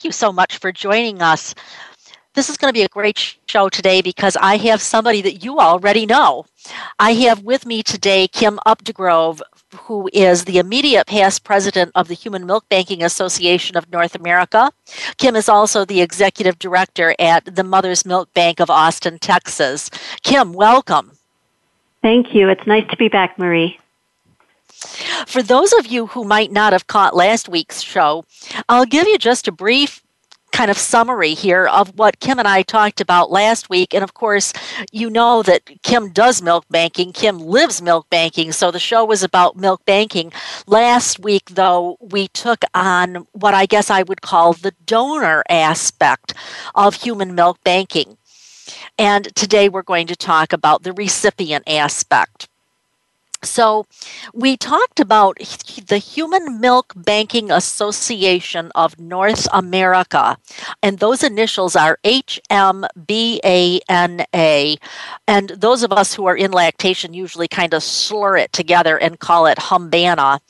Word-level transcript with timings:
Thank 0.00 0.06
you 0.06 0.12
so 0.12 0.32
much 0.32 0.56
for 0.56 0.72
joining 0.72 1.20
us. 1.20 1.54
This 2.32 2.48
is 2.48 2.56
going 2.56 2.70
to 2.70 2.78
be 2.78 2.84
a 2.84 2.88
great 2.88 3.36
show 3.46 3.68
today 3.68 4.00
because 4.00 4.34
I 4.40 4.56
have 4.56 4.80
somebody 4.80 5.20
that 5.20 5.44
you 5.44 5.58
already 5.58 6.06
know. 6.06 6.46
I 6.98 7.12
have 7.12 7.42
with 7.42 7.66
me 7.66 7.82
today 7.82 8.26
Kim 8.26 8.58
Updegrove, 8.66 9.42
who 9.76 10.08
is 10.14 10.46
the 10.46 10.56
immediate 10.56 11.06
past 11.06 11.44
president 11.44 11.92
of 11.94 12.08
the 12.08 12.14
Human 12.14 12.46
Milk 12.46 12.66
Banking 12.70 13.02
Association 13.02 13.76
of 13.76 13.92
North 13.92 14.14
America. 14.14 14.72
Kim 15.18 15.36
is 15.36 15.50
also 15.50 15.84
the 15.84 16.00
executive 16.00 16.58
director 16.58 17.14
at 17.18 17.54
the 17.54 17.62
Mother's 17.62 18.06
Milk 18.06 18.32
Bank 18.32 18.58
of 18.58 18.70
Austin, 18.70 19.18
Texas. 19.18 19.90
Kim, 20.22 20.54
welcome. 20.54 21.12
Thank 22.00 22.34
you. 22.34 22.48
It's 22.48 22.66
nice 22.66 22.88
to 22.88 22.96
be 22.96 23.08
back, 23.08 23.38
Marie. 23.38 23.78
For 25.26 25.42
those 25.42 25.72
of 25.74 25.86
you 25.86 26.06
who 26.06 26.24
might 26.24 26.50
not 26.50 26.72
have 26.72 26.86
caught 26.86 27.14
last 27.14 27.48
week's 27.48 27.82
show, 27.82 28.24
I'll 28.68 28.86
give 28.86 29.06
you 29.06 29.18
just 29.18 29.48
a 29.48 29.52
brief 29.52 30.02
kind 30.52 30.70
of 30.70 30.78
summary 30.78 31.34
here 31.34 31.66
of 31.66 31.96
what 31.98 32.20
Kim 32.20 32.38
and 32.38 32.48
I 32.48 32.62
talked 32.62 33.00
about 33.00 33.30
last 33.30 33.70
week. 33.70 33.94
And 33.94 34.02
of 34.02 34.14
course, 34.14 34.52
you 34.92 35.08
know 35.08 35.42
that 35.42 35.62
Kim 35.82 36.10
does 36.10 36.42
milk 36.42 36.64
banking, 36.70 37.12
Kim 37.12 37.38
lives 37.38 37.80
milk 37.80 38.08
banking. 38.10 38.52
So 38.52 38.70
the 38.70 38.78
show 38.78 39.04
was 39.04 39.22
about 39.22 39.56
milk 39.56 39.84
banking. 39.84 40.32
Last 40.66 41.20
week, 41.20 41.50
though, 41.50 41.96
we 42.00 42.28
took 42.28 42.64
on 42.74 43.26
what 43.32 43.54
I 43.54 43.66
guess 43.66 43.90
I 43.90 44.02
would 44.02 44.22
call 44.22 44.52
the 44.52 44.74
donor 44.84 45.44
aspect 45.48 46.34
of 46.74 46.94
human 46.94 47.34
milk 47.34 47.62
banking. 47.64 48.16
And 48.98 49.34
today 49.34 49.68
we're 49.68 49.82
going 49.82 50.06
to 50.08 50.16
talk 50.16 50.52
about 50.52 50.82
the 50.82 50.92
recipient 50.92 51.64
aspect. 51.66 52.48
So, 53.42 53.86
we 54.34 54.58
talked 54.58 55.00
about 55.00 55.38
the 55.86 55.96
Human 55.96 56.60
Milk 56.60 56.92
Banking 56.94 57.50
Association 57.50 58.70
of 58.74 58.98
North 58.98 59.48
America, 59.50 60.36
and 60.82 60.98
those 60.98 61.22
initials 61.22 61.74
are 61.74 61.98
HMBANA. 62.04 62.76
And 65.26 65.48
those 65.48 65.82
of 65.82 65.90
us 65.90 66.12
who 66.12 66.26
are 66.26 66.36
in 66.36 66.52
lactation 66.52 67.14
usually 67.14 67.48
kind 67.48 67.72
of 67.72 67.82
slur 67.82 68.36
it 68.36 68.52
together 68.52 68.98
and 68.98 69.18
call 69.18 69.46
it 69.46 69.56
Humbana. 69.56 70.40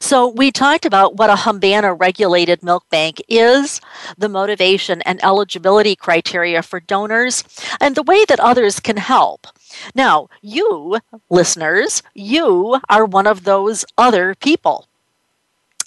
So, 0.00 0.26
we 0.26 0.50
talked 0.50 0.84
about 0.84 1.14
what 1.16 1.30
a 1.30 1.34
Humbana 1.34 1.94
regulated 1.98 2.60
milk 2.60 2.90
bank 2.90 3.22
is, 3.28 3.80
the 4.18 4.28
motivation 4.28 5.00
and 5.02 5.24
eligibility 5.24 5.94
criteria 5.94 6.62
for 6.62 6.80
donors, 6.80 7.44
and 7.80 7.94
the 7.94 8.02
way 8.02 8.24
that 8.24 8.40
others 8.40 8.80
can 8.80 8.96
help. 8.96 9.46
Now, 9.94 10.28
you, 10.42 10.98
listeners, 11.30 12.02
you 12.14 12.80
are 12.88 13.04
one 13.04 13.26
of 13.26 13.44
those 13.44 13.84
other 13.98 14.34
people. 14.34 14.86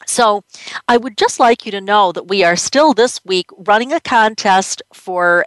So, 0.05 0.44
I 0.88 0.97
would 0.97 1.17
just 1.17 1.39
like 1.39 1.66
you 1.66 1.72
to 1.72 1.81
know 1.81 2.11
that 2.11 2.28
we 2.28 2.44
are 2.44 2.55
still 2.55 2.94
this 2.94 3.23
week 3.25 3.47
running 3.57 3.94
a 3.94 3.99
contest 3.99 4.81
for 4.94 5.45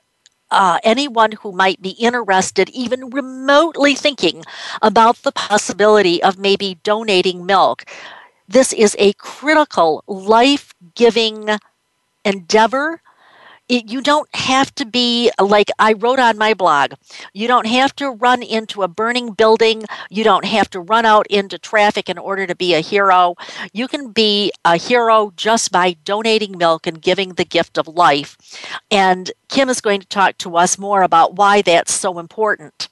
uh, 0.51 0.79
anyone 0.85 1.33
who 1.33 1.53
might 1.53 1.83
be 1.83 1.91
interested, 1.93 2.69
even 2.71 3.11
remotely 3.11 3.95
thinking 3.95 4.45
about 4.83 5.19
the 5.19 5.33
possibility 5.33 6.23
of 6.23 6.39
maybe 6.39 6.79
donating 6.85 7.47
milk. 7.47 7.85
This 8.49 8.73
is 8.73 8.97
a 8.99 9.15
critical, 9.15 10.05
life 10.07 10.75
giving 10.95 11.49
endeavor 12.25 13.02
it, 13.73 13.91
you 13.91 14.03
don't 14.03 14.29
have 14.35 14.75
to 14.75 14.85
be 14.85 15.31
like 15.41 15.71
I 15.79 15.95
wrote 15.95 16.19
on 16.19 16.37
my 16.37 16.53
blog. 16.53 16.93
You 17.33 17.49
don't 17.49 17.67
have 17.67 17.97
to 17.97 18.11
run 18.11 18.43
into 18.43 18.83
a 18.83 18.89
burning 18.89 19.33
building. 19.33 19.85
You 20.11 20.25
don't 20.25 20.45
have 20.45 20.69
to 20.71 20.81
run 20.81 21.07
out 21.07 21.27
into 21.29 21.59
traffic 21.59 22.11
in 22.11 22.19
order 22.19 22.47
to 22.47 22.55
be 22.55 22.75
a 22.75 22.81
hero. 22.81 23.35
You 23.73 23.89
can 23.89 24.13
be 24.13 24.53
a 24.67 24.77
hero 24.77 25.33
just 25.37 25.73
by 25.73 25.95
donating 26.05 26.59
milk 26.59 26.87
and 26.87 27.01
giving 27.01 27.31
the 27.31 27.47
gift 27.47 27.79
of 27.79 27.89
life. 27.89 28.37
And 28.91 29.33
Kim 29.49 29.71
is 29.71 29.81
going 29.81 30.01
to 30.01 30.07
talk 30.07 30.37
to 30.39 30.59
us 30.59 30.79
more 30.79 31.03
about 31.03 31.37
why 31.37 31.63
that's 31.63 31.95
so 31.95 32.19
important. 32.19 32.89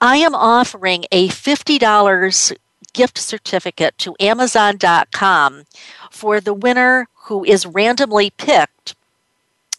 I 0.00 0.16
am 0.16 0.34
offering 0.34 1.04
a 1.12 1.28
$50 1.28 2.56
gift 2.92 3.18
certificate 3.18 3.96
to 3.98 4.16
Amazon.com 4.18 5.64
for 6.10 6.40
the 6.40 6.54
winner 6.54 7.06
who 7.26 7.44
is 7.44 7.64
randomly 7.64 8.30
picked 8.30 8.96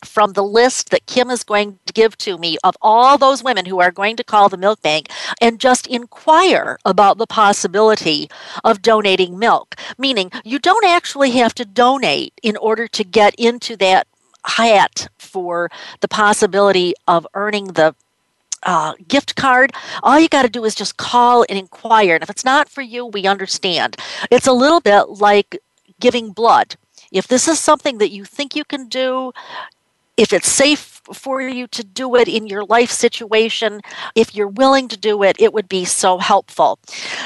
from 0.04 0.34
the 0.34 0.44
list 0.44 0.90
that 0.90 1.06
Kim 1.06 1.30
is 1.30 1.44
going 1.44 1.80
to 1.86 1.94
give 1.94 2.18
to 2.20 2.38
me 2.38 2.58
of 2.64 2.76
all 2.82 3.18
those 3.18 3.44
women 3.44 3.66
who 3.66 3.80
are 3.80 3.92
going 3.92 4.16
to 4.18 4.24
call 4.24 4.50
the 4.50 4.58
milk 4.58 4.82
bank 4.82 5.10
and 5.42 5.60
just 5.60 5.88
inquire 5.88 6.78
about 6.86 7.18
the 7.18 7.28
possibility 7.28 8.30
of 8.64 8.82
donating 8.82 9.40
milk. 9.40 9.76
Meaning, 9.98 10.32
you 10.44 10.60
don't 10.60 10.86
actually 10.86 11.32
have 11.32 11.56
to 11.56 11.66
donate 11.66 12.34
in 12.44 12.58
order 12.58 12.88
to 12.88 13.04
get 13.04 13.36
into 13.36 13.76
that 13.78 14.08
hat 14.46 15.08
for 15.18 15.70
the 16.02 16.08
possibility 16.08 16.94
of 17.08 17.26
earning 17.34 17.68
the 17.68 17.96
uh, 18.64 18.94
gift 19.08 19.36
card. 19.36 19.72
All 20.04 20.20
you 20.20 20.28
got 20.28 20.44
to 20.44 20.50
do 20.50 20.66
is 20.66 20.76
just 20.76 20.98
call 20.98 21.46
and 21.48 21.58
inquire. 21.58 22.16
And 22.16 22.24
if 22.24 22.30
it's 22.30 22.46
not 22.46 22.70
for 22.70 22.82
you, 22.82 23.06
we 23.06 23.28
understand. 23.28 23.96
It's 24.32 24.48
a 24.48 24.54
little 24.54 24.82
bit 24.82 25.10
like 25.10 25.60
giving 26.00 26.32
blood. 26.32 26.76
If 27.12 27.28
this 27.28 27.48
is 27.48 27.60
something 27.60 28.00
that 28.00 28.12
you 28.12 28.26
think 28.26 28.56
you 28.56 28.66
can 28.66 28.88
do, 28.88 29.32
if 30.18 30.34
it's 30.34 30.48
safe 30.50 31.02
for 31.14 31.42
you 31.42 31.68
to 31.68 31.84
do 31.84 32.16
it 32.16 32.28
in 32.28 32.48
your 32.48 32.66
life 32.66 32.90
situation, 32.90 33.82
if 34.16 34.34
you're 34.34 34.48
willing 34.48 34.88
to 34.88 34.98
do 34.98 35.24
it, 35.24 35.36
it 35.40 35.54
would 35.54 35.70
be 35.70 35.86
so 35.86 36.18
helpful. 36.18 36.80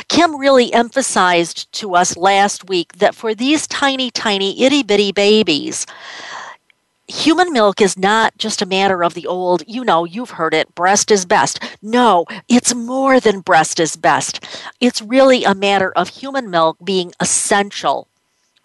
Kim 0.10 0.38
really 0.38 0.74
emphasized 0.74 1.72
to 1.74 1.96
us 1.96 2.18
last 2.18 2.68
week 2.68 2.94
that 2.98 3.16
for 3.16 3.34
these 3.34 3.68
tiny, 3.68 4.12
tiny, 4.12 4.62
itty 4.62 4.84
bitty 4.84 5.12
babies, 5.12 5.86
human 7.08 7.54
milk 7.54 7.82
is 7.82 7.98
not 7.98 8.38
just 8.38 8.62
a 8.62 8.66
matter 8.66 9.04
of 9.04 9.14
the 9.14 9.28
old, 9.28 9.64
you 9.68 9.84
know, 9.84 10.04
you've 10.04 10.32
heard 10.32 10.54
it, 10.54 10.74
breast 10.76 11.10
is 11.10 11.26
best. 11.26 11.60
No, 11.82 12.26
it's 12.50 12.76
more 12.76 13.20
than 13.20 13.40
breast 13.42 13.80
is 13.80 13.96
best. 13.96 14.46
It's 14.82 15.02
really 15.02 15.44
a 15.44 15.56
matter 15.56 15.92
of 15.94 16.10
human 16.10 16.50
milk 16.50 16.78
being 16.84 17.14
essential 17.20 18.09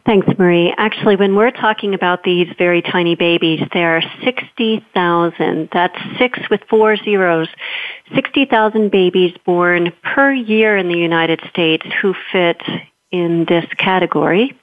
Thanks, 0.06 0.26
Marie. 0.38 0.75
Actually, 0.76 1.17
when 1.17 1.37
we're 1.37 1.50
talking 1.50 1.94
about 1.94 2.25
these 2.25 2.49
very 2.58 2.82
tiny 2.82 3.14
babies, 3.14 3.61
there 3.72 3.99
are 3.99 4.02
60,000. 4.25 5.69
That's 5.73 5.99
six 6.19 6.38
with 6.50 6.61
four 6.69 6.96
zeros. 6.96 7.49
60,000 8.14 8.90
babies 8.90 9.37
born 9.44 9.93
per 10.02 10.32
year 10.32 10.76
in 10.76 10.88
the 10.88 10.96
United 10.96 11.40
States 11.50 11.87
who 12.00 12.14
fit 12.32 12.61
in 13.12 13.44
this 13.44 13.66
category. 13.78 14.56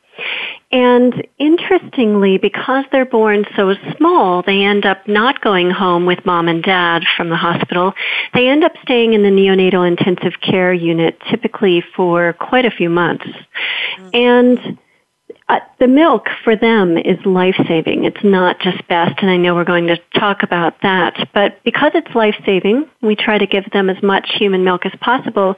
And 0.72 1.26
interestingly, 1.38 2.38
because 2.38 2.84
they're 2.92 3.06
born 3.06 3.46
so 3.56 3.74
small, 3.96 4.42
they 4.42 4.64
end 4.64 4.86
up 4.86 5.08
not 5.08 5.40
going 5.40 5.72
home 5.72 6.06
with 6.06 6.26
mom 6.26 6.50
and 6.50 6.62
dad 6.62 7.04
from 7.16 7.30
the 7.30 7.38
hospital. 7.38 7.94
They 8.34 8.50
end 8.50 8.66
up 8.66 8.74
staying 8.82 9.14
in 9.14 9.24
the 9.24 9.30
neonatal 9.30 9.88
intensive 9.88 10.42
care 10.42 10.74
unit 10.74 11.18
typically 11.30 11.82
for 11.96 12.34
quite 12.34 12.66
a 12.66 12.72
few 12.72 12.90
months. 12.90 13.26
Mm-hmm. 13.26 14.10
And 14.14 14.78
uh, 15.50 15.60
the 15.80 15.88
milk 15.88 16.28
for 16.44 16.58
them 16.58 16.98
is 16.98 17.18
life 17.26 17.56
saving. 17.68 18.04
It's 18.04 18.24
not 18.24 18.60
just 18.60 18.86
best, 18.90 19.22
and 19.22 19.32
I 19.32 19.38
know 19.38 19.56
we're 19.56 19.64
going 19.64 19.88
to 19.88 19.98
talk 20.20 20.44
about 20.44 20.82
that. 20.82 21.30
But 21.34 21.64
because 21.64 21.92
it's 21.96 22.14
life 22.14 22.36
saving, 22.46 22.90
we 23.02 23.16
try 23.16 23.38
to 23.38 23.48
give 23.48 23.64
them 23.72 23.90
as 23.90 24.02
much 24.04 24.30
human 24.38 24.66
milk 24.66 24.86
as 24.86 24.92
possible. 25.00 25.56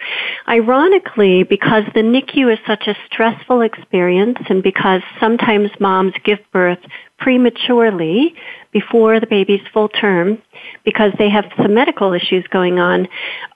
Ironically, 0.48 1.42
because 1.42 1.86
the 1.96 2.02
NICU 2.02 2.54
is 2.54 2.60
such 2.68 2.88
a 2.88 2.96
stressful 3.08 3.62
experience, 3.62 4.38
and 4.48 4.62
because 4.62 5.02
sometimes 5.20 5.72
moms 5.80 6.14
give 6.24 6.40
birth 6.52 6.80
prematurely 7.18 8.36
before 8.72 9.20
the 9.20 9.28
baby's 9.28 9.66
full 9.74 9.90
term 9.90 10.42
because 10.86 11.12
they 11.18 11.30
have 11.30 11.46
some 11.58 11.74
medical 11.74 12.14
issues 12.14 12.46
going 12.48 12.80
on. 12.80 13.08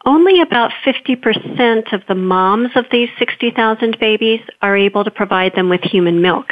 Only 0.05 0.41
about 0.41 0.71
50% 0.85 1.94
of 1.94 2.01
the 2.07 2.15
moms 2.15 2.71
of 2.75 2.85
these 2.91 3.09
60,000 3.17 3.97
babies 4.00 4.41
are 4.61 4.75
able 4.75 5.03
to 5.05 5.11
provide 5.11 5.55
them 5.55 5.69
with 5.69 5.81
human 5.81 6.21
milk. 6.21 6.51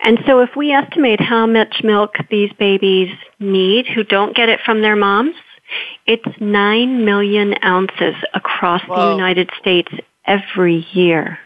And 0.00 0.18
so 0.26 0.40
if 0.40 0.50
we 0.56 0.72
estimate 0.72 1.20
how 1.20 1.46
much 1.46 1.82
milk 1.84 2.16
these 2.30 2.52
babies 2.58 3.10
need 3.38 3.86
who 3.86 4.02
don't 4.02 4.34
get 4.34 4.48
it 4.48 4.60
from 4.64 4.82
their 4.82 4.96
moms, 4.96 5.34
it's 6.06 6.40
9 6.40 7.04
million 7.04 7.54
ounces 7.64 8.14
across 8.34 8.82
Whoa. 8.82 8.96
the 8.96 9.10
United 9.12 9.50
States 9.60 9.92
every 10.26 10.86
year. 10.92 11.38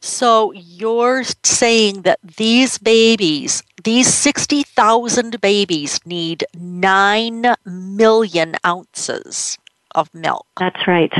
So 0.00 0.52
you're 0.52 1.22
saying 1.44 2.02
that 2.02 2.18
these 2.36 2.78
babies, 2.78 3.62
these 3.84 4.12
60,000 4.12 5.40
babies, 5.40 6.00
need 6.04 6.44
9 6.54 7.54
million 7.64 8.56
ounces 8.66 9.58
of 9.94 10.12
milk. 10.14 10.46
That's 10.58 10.86
right. 10.86 11.12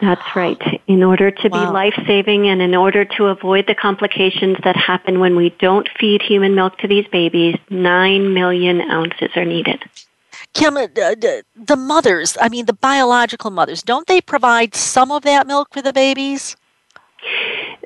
That's 0.00 0.36
right. 0.36 0.60
In 0.86 1.02
order 1.02 1.30
to 1.30 1.48
wow. 1.48 1.66
be 1.66 1.72
life 1.72 2.00
saving 2.06 2.48
and 2.48 2.62
in 2.62 2.74
order 2.74 3.04
to 3.04 3.26
avoid 3.26 3.66
the 3.66 3.74
complications 3.74 4.56
that 4.62 4.76
happen 4.76 5.18
when 5.18 5.34
we 5.34 5.50
don't 5.58 5.88
feed 5.98 6.22
human 6.22 6.54
milk 6.54 6.78
to 6.78 6.88
these 6.88 7.06
babies, 7.10 7.56
9 7.68 8.32
million 8.32 8.80
ounces 8.80 9.30
are 9.34 9.44
needed. 9.44 9.82
Kim, 10.54 10.74
the 10.74 11.76
mothers, 11.76 12.38
I 12.40 12.48
mean, 12.48 12.66
the 12.66 12.72
biological 12.72 13.50
mothers, 13.50 13.82
don't 13.82 14.06
they 14.06 14.20
provide 14.20 14.74
some 14.74 15.10
of 15.10 15.22
that 15.22 15.46
milk 15.46 15.68
for 15.72 15.82
the 15.82 15.92
babies? 15.92 16.56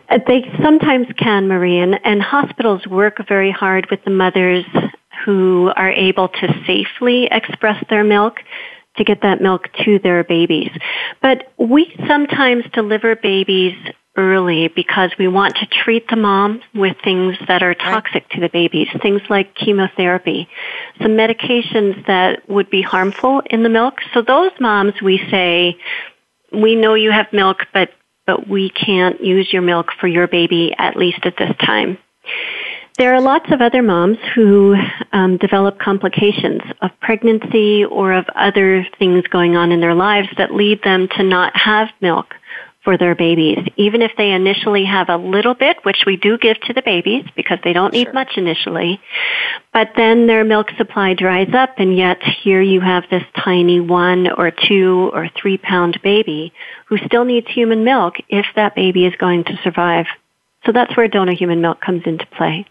Uh, 0.09 0.19
they 0.27 0.45
sometimes 0.63 1.07
can, 1.17 1.49
Marie, 1.49 1.79
and, 1.79 1.99
and 2.05 2.21
hospitals 2.21 2.87
work 2.87 3.27
very 3.27 3.51
hard 3.51 3.91
with 3.91 4.05
the 4.05 4.11
mothers 4.11 4.67
who 5.25 5.73
are 5.77 5.91
able 5.91 6.29
to 6.29 6.63
safely 6.67 7.29
express 7.31 7.83
their 7.89 8.05
milk 8.05 8.39
to 8.97 9.05
get 9.05 9.23
that 9.23 9.41
milk 9.41 9.69
to 9.85 9.99
their 9.99 10.25
babies. 10.25 10.71
But 11.21 11.53
we 11.59 11.95
sometimes 12.07 12.65
deliver 12.73 13.17
babies 13.17 13.75
early 14.17 14.69
because 14.69 15.11
we 15.19 15.27
want 15.27 15.57
to 15.57 15.67
treat 15.67 16.07
the 16.09 16.17
mom 16.17 16.61
with 16.75 16.97
things 17.03 17.37
that 17.49 17.63
are 17.63 17.75
toxic 17.75 18.29
to 18.31 18.41
the 18.41 18.51
babies, 18.51 18.89
things 19.01 19.23
like 19.31 19.55
chemotherapy, 19.55 20.49
some 21.01 21.13
medications 21.13 22.07
that 22.07 22.47
would 22.49 22.69
be 22.69 22.83
harmful 22.83 23.43
in 23.47 23.63
the 23.63 23.71
milk. 23.71 23.95
So 24.13 24.21
those 24.21 24.53
moms 24.61 25.01
we 25.01 25.19
say, 25.31 25.79
we 26.53 26.77
know 26.77 26.95
you 26.95 27.11
have 27.11 27.33
milk, 27.33 27.67
but 27.73 27.91
but 28.25 28.49
we 28.49 28.71
can't 28.71 29.21
use 29.25 29.53
your 29.53 29.63
milk 29.63 29.89
for 30.01 30.07
your 30.07 30.29
baby 30.29 30.73
at 30.79 30.97
least 30.97 31.21
at 31.25 31.37
this 31.37 31.53
time. 31.59 31.99
There 32.99 33.15
are 33.15 33.23
lots 33.23 33.51
of 33.51 33.63
other 33.63 33.83
moms 33.83 34.19
who 34.35 34.77
um, 35.13 35.39
develop 35.39 35.79
complications 35.79 36.61
of 36.83 36.91
pregnancy 37.01 37.85
or 37.85 38.13
of 38.13 38.27
other 38.35 38.87
things 38.99 39.27
going 39.29 39.57
on 39.57 39.73
in 39.73 39.81
their 39.81 39.95
lives 39.95 40.29
that 40.37 40.55
lead 40.55 40.83
them 40.83 41.09
to 41.17 41.23
not 41.23 41.57
have 41.57 41.89
milk 42.03 42.35
for 42.85 42.99
their 42.99 43.15
babies. 43.15 43.59
Even 43.77 44.03
if 44.03 44.11
they 44.19 44.33
initially 44.33 44.85
have 44.85 45.09
a 45.09 45.17
little 45.17 45.55
bit, 45.55 45.79
which 45.85 46.03
we 46.05 46.17
do 46.17 46.37
give 46.37 46.61
to 46.63 46.73
the 46.73 46.83
babies 46.83 47.25
because 47.35 47.59
they 47.65 47.73
don't 47.73 47.93
need 47.93 48.07
sure. 48.07 48.13
much 48.13 48.33
initially, 48.37 49.01
but 49.73 49.93
then 49.97 50.27
their 50.27 50.45
milk 50.45 50.69
supply 50.77 51.15
dries 51.15 51.55
up 51.55 51.79
and 51.79 51.97
yet 51.97 52.23
here 52.23 52.61
you 52.61 52.81
have 52.81 53.05
this 53.11 53.23
tiny 53.37 53.81
one 53.81 54.31
or 54.33 54.51
two 54.51 55.11
or 55.15 55.31
three 55.41 55.57
pound 55.57 55.99
baby 56.03 56.53
who 56.87 56.99
still 56.99 57.25
needs 57.25 57.47
human 57.49 57.85
milk 57.85 58.17
if 58.29 58.47
that 58.57 58.75
baby 58.75 59.07
is 59.07 59.15
going 59.17 59.45
to 59.45 59.59
survive. 59.63 60.07
So 60.67 60.73
that's 60.73 60.97
where 60.97 61.09
donor 61.09 61.35
human 61.35 61.61
milk 61.61 61.81
comes 61.81 62.03
into 62.05 62.27
play. 62.27 62.67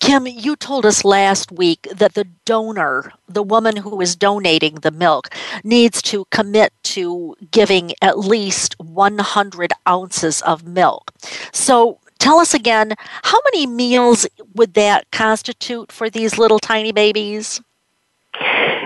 Kim, 0.00 0.26
you 0.26 0.56
told 0.56 0.86
us 0.86 1.04
last 1.04 1.52
week 1.52 1.86
that 1.94 2.14
the 2.14 2.24
donor, 2.44 3.12
the 3.28 3.42
woman 3.42 3.76
who 3.76 4.00
is 4.00 4.16
donating 4.16 4.76
the 4.76 4.90
milk, 4.90 5.28
needs 5.64 6.02
to 6.02 6.24
commit 6.30 6.72
to 6.84 7.36
giving 7.50 7.92
at 8.02 8.18
least 8.18 8.74
100 8.78 9.72
ounces 9.88 10.42
of 10.42 10.66
milk. 10.66 11.12
So 11.52 11.98
tell 12.18 12.38
us 12.38 12.54
again, 12.54 12.94
how 12.98 13.38
many 13.52 13.66
meals 13.66 14.26
would 14.54 14.74
that 14.74 15.10
constitute 15.10 15.92
for 15.92 16.08
these 16.08 16.38
little 16.38 16.58
tiny 16.58 16.92
babies? 16.92 17.60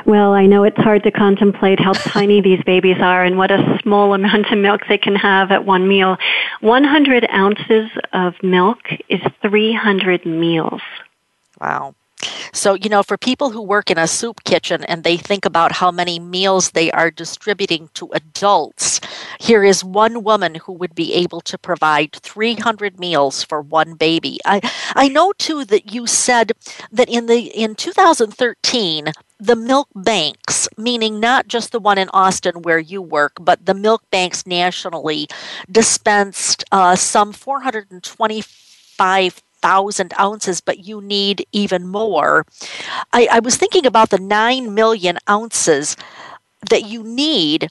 Well, 0.06 0.34
I 0.34 0.46
know 0.46 0.62
it's 0.62 0.76
hard 0.76 1.02
to 1.02 1.10
contemplate 1.10 1.80
how 1.80 1.92
tiny 1.92 2.40
these 2.40 2.62
babies 2.62 2.98
are 3.00 3.24
and 3.24 3.36
what 3.36 3.50
a 3.50 3.78
small 3.82 4.14
amount 4.14 4.52
of 4.52 4.58
milk 4.58 4.82
they 4.88 4.98
can 4.98 5.16
have 5.16 5.50
at 5.50 5.64
one 5.64 5.88
meal. 5.88 6.16
100 6.60 7.28
ounces 7.34 7.90
of 8.12 8.34
milk 8.40 8.78
is 9.08 9.20
300 9.42 10.24
meals. 10.24 10.80
Wow. 11.60 11.96
So, 12.52 12.74
you 12.74 12.88
know, 12.88 13.02
for 13.02 13.18
people 13.18 13.50
who 13.50 13.60
work 13.60 13.90
in 13.90 13.98
a 13.98 14.06
soup 14.06 14.44
kitchen 14.44 14.84
and 14.84 15.02
they 15.02 15.16
think 15.16 15.44
about 15.44 15.72
how 15.72 15.90
many 15.90 16.18
meals 16.18 16.70
they 16.70 16.90
are 16.92 17.10
distributing 17.10 17.90
to 17.94 18.08
adults, 18.12 19.00
here 19.40 19.64
is 19.64 19.84
one 19.84 20.22
woman 20.22 20.54
who 20.54 20.72
would 20.72 20.94
be 20.94 21.12
able 21.14 21.40
to 21.42 21.58
provide 21.58 22.12
300 22.12 22.98
meals 22.98 23.42
for 23.42 23.60
one 23.60 23.94
baby. 23.94 24.38
I, 24.44 24.60
I 24.94 25.08
know 25.08 25.32
too 25.36 25.64
that 25.66 25.92
you 25.92 26.06
said 26.06 26.52
that 26.92 27.08
in 27.08 27.26
the 27.26 27.40
in 27.40 27.74
2013 27.74 29.12
the 29.38 29.56
milk 29.56 29.88
banks, 29.94 30.68
meaning 30.76 31.20
not 31.20 31.48
just 31.48 31.72
the 31.72 31.80
one 31.80 31.98
in 31.98 32.08
Austin 32.10 32.62
where 32.62 32.78
you 32.78 33.02
work, 33.02 33.32
but 33.40 33.66
the 33.66 33.74
milk 33.74 34.02
banks 34.10 34.46
nationally, 34.46 35.28
dispensed 35.70 36.64
uh, 36.72 36.96
some 36.96 37.32
425 37.32 39.42
thousand 39.62 40.12
ounces, 40.20 40.60
but 40.60 40.86
you 40.86 41.00
need 41.00 41.44
even 41.50 41.88
more. 41.88 42.46
I, 43.12 43.26
I 43.32 43.38
was 43.40 43.56
thinking 43.56 43.86
about 43.86 44.10
the 44.10 44.18
nine 44.18 44.74
million 44.74 45.18
ounces 45.28 45.96
that 46.70 46.84
you 46.84 47.02
need, 47.02 47.70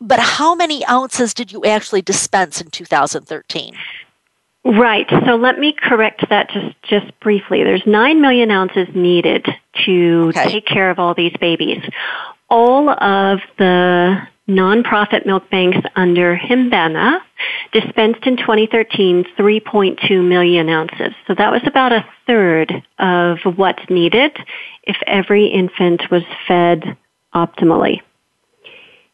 but 0.00 0.18
how 0.18 0.54
many 0.54 0.84
ounces 0.86 1.34
did 1.34 1.52
you 1.52 1.64
actually 1.64 2.02
dispense 2.02 2.60
in 2.60 2.70
2013? 2.70 3.74
Right. 4.64 5.06
So 5.26 5.36
let 5.36 5.58
me 5.58 5.72
correct 5.72 6.28
that 6.28 6.50
just, 6.50 6.76
just 6.82 7.20
briefly. 7.20 7.64
There's 7.64 7.86
9 7.86 8.20
million 8.20 8.50
ounces 8.50 8.88
needed 8.94 9.46
to 9.86 10.26
okay. 10.28 10.50
take 10.50 10.66
care 10.66 10.90
of 10.90 10.98
all 10.98 11.14
these 11.14 11.32
babies. 11.40 11.82
All 12.50 12.90
of 12.90 13.40
the 13.58 14.18
nonprofit 14.48 15.24
milk 15.24 15.48
banks 15.48 15.78
under 15.96 16.36
Humbana 16.36 17.20
dispensed 17.72 18.26
in 18.26 18.36
2013 18.36 19.24
3.2 19.38 20.28
million 20.28 20.68
ounces. 20.68 21.14
So 21.26 21.34
that 21.36 21.52
was 21.52 21.62
about 21.64 21.92
a 21.92 22.04
third 22.26 22.84
of 22.98 23.38
what's 23.56 23.88
needed 23.88 24.36
if 24.82 24.96
every 25.06 25.46
infant 25.46 26.10
was 26.10 26.22
fed 26.46 26.96
optimally. 27.34 28.02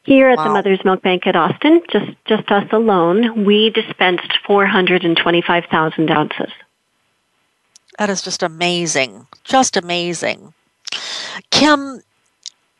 Here 0.06 0.28
at 0.28 0.38
wow. 0.38 0.44
the 0.44 0.50
Mother's 0.50 0.84
Milk 0.84 1.02
Bank 1.02 1.26
at 1.26 1.34
Austin, 1.34 1.82
just, 1.90 2.12
just 2.26 2.48
us 2.50 2.68
alone, 2.70 3.44
we 3.44 3.70
dispensed 3.70 4.38
425,000 4.46 6.10
ounces. 6.10 6.52
That 7.98 8.08
is 8.08 8.22
just 8.22 8.44
amazing. 8.44 9.26
Just 9.42 9.76
amazing. 9.76 10.54
Kim, 11.50 12.02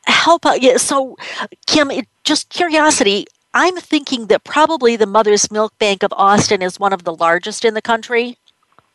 help 0.05 0.45
out. 0.45 0.61
Yeah, 0.61 0.77
so, 0.77 1.17
Kim, 1.65 1.91
it, 1.91 2.07
just 2.23 2.47
curiosity. 2.47 3.25
I'm 3.53 3.75
thinking 3.75 4.27
that 4.27 4.45
probably 4.45 4.95
the 4.95 5.05
Mother's 5.05 5.51
Milk 5.51 5.77
Bank 5.79 6.03
of 6.03 6.13
Austin 6.13 6.61
is 6.61 6.79
one 6.79 6.93
of 6.93 7.03
the 7.03 7.13
largest 7.13 7.65
in 7.65 7.73
the 7.73 7.81
country. 7.81 8.37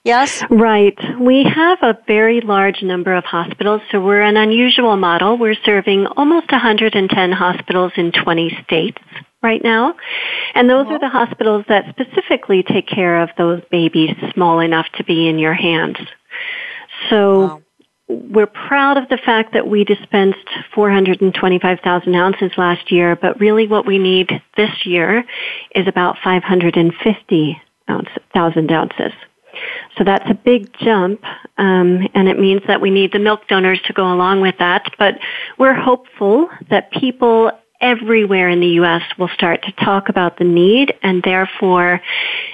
Yes? 0.05 0.43
Right. 0.51 0.99
We 1.21 1.45
have 1.45 1.79
a 1.83 1.97
very 2.09 2.41
large 2.41 2.83
number 2.83 3.15
of 3.15 3.25
hospitals, 3.25 3.83
so 3.93 4.01
we're 4.01 4.23
an 4.23 4.37
unusual 4.37 4.97
model. 4.97 5.39
We're 5.39 5.55
serving 5.65 6.07
almost 6.07 6.51
110 6.51 7.33
hospitals 7.33 7.93
in 7.97 8.11
20 8.11 8.59
states 8.65 8.99
right 9.43 9.63
now. 9.63 9.95
And 10.55 10.69
those 10.69 10.89
are 10.89 10.99
the 10.99 11.09
hospitals 11.09 11.65
that 11.69 11.85
specifically 11.91 12.65
take 12.65 12.89
care 12.89 13.23
of 13.23 13.31
those 13.39 13.63
babies 13.71 14.11
small 14.35 14.59
enough 14.59 14.87
to 14.97 15.05
be 15.05 15.29
in 15.29 15.39
your 15.39 15.55
hands. 15.55 15.99
So 17.09 17.41
wow. 17.41 17.63
we're 18.09 18.47
proud 18.47 18.97
of 18.97 19.09
the 19.09 19.19
fact 19.19 19.53
that 19.53 19.69
we 19.69 19.85
dispensed 19.85 20.49
425,000 20.75 22.15
ounces 22.15 22.51
last 22.57 22.91
year, 22.91 23.15
but 23.15 23.39
really 23.39 23.69
what 23.69 23.87
we 23.87 23.99
need 23.99 24.43
this 24.57 24.85
year 24.85 25.25
is 25.77 25.87
about 25.87 26.17
550,000 26.25 28.73
ounces. 28.73 29.13
So 29.99 30.05
that's 30.05 30.29
a 30.29 30.35
big 30.35 30.73
jump, 30.79 31.23
um, 31.59 32.09
and 32.15 32.29
it 32.29 32.39
means 32.39 32.63
that 32.67 32.81
we 32.81 32.91
need 32.91 33.13
the 33.13 33.19
milk 33.19 33.47
donors 33.47 33.81
to 33.83 33.93
go 33.93 34.11
along 34.11 34.41
with 34.41 34.57
that. 34.59 34.91
But 34.99 35.19
we're 35.59 35.75
hopeful 35.75 36.49
that 36.71 36.91
people 36.93 37.53
everywhere 37.83 38.49
in 38.49 38.61
the 38.61 38.69
U.S. 38.69 39.03
will 39.19 39.29
start 39.29 39.63
to 39.65 39.73
talk 39.73 40.09
about 40.09 40.39
the 40.39 40.45
need, 40.45 40.95
and 41.03 41.23
therefore 41.23 42.01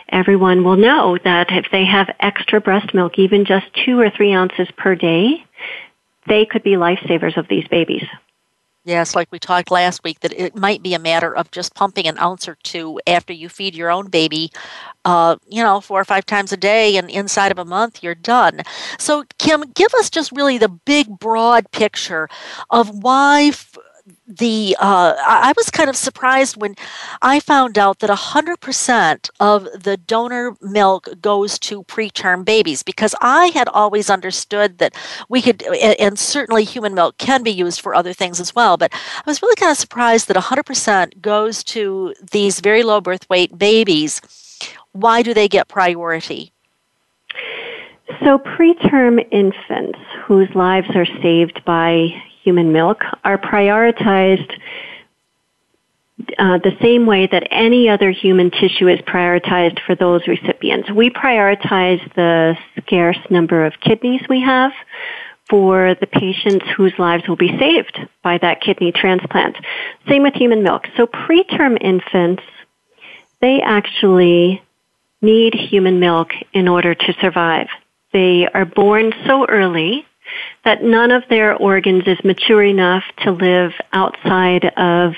everyone 0.09 0.65
will 0.65 0.77
know 0.77 1.19
that 1.23 1.53
if 1.53 1.67
they 1.71 1.85
have 1.85 2.09
extra 2.19 2.61
breast 2.61 2.93
milk, 2.93 3.19
even 3.19 3.45
just 3.45 3.67
two 3.85 4.01
or 4.01 4.11
three 4.11 4.33
ounces 4.33 4.69
per 4.77 4.97
day, 4.97 5.45
they 6.27 6.45
could 6.45 6.63
be 6.63 6.73
lifesavers 6.73 7.37
of 7.37 7.47
these 7.49 7.69
babies. 7.69 8.05
Yes, 8.89 9.15
like 9.15 9.29
we 9.31 9.39
talked 9.39 9.71
last 9.71 10.03
week, 10.05 10.21
that 10.21 10.33
it 10.33 10.57
might 10.57 10.83
be 10.83 10.95
a 10.95 10.99
matter 10.99 11.37
of 11.37 11.51
just 11.53 11.75
pumping 11.75 12.09
an 12.09 12.19
ounce 12.19 12.49
or 12.49 12.57
two 12.65 13.01
after 13.07 13.35
you 13.35 13.51
feed 13.51 13.77
your 13.77 13.91
own 13.93 14.09
baby, 14.09 14.51
uh, 15.05 15.37
you 15.49 15.63
know, 15.63 15.81
four 15.81 16.01
or 16.01 16.05
five 16.07 16.27
times 16.27 16.53
a 16.53 16.59
day, 16.59 16.97
and 16.97 17.11
inside 17.11 17.53
of 17.53 17.59
a 17.59 17.67
month, 17.67 18.03
you're 18.03 18.15
done. 18.15 18.63
So, 18.99 19.25
Kim, 19.39 19.65
give 19.75 19.95
us 19.95 20.11
just 20.11 20.33
really 20.33 20.59
the 20.59 20.69
big, 20.71 21.19
broad 21.21 21.71
picture 21.73 22.29
of 22.71 22.91
why. 23.05 23.45
F- 23.53 23.79
the 24.27 24.77
uh, 24.79 25.15
I 25.19 25.53
was 25.57 25.71
kind 25.71 25.89
of 25.89 25.97
surprised 25.97 26.57
when 26.57 26.75
I 27.23 27.41
found 27.41 27.79
out 27.79 28.01
that 28.01 28.11
100% 28.11 29.31
of 29.41 29.65
the 29.65 29.97
donor 29.97 30.57
milk 30.61 31.09
goes 31.21 31.59
to 31.61 31.83
preterm 31.85 32.45
babies 32.45 32.83
because 32.83 33.15
I 33.21 33.47
had 33.47 33.69
always 33.69 34.11
understood 34.11 34.79
that 34.79 34.95
we 35.29 35.43
could, 35.43 35.63
and 35.63 36.19
certainly 36.19 36.65
human 36.65 36.95
milk 36.95 37.19
can 37.19 37.43
be 37.43 37.51
used 37.51 37.81
for 37.81 37.95
other 37.95 38.13
things 38.13 38.41
as 38.41 38.55
well. 38.55 38.77
But 38.77 38.93
I 38.93 39.23
was 39.27 39.43
really 39.43 39.57
kind 39.57 39.73
of 39.73 39.79
surprised 39.79 40.29
that 40.29 40.37
100% 40.37 41.21
goes 41.21 41.65
to 41.65 42.15
these 42.33 42.61
very 42.61 42.83
low 42.83 43.01
birth 43.01 43.29
weight 43.29 43.59
babies. 43.59 44.21
Why 44.93 45.23
do 45.23 45.35
they 45.35 45.49
get 45.49 45.69
priority? 45.69 46.53
So, 48.25 48.39
preterm 48.39 49.25
infants 49.31 49.99
whose 50.25 50.49
lives 50.55 50.89
are 50.95 51.07
saved 51.23 51.63
by 51.65 52.09
human 52.49 52.73
milk 52.73 53.03
are 53.25 53.37
prioritized 53.37 54.51
uh, 56.39 56.59
the 56.59 56.75
same 56.81 57.05
way 57.05 57.27
that 57.27 57.47
any 57.51 57.91
other 57.91 58.11
human 58.11 58.51
tissue 58.51 58.89
is 58.89 58.99
prioritized 59.01 59.79
for 59.87 59.95
those 59.95 60.27
recipients. 60.27 60.91
We 60.91 61.11
prioritize 61.11 62.03
the 62.15 62.57
scarce 62.81 63.19
number 63.29 63.67
of 63.67 63.75
kidneys 63.81 64.23
we 64.31 64.41
have 64.41 64.73
for 65.51 65.95
the 66.01 66.07
patients 66.07 66.65
whose 66.75 66.95
lives 66.99 67.29
will 67.29 67.37
be 67.37 67.55
saved 67.59 67.99
by 68.23 68.39
that 68.39 68.63
kidney 68.63 68.93
transplant. 68.93 69.57
Same 70.09 70.23
with 70.23 70.35
human 70.35 70.63
milk. 70.63 70.87
So 70.97 71.07
preterm 71.07 71.77
infants, 71.81 72.43
they 73.43 73.61
actually 73.61 74.63
need 75.21 75.53
human 75.55 76.01
milk 76.01 76.31
in 76.55 76.67
order 76.67 76.95
to 76.95 77.13
survive. 77.21 77.69
They 78.15 78.49
are 78.49 78.65
born 78.65 79.13
so 79.27 79.45
early 79.47 80.08
that 80.69 80.83
none 80.83 81.11
of 81.11 81.23
their 81.31 81.57
organs 81.57 82.03
is 82.07 82.23
mature 82.23 82.63
enough 82.63 83.03
to 83.17 83.31
live 83.31 83.73
outside 83.95 84.67
of 84.77 85.15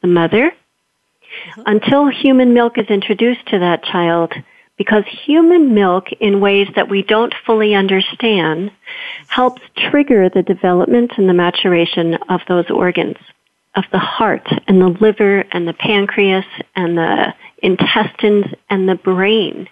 the 0.00 0.06
mother 0.06 0.52
mm-hmm. 0.52 1.62
until 1.66 2.06
human 2.06 2.54
milk 2.54 2.78
is 2.78 2.86
introduced 2.86 3.44
to 3.48 3.58
that 3.58 3.82
child 3.82 4.32
because 4.78 5.02
human 5.24 5.74
milk 5.74 6.12
in 6.20 6.40
ways 6.40 6.68
that 6.76 6.88
we 6.88 7.02
don't 7.02 7.34
fully 7.44 7.74
understand 7.74 8.70
helps 9.26 9.60
trigger 9.90 10.28
the 10.28 10.44
development 10.44 11.10
and 11.16 11.28
the 11.28 11.34
maturation 11.34 12.14
of 12.28 12.42
those 12.46 12.70
organs 12.70 13.16
of 13.74 13.82
the 13.90 13.98
heart 13.98 14.46
and 14.68 14.80
the 14.80 14.96
liver 15.00 15.40
and 15.50 15.66
the 15.66 15.74
pancreas 15.74 16.46
and 16.76 16.96
the 16.96 17.34
intestines 17.60 18.46
and 18.70 18.88
the 18.88 18.94
brain 18.94 19.68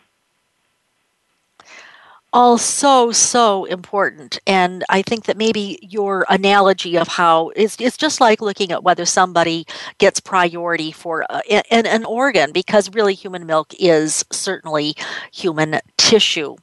all 2.34 2.58
so 2.58 3.12
so 3.12 3.64
important 3.66 4.40
and 4.44 4.82
i 4.88 5.00
think 5.00 5.24
that 5.24 5.36
maybe 5.36 5.78
your 5.80 6.26
analogy 6.28 6.98
of 6.98 7.06
how 7.06 7.50
it's, 7.54 7.76
it's 7.80 7.96
just 7.96 8.20
like 8.20 8.40
looking 8.40 8.72
at 8.72 8.82
whether 8.82 9.04
somebody 9.04 9.64
gets 9.98 10.18
priority 10.18 10.90
for 10.90 11.24
uh, 11.30 11.40
an, 11.70 11.86
an 11.86 12.04
organ 12.04 12.50
because 12.50 12.92
really 12.92 13.14
human 13.14 13.46
milk 13.46 13.72
is 13.78 14.24
certainly 14.32 14.96
human 15.32 15.78
tissue 15.96 16.56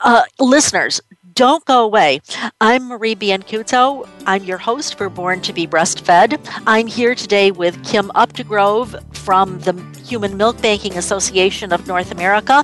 uh, 0.00 0.22
listeners 0.38 1.02
don't 1.34 1.64
go 1.64 1.84
away. 1.84 2.20
I'm 2.60 2.88
Marie 2.88 3.14
Biancuzzo. 3.14 4.06
I'm 4.26 4.44
your 4.44 4.58
host 4.58 4.98
for 4.98 5.08
Born 5.08 5.40
to 5.42 5.54
be 5.54 5.66
Breastfed. 5.66 6.38
I'm 6.66 6.86
here 6.86 7.14
today 7.14 7.50
with 7.50 7.82
Kim 7.82 8.10
Updegrove 8.10 9.00
from 9.16 9.58
the 9.60 9.72
Human 10.04 10.36
Milk 10.36 10.60
Banking 10.60 10.98
Association 10.98 11.72
of 11.72 11.86
North 11.86 12.10
America. 12.10 12.62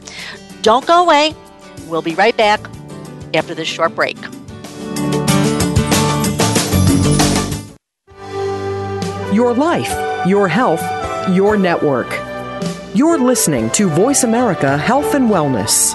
Don't 0.61 0.87
go 0.87 1.03
away. 1.05 1.35
We'll 1.87 2.03
be 2.03 2.15
right 2.15 2.37
back 2.37 2.61
after 3.35 3.55
this 3.55 3.69
short 3.69 3.95
break. 3.95 4.17
Your 9.33 9.55
life, 9.55 10.27
your 10.27 10.49
health, 10.49 10.83
your 11.35 11.57
network. 11.57 12.09
You're 12.95 13.19
listening 13.19 13.69
to 13.71 13.89
Voice 13.91 14.25
America 14.25 14.79
Health 14.79 15.15
and 15.15 15.29
Wellness. 15.29 15.95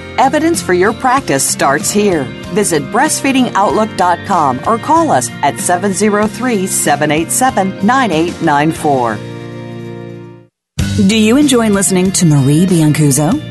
Evidence 0.17 0.61
for 0.61 0.73
your 0.73 0.93
practice 0.93 1.47
starts 1.47 1.91
here. 1.91 2.23
Visit 2.53 2.83
breastfeedingoutlook.com 2.83 4.61
or 4.67 4.77
call 4.77 5.11
us 5.11 5.29
at 5.41 5.59
703 5.59 6.67
787 6.67 7.85
9894. 7.85 9.17
Do 11.07 11.17
you 11.17 11.37
enjoy 11.37 11.69
listening 11.69 12.11
to 12.11 12.25
Marie 12.25 12.65
Biancuzzo? 12.65 13.50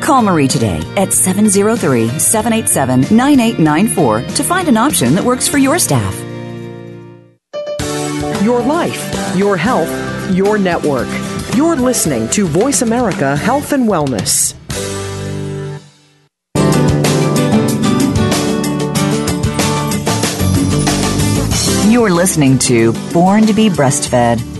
Call 0.00 0.22
Marie 0.22 0.48
today 0.48 0.80
at 0.96 1.12
703 1.12 2.18
787 2.18 3.16
9894 3.16 4.22
to 4.36 4.42
find 4.42 4.68
an 4.68 4.76
option 4.76 5.14
that 5.14 5.24
works 5.24 5.46
for 5.46 5.58
your 5.58 5.78
staff. 5.78 6.16
Your 8.42 8.60
life, 8.62 9.36
your 9.36 9.56
health, 9.56 9.90
your 10.34 10.58
network. 10.58 11.08
You're 11.54 11.76
listening 11.76 12.28
to 12.30 12.46
Voice 12.46 12.82
America 12.82 13.36
Health 13.36 13.72
and 13.72 13.86
Wellness. 13.86 14.54
You're 21.90 22.10
listening 22.10 22.58
to 22.60 22.92
Born 23.12 23.46
to 23.46 23.52
be 23.52 23.68
Breastfed. 23.68 24.59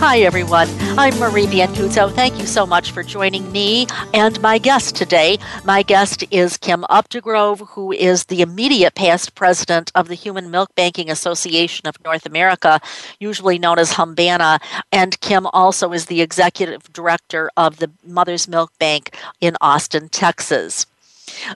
Hi, 0.00 0.20
everyone. 0.20 0.66
I'm 0.98 1.16
Marie 1.18 1.44
Biancuzzo. 1.44 2.10
Thank 2.10 2.38
you 2.38 2.46
so 2.46 2.64
much 2.64 2.90
for 2.90 3.02
joining 3.02 3.52
me 3.52 3.86
and 4.14 4.40
my 4.40 4.56
guest 4.56 4.96
today. 4.96 5.38
My 5.66 5.82
guest 5.82 6.24
is 6.30 6.56
Kim 6.56 6.84
Updegrove, 6.84 7.68
who 7.68 7.92
is 7.92 8.24
the 8.24 8.40
immediate 8.40 8.94
past 8.94 9.34
president 9.34 9.92
of 9.94 10.08
the 10.08 10.14
Human 10.14 10.50
Milk 10.50 10.74
Banking 10.74 11.10
Association 11.10 11.86
of 11.86 12.02
North 12.02 12.24
America, 12.24 12.80
usually 13.18 13.58
known 13.58 13.78
as 13.78 13.92
Humbana. 13.92 14.58
And 14.90 15.20
Kim 15.20 15.46
also 15.52 15.92
is 15.92 16.06
the 16.06 16.22
executive 16.22 16.90
director 16.94 17.50
of 17.54 17.76
the 17.76 17.90
Mother's 18.02 18.48
Milk 18.48 18.72
Bank 18.78 19.14
in 19.42 19.54
Austin, 19.60 20.08
Texas. 20.08 20.86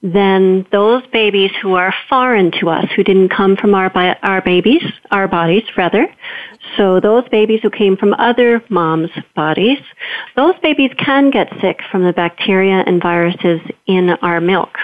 then 0.01 0.65
those 0.71 1.05
babies 1.07 1.51
who 1.61 1.75
are 1.75 1.93
foreign 2.09 2.51
to 2.59 2.69
us, 2.69 2.85
who 2.95 3.03
didn't 3.03 3.29
come 3.29 3.55
from 3.55 3.75
our, 3.75 3.91
our 4.23 4.41
babies, 4.41 4.83
our 5.11 5.27
bodies 5.27 5.63
rather, 5.77 6.07
so 6.77 6.99
those 6.99 7.27
babies 7.29 7.59
who 7.61 7.69
came 7.69 7.97
from 7.97 8.13
other 8.13 8.63
moms' 8.69 9.09
bodies, 9.35 9.79
those 10.35 10.55
babies 10.61 10.91
can 10.97 11.29
get 11.29 11.49
sick 11.61 11.79
from 11.91 12.03
the 12.03 12.13
bacteria 12.13 12.83
and 12.85 13.01
viruses 13.01 13.61
in 13.85 14.09
our 14.21 14.41
milk. 14.41 14.75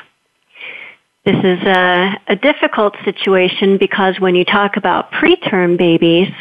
This 1.23 1.37
is 1.37 1.61
a, 1.67 2.19
a, 2.29 2.35
difficult 2.35 2.95
situation 3.05 3.77
because 3.77 4.19
when 4.19 4.33
you 4.33 4.43
talk 4.43 4.75
about 4.75 5.11
preterm 5.11 5.77
babies, 5.77 6.33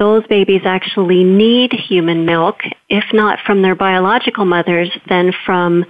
those 0.00 0.26
babies 0.26 0.62
actually 0.64 1.22
need 1.22 1.72
human 1.72 2.26
milk, 2.26 2.56
if 2.88 3.04
not 3.12 3.38
from 3.46 3.62
their 3.62 3.76
biological 3.76 4.44
mothers, 4.44 4.90
then 5.08 5.32
from 5.46 5.84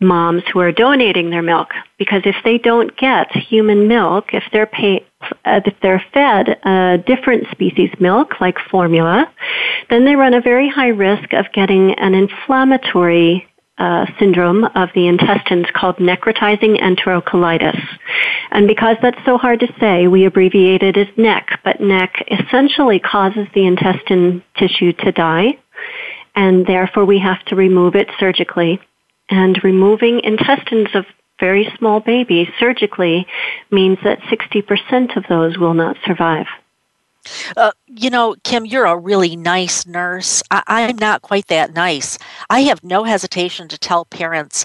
moms 0.00 0.42
who 0.52 0.58
are 0.58 0.72
donating 0.72 1.30
their 1.30 1.42
milk. 1.42 1.68
Because 2.00 2.22
if 2.24 2.34
they 2.44 2.58
don't 2.58 2.96
get 2.96 3.30
human 3.30 3.86
milk, 3.86 4.34
if 4.34 4.42
they're 4.52 4.66
pay, 4.66 5.06
uh, 5.44 5.60
if 5.64 5.74
they're 5.80 6.04
fed 6.12 6.48
a 6.64 6.98
different 7.06 7.46
species 7.52 7.90
milk, 8.00 8.40
like 8.40 8.56
formula, 8.72 9.32
then 9.88 10.04
they 10.04 10.16
run 10.16 10.34
a 10.34 10.40
very 10.40 10.68
high 10.68 10.88
risk 10.88 11.32
of 11.32 11.46
getting 11.52 11.94
an 11.94 12.12
inflammatory 12.14 13.46
uh, 13.78 14.06
syndrome 14.18 14.64
of 14.64 14.88
the 14.94 15.06
intestines 15.06 15.66
called 15.74 15.96
necrotizing 15.96 16.80
enterocolitis. 16.80 17.80
And 18.50 18.66
because 18.66 18.96
that's 19.02 19.22
so 19.24 19.36
hard 19.36 19.60
to 19.60 19.74
say, 19.78 20.06
we 20.06 20.24
abbreviate 20.24 20.82
it 20.82 20.96
as 20.96 21.08
NEC, 21.16 21.60
but 21.62 21.80
NEC 21.80 22.24
essentially 22.30 22.98
causes 22.98 23.46
the 23.54 23.66
intestine 23.66 24.42
tissue 24.56 24.92
to 24.92 25.12
die, 25.12 25.58
and 26.34 26.66
therefore 26.66 27.04
we 27.04 27.18
have 27.18 27.44
to 27.46 27.56
remove 27.56 27.94
it 27.94 28.08
surgically. 28.18 28.80
And 29.28 29.62
removing 29.62 30.20
intestines 30.22 30.88
of 30.94 31.04
very 31.38 31.70
small 31.78 32.00
babies 32.00 32.48
surgically 32.58 33.26
means 33.70 33.98
that 34.04 34.20
60% 34.20 35.16
of 35.16 35.24
those 35.28 35.58
will 35.58 35.74
not 35.74 35.96
survive. 36.06 36.46
Uh, 37.56 37.72
you 37.86 38.10
know, 38.10 38.34
Kim, 38.44 38.66
you're 38.66 38.86
a 38.86 38.96
really 38.96 39.36
nice 39.36 39.86
nurse. 39.86 40.42
I, 40.50 40.82
am 40.82 40.96
not 40.96 41.22
quite 41.22 41.46
that 41.48 41.74
nice. 41.74 42.18
I 42.50 42.60
have 42.62 42.82
no 42.84 43.04
hesitation 43.04 43.68
to 43.68 43.78
tell 43.78 44.04
parents 44.04 44.64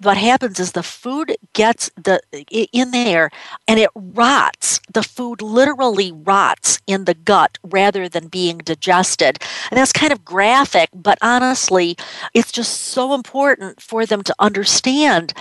what 0.00 0.16
happens 0.16 0.58
is 0.58 0.72
the 0.72 0.82
food 0.82 1.36
gets 1.52 1.90
the 1.96 2.20
in 2.50 2.90
there 2.90 3.30
and 3.68 3.78
it 3.78 3.90
rots. 3.94 4.80
The 4.92 5.02
food 5.02 5.42
literally 5.42 6.12
rots 6.12 6.78
in 6.86 7.04
the 7.04 7.14
gut 7.14 7.58
rather 7.62 8.08
than 8.08 8.28
being 8.28 8.58
digested. 8.58 9.38
And 9.70 9.78
that's 9.78 9.92
kind 9.92 10.12
of 10.12 10.24
graphic, 10.24 10.90
but 10.94 11.18
honestly, 11.22 11.96
it's 12.34 12.52
just 12.52 12.80
so 12.80 13.14
important 13.14 13.80
for 13.80 14.06
them 14.06 14.22
to 14.22 14.34
understand 14.38 15.34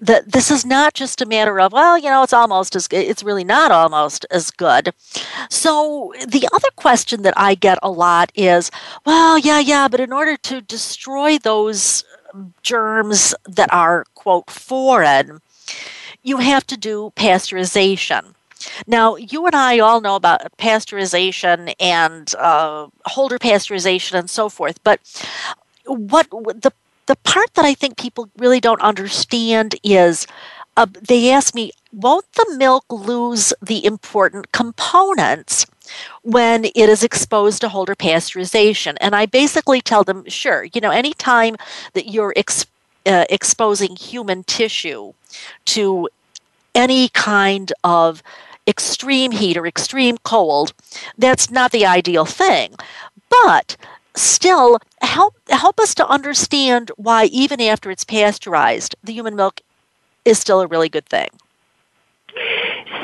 that 0.00 0.32
this 0.32 0.50
is 0.50 0.64
not 0.64 0.94
just 0.94 1.20
a 1.20 1.26
matter 1.26 1.58
of 1.60 1.72
well 1.72 1.98
you 1.98 2.08
know 2.08 2.22
it's 2.22 2.32
almost 2.32 2.76
as 2.76 2.88
it's 2.90 3.22
really 3.22 3.44
not 3.44 3.70
almost 3.70 4.24
as 4.30 4.50
good. 4.50 4.92
So 5.50 6.12
the 6.26 6.48
other 6.52 6.70
question 6.76 7.22
that 7.22 7.34
i 7.36 7.54
get 7.54 7.78
a 7.82 7.90
lot 7.90 8.30
is 8.34 8.70
well 9.04 9.38
yeah 9.38 9.60
yeah 9.60 9.88
but 9.88 10.00
in 10.00 10.12
order 10.12 10.36
to 10.36 10.60
destroy 10.60 11.38
those 11.38 12.04
germs 12.62 13.34
that 13.46 13.72
are 13.72 14.04
quote 14.14 14.50
foreign 14.50 15.40
you 16.22 16.38
have 16.38 16.66
to 16.66 16.76
do 16.76 17.12
pasteurization. 17.16 18.34
Now, 18.86 19.16
you 19.16 19.46
and 19.46 19.54
I 19.54 19.78
all 19.78 20.00
know 20.00 20.16
about 20.16 20.56
pasteurization 20.58 21.74
and 21.78 22.34
uh, 22.36 22.88
Holder 23.06 23.38
pasteurization 23.38 24.18
and 24.18 24.28
so 24.28 24.48
forth, 24.48 24.82
but 24.82 25.00
what 25.86 26.28
the 26.30 26.72
the 27.08 27.16
part 27.16 27.52
that 27.54 27.64
I 27.64 27.74
think 27.74 27.96
people 27.96 28.28
really 28.36 28.60
don't 28.60 28.80
understand 28.82 29.74
is 29.82 30.26
uh, 30.76 30.86
they 31.08 31.32
ask 31.32 31.54
me, 31.54 31.72
won't 31.90 32.30
the 32.34 32.54
milk 32.56 32.84
lose 32.90 33.52
the 33.60 33.84
important 33.84 34.52
components 34.52 35.66
when 36.22 36.66
it 36.66 36.76
is 36.76 37.02
exposed 37.02 37.62
to 37.62 37.70
Holder 37.70 37.96
pasteurization? 37.96 38.96
And 39.00 39.16
I 39.16 39.24
basically 39.24 39.80
tell 39.80 40.04
them, 40.04 40.28
sure, 40.28 40.64
you 40.74 40.82
know, 40.82 40.90
anytime 40.90 41.56
that 41.94 42.10
you're 42.10 42.34
ex- 42.36 42.66
uh, 43.06 43.24
exposing 43.30 43.96
human 43.96 44.44
tissue 44.44 45.14
to 45.64 46.08
any 46.74 47.08
kind 47.08 47.72
of 47.82 48.22
extreme 48.66 49.32
heat 49.32 49.56
or 49.56 49.66
extreme 49.66 50.18
cold, 50.24 50.74
that's 51.16 51.50
not 51.50 51.72
the 51.72 51.86
ideal 51.86 52.26
thing. 52.26 52.74
But 53.30 53.78
still 54.18 54.78
help 55.00 55.34
help 55.48 55.80
us 55.80 55.94
to 55.96 56.06
understand 56.06 56.90
why 56.96 57.24
even 57.26 57.60
after 57.60 57.90
it's 57.90 58.04
pasteurized, 58.04 58.94
the 59.02 59.12
human 59.12 59.36
milk 59.36 59.60
is 60.24 60.38
still 60.38 60.60
a 60.60 60.66
really 60.66 60.88
good 60.88 61.06
thing. 61.06 61.28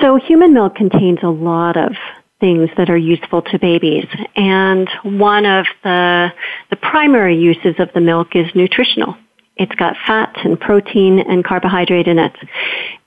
So 0.00 0.16
human 0.16 0.52
milk 0.52 0.74
contains 0.74 1.20
a 1.22 1.28
lot 1.28 1.76
of 1.76 1.92
things 2.40 2.68
that 2.76 2.90
are 2.90 2.96
useful 2.96 3.42
to 3.42 3.58
babies 3.58 4.06
and 4.36 4.88
one 5.02 5.46
of 5.46 5.66
the 5.82 6.32
the 6.70 6.76
primary 6.76 7.36
uses 7.36 7.74
of 7.78 7.92
the 7.94 8.00
milk 8.00 8.34
is 8.34 8.46
nutritional. 8.54 9.16
It's 9.56 9.74
got 9.76 9.96
fat 10.06 10.34
and 10.44 10.60
protein 10.60 11.20
and 11.20 11.44
carbohydrate 11.44 12.08
in 12.08 12.18
it. 12.18 12.36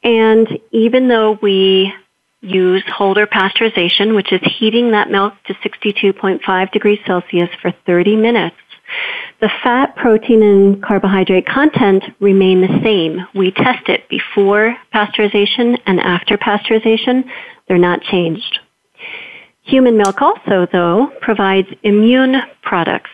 And 0.04 0.60
even 0.72 1.10
though 1.10 1.38
we 1.42 1.94
use 2.42 2.84
Holder 2.88 3.28
pasteurization, 3.28 4.16
which 4.16 4.32
is 4.32 4.42
heating 4.60 4.92
that 4.92 5.10
milk 5.10 5.34
to 5.48 5.54
62.5 5.56 6.72
degrees 6.72 7.00
Celsius 7.06 7.50
for 7.62 7.74
30 7.86 8.16
minutes. 8.16 8.56
The 9.42 9.50
fat, 9.64 9.96
protein, 9.96 10.42
and 10.42 10.82
carbohydrate 10.82 11.46
content 11.46 12.04
remain 12.20 12.62
the 12.62 12.80
same. 12.84 13.28
We 13.36 13.52
test 13.52 13.90
it 13.90 14.08
before 14.10 14.76
pasteurization 14.94 15.80
and 15.86 16.00
after 16.00 16.38
pasteurization. 16.38 17.26
They're 17.68 17.78
not 17.78 18.02
changed. 18.02 18.60
Human 19.64 19.98
milk 19.98 20.22
also, 20.22 20.66
though, 20.72 21.12
provides 21.22 21.68
immune 21.84 22.38
products 22.62 23.10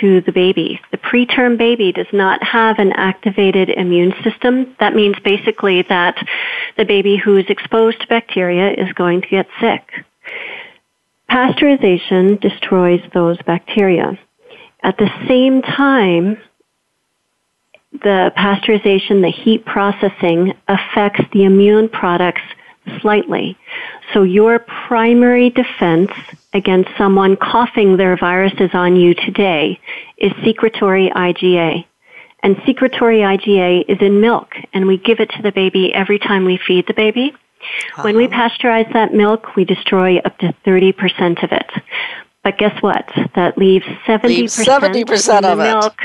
to 0.00 0.20
the 0.22 0.32
baby. 0.32 0.80
The 0.90 0.98
preterm 0.98 1.56
baby 1.56 1.92
does 1.92 2.12
not 2.12 2.42
have 2.42 2.78
an 2.78 2.92
activated 2.92 3.70
immune 3.70 4.14
system. 4.22 4.74
That 4.80 4.94
means 4.94 5.16
basically 5.24 5.82
that 5.82 6.16
the 6.76 6.84
baby 6.84 7.16
who 7.16 7.36
is 7.36 7.46
exposed 7.48 8.00
to 8.00 8.06
bacteria 8.06 8.72
is 8.72 8.92
going 8.94 9.22
to 9.22 9.28
get 9.28 9.46
sick. 9.60 10.04
Pasteurization 11.30 12.40
destroys 12.40 13.00
those 13.12 13.38
bacteria. 13.42 14.18
At 14.82 14.98
the 14.98 15.10
same 15.26 15.62
time, 15.62 16.38
the 17.92 18.32
pasteurization, 18.36 19.22
the 19.22 19.30
heat 19.30 19.64
processing 19.64 20.52
affects 20.68 21.24
the 21.32 21.44
immune 21.44 21.88
products 21.88 22.42
slightly. 23.00 23.56
So 24.12 24.22
your 24.22 24.58
primary 24.58 25.50
defense 25.50 26.10
against 26.56 26.90
someone 26.96 27.36
coughing 27.36 27.96
their 27.96 28.16
viruses 28.16 28.70
on 28.72 28.96
you 28.96 29.14
today 29.14 29.78
is 30.16 30.32
secretory 30.42 31.10
IgA. 31.14 31.84
And 32.42 32.56
secretory 32.64 33.18
IgA 33.18 33.84
is 33.88 33.98
in 34.00 34.20
milk, 34.20 34.54
and 34.72 34.86
we 34.86 34.96
give 34.96 35.20
it 35.20 35.30
to 35.30 35.42
the 35.42 35.52
baby 35.52 35.92
every 35.94 36.18
time 36.18 36.44
we 36.44 36.58
feed 36.66 36.86
the 36.86 36.94
baby. 36.94 37.32
Uh-huh. 37.32 38.02
When 38.02 38.16
we 38.16 38.28
pasteurize 38.28 38.90
that 38.92 39.12
milk, 39.12 39.54
we 39.56 39.64
destroy 39.64 40.18
up 40.18 40.38
to 40.38 40.54
30% 40.64 41.42
of 41.42 41.52
it. 41.52 41.70
But 42.42 42.58
guess 42.58 42.80
what? 42.82 43.08
That 43.34 43.58
leaves 43.58 43.86
70%, 44.06 44.24
leaves 44.24 44.56
70% 44.56 45.38
of, 45.38 45.44
of 45.44 45.58
milk. 45.58 45.98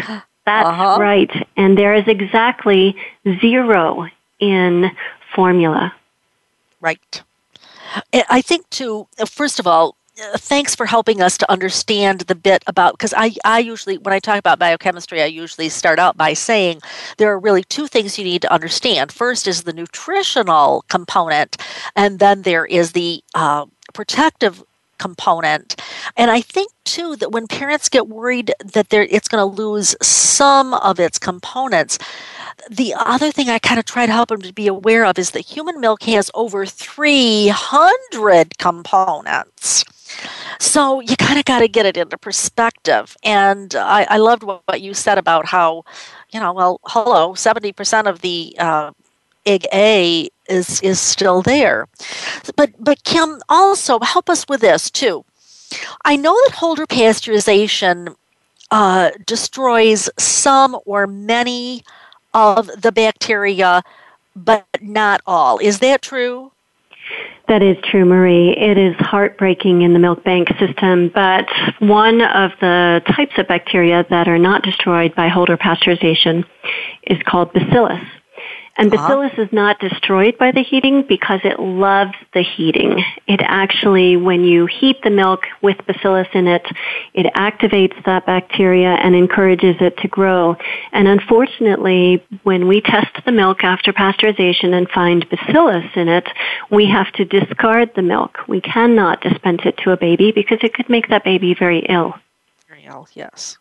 That's 0.45 0.67
uh-huh. 0.67 0.97
right. 0.99 1.47
And 1.55 1.77
there 1.77 1.93
is 1.93 2.07
exactly 2.07 2.95
zero 3.39 4.07
in 4.39 4.91
formula. 5.35 5.93
Right. 6.81 7.23
I 8.13 8.41
think, 8.41 8.69
too, 8.69 9.07
first 9.27 9.59
of 9.59 9.67
all, 9.67 9.95
thanks 10.35 10.75
for 10.75 10.85
helping 10.85 11.21
us 11.21 11.37
to 11.37 11.51
understand 11.51 12.21
the 12.21 12.35
bit 12.35 12.63
about 12.67 12.93
because 12.93 13.13
I, 13.15 13.31
I 13.45 13.59
usually 13.59 13.97
when 13.97 14.13
i 14.13 14.19
talk 14.19 14.39
about 14.39 14.59
biochemistry 14.59 15.21
i 15.21 15.25
usually 15.25 15.69
start 15.69 15.99
out 15.99 16.17
by 16.17 16.33
saying 16.33 16.81
there 17.17 17.31
are 17.31 17.39
really 17.39 17.63
two 17.63 17.87
things 17.87 18.17
you 18.17 18.23
need 18.23 18.41
to 18.43 18.53
understand 18.53 19.11
first 19.11 19.47
is 19.47 19.63
the 19.63 19.73
nutritional 19.73 20.83
component 20.89 21.57
and 21.95 22.19
then 22.19 22.43
there 22.43 22.65
is 22.65 22.91
the 22.91 23.23
uh, 23.35 23.65
protective 23.93 24.63
component 24.97 25.81
and 26.17 26.29
i 26.29 26.41
think 26.41 26.71
too 26.83 27.15
that 27.15 27.31
when 27.31 27.47
parents 27.47 27.89
get 27.89 28.07
worried 28.07 28.53
that 28.63 28.87
it's 28.91 29.27
going 29.27 29.41
to 29.41 29.61
lose 29.61 29.95
some 30.01 30.73
of 30.75 30.99
its 30.99 31.17
components 31.17 31.97
the 32.69 32.93
other 32.97 33.31
thing 33.31 33.49
I 33.49 33.59
kind 33.59 33.79
of 33.79 33.85
try 33.85 34.05
to 34.05 34.11
help 34.11 34.29
them 34.29 34.41
to 34.41 34.53
be 34.53 34.67
aware 34.67 35.05
of 35.05 35.17
is 35.17 35.31
that 35.31 35.41
human 35.41 35.79
milk 35.81 36.03
has 36.03 36.29
over 36.33 36.65
300 36.65 38.57
components. 38.57 39.83
So 40.59 40.99
you 40.99 41.15
kind 41.17 41.39
of 41.39 41.45
got 41.45 41.59
to 41.59 41.67
get 41.67 41.85
it 41.85 41.97
into 41.97 42.17
perspective. 42.17 43.17
And 43.23 43.75
I, 43.75 44.05
I 44.09 44.17
loved 44.17 44.43
what, 44.43 44.61
what, 44.65 44.81
you 44.81 44.93
said 44.93 45.17
about 45.17 45.47
how, 45.47 45.83
you 46.31 46.39
know, 46.39 46.53
well, 46.53 46.79
hello, 46.85 47.33
70% 47.33 48.07
of 48.07 48.21
the 48.21 48.55
uh, 48.59 48.91
IgA 49.45 50.29
is 50.47 50.81
is 50.81 50.99
still 50.99 51.41
there. 51.41 51.87
But 52.55 52.71
but 52.79 53.03
Kim, 53.03 53.41
also 53.49 53.99
help 53.99 54.29
us 54.29 54.45
with 54.47 54.61
this 54.61 54.91
too. 54.91 55.25
I 56.05 56.15
know 56.15 56.33
that 56.45 56.55
Holder 56.55 56.85
pasteurization 56.85 58.15
uh, 58.69 59.11
destroys 59.25 60.09
some 60.19 60.77
or 60.85 61.07
many 61.07 61.83
of 62.33 62.69
the 62.81 62.91
bacteria, 62.91 63.83
but 64.35 64.65
not 64.81 65.21
all. 65.25 65.57
Is 65.59 65.79
that 65.79 66.01
true? 66.01 66.51
That 67.47 67.63
is 67.63 67.75
true, 67.83 68.05
Marie. 68.05 68.55
It 68.57 68.77
is 68.77 68.95
heartbreaking 68.99 69.81
in 69.81 69.93
the 69.93 69.99
milk 69.99 70.23
bank 70.23 70.47
system, 70.57 71.11
but 71.13 71.47
one 71.79 72.21
of 72.21 72.51
the 72.61 73.01
types 73.07 73.33
of 73.37 73.47
bacteria 73.47 74.05
that 74.09 74.27
are 74.27 74.37
not 74.37 74.63
destroyed 74.63 75.13
by 75.15 75.27
Holder 75.27 75.57
pasteurization 75.57 76.45
is 77.03 77.17
called 77.25 77.51
bacillus. 77.51 78.01
And 78.77 78.93
uh-huh. 78.93 79.07
bacillus 79.07 79.33
uh-huh. 79.33 79.41
is 79.43 79.53
not 79.53 79.79
destroyed 79.79 80.37
by 80.37 80.51
the 80.51 80.63
heating 80.63 81.03
because 81.07 81.41
it 81.43 81.59
loves 81.59 82.13
the 82.33 82.41
heating. 82.41 83.03
It 83.27 83.41
actually, 83.43 84.15
when 84.17 84.43
you 84.43 84.65
heat 84.65 85.01
the 85.03 85.09
milk 85.09 85.45
with 85.61 85.77
bacillus 85.85 86.27
in 86.33 86.47
it, 86.47 86.65
it 87.13 87.31
activates 87.33 88.01
that 88.05 88.25
bacteria 88.25 88.89
and 88.89 89.15
encourages 89.15 89.75
it 89.81 89.97
to 89.97 90.07
grow. 90.07 90.55
And 90.91 91.07
unfortunately, 91.07 92.23
when 92.43 92.67
we 92.67 92.81
test 92.81 93.25
the 93.25 93.31
milk 93.31 93.63
after 93.63 93.91
pasteurization 93.91 94.73
and 94.73 94.89
find 94.89 95.27
bacillus 95.29 95.85
in 95.95 96.07
it, 96.07 96.27
we 96.69 96.85
have 96.87 97.11
to 97.13 97.25
discard 97.25 97.91
the 97.95 98.01
milk. 98.01 98.39
We 98.47 98.61
cannot 98.61 99.21
dispense 99.21 99.61
it 99.65 99.77
to 99.83 99.91
a 99.91 99.97
baby 99.97 100.31
because 100.31 100.59
it 100.63 100.73
could 100.73 100.89
make 100.89 101.09
that 101.09 101.23
baby 101.23 101.53
very 101.53 101.85
ill. 101.89 102.15
Very 102.67 102.85
ill, 102.85 103.07
yes. 103.13 103.57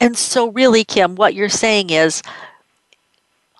And 0.00 0.16
so, 0.16 0.50
really, 0.50 0.84
Kim, 0.84 1.14
what 1.14 1.34
you're 1.34 1.48
saying 1.48 1.90
is 1.90 2.22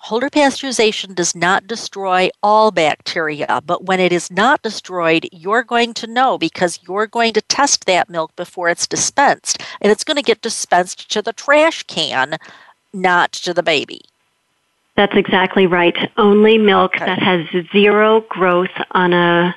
Holder 0.09 0.31
pasteurization 0.31 1.13
does 1.13 1.35
not 1.35 1.67
destroy 1.67 2.31
all 2.41 2.71
bacteria, 2.71 3.61
but 3.63 3.85
when 3.85 3.99
it 3.99 4.11
is 4.11 4.31
not 4.31 4.63
destroyed, 4.63 5.29
you're 5.31 5.61
going 5.61 5.93
to 5.93 6.07
know 6.07 6.35
because 6.39 6.79
you're 6.87 7.05
going 7.05 7.31
to 7.33 7.43
test 7.43 7.85
that 7.85 8.09
milk 8.09 8.35
before 8.35 8.69
it's 8.69 8.87
dispensed. 8.87 9.61
And 9.79 9.91
it's 9.91 10.03
going 10.03 10.17
to 10.17 10.23
get 10.23 10.41
dispensed 10.41 11.11
to 11.11 11.21
the 11.21 11.31
trash 11.31 11.83
can, 11.83 12.39
not 12.91 13.33
to 13.33 13.53
the 13.53 13.61
baby. 13.61 14.01
That's 14.95 15.15
exactly 15.15 15.67
right. 15.67 15.95
Only 16.17 16.57
milk 16.57 16.95
okay. 16.95 17.05
that 17.05 17.19
has 17.19 17.45
zero 17.71 18.21
growth 18.29 18.73
on 18.89 19.13
a 19.13 19.55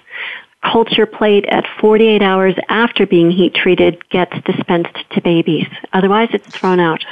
culture 0.71 1.07
plate 1.07 1.47
at 1.47 1.65
48 1.81 2.21
hours 2.21 2.57
after 2.69 3.07
being 3.07 3.31
heat 3.31 3.55
treated 3.55 4.07
gets 4.11 4.39
dispensed 4.45 4.99
to 5.13 5.23
babies. 5.23 5.69
Otherwise, 5.95 6.29
it's 6.35 6.49
thrown 6.49 6.79
out. 6.79 7.03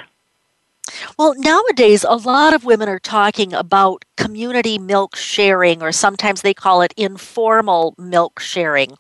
Well, 1.19 1.35
nowadays, 1.37 2.05
a 2.09 2.17
lot 2.17 2.55
of 2.55 2.65
women 2.65 2.89
are 2.89 2.99
talking 2.99 3.53
about 3.53 4.05
community 4.17 4.79
milk 4.79 5.17
sharing, 5.17 5.83
or 5.83 5.93
sometimes 5.93 6.43
they 6.43 6.55
call 6.55 6.83
it 6.83 6.95
informal 6.97 7.95
milk 7.99 8.41
sharing. 8.41 8.97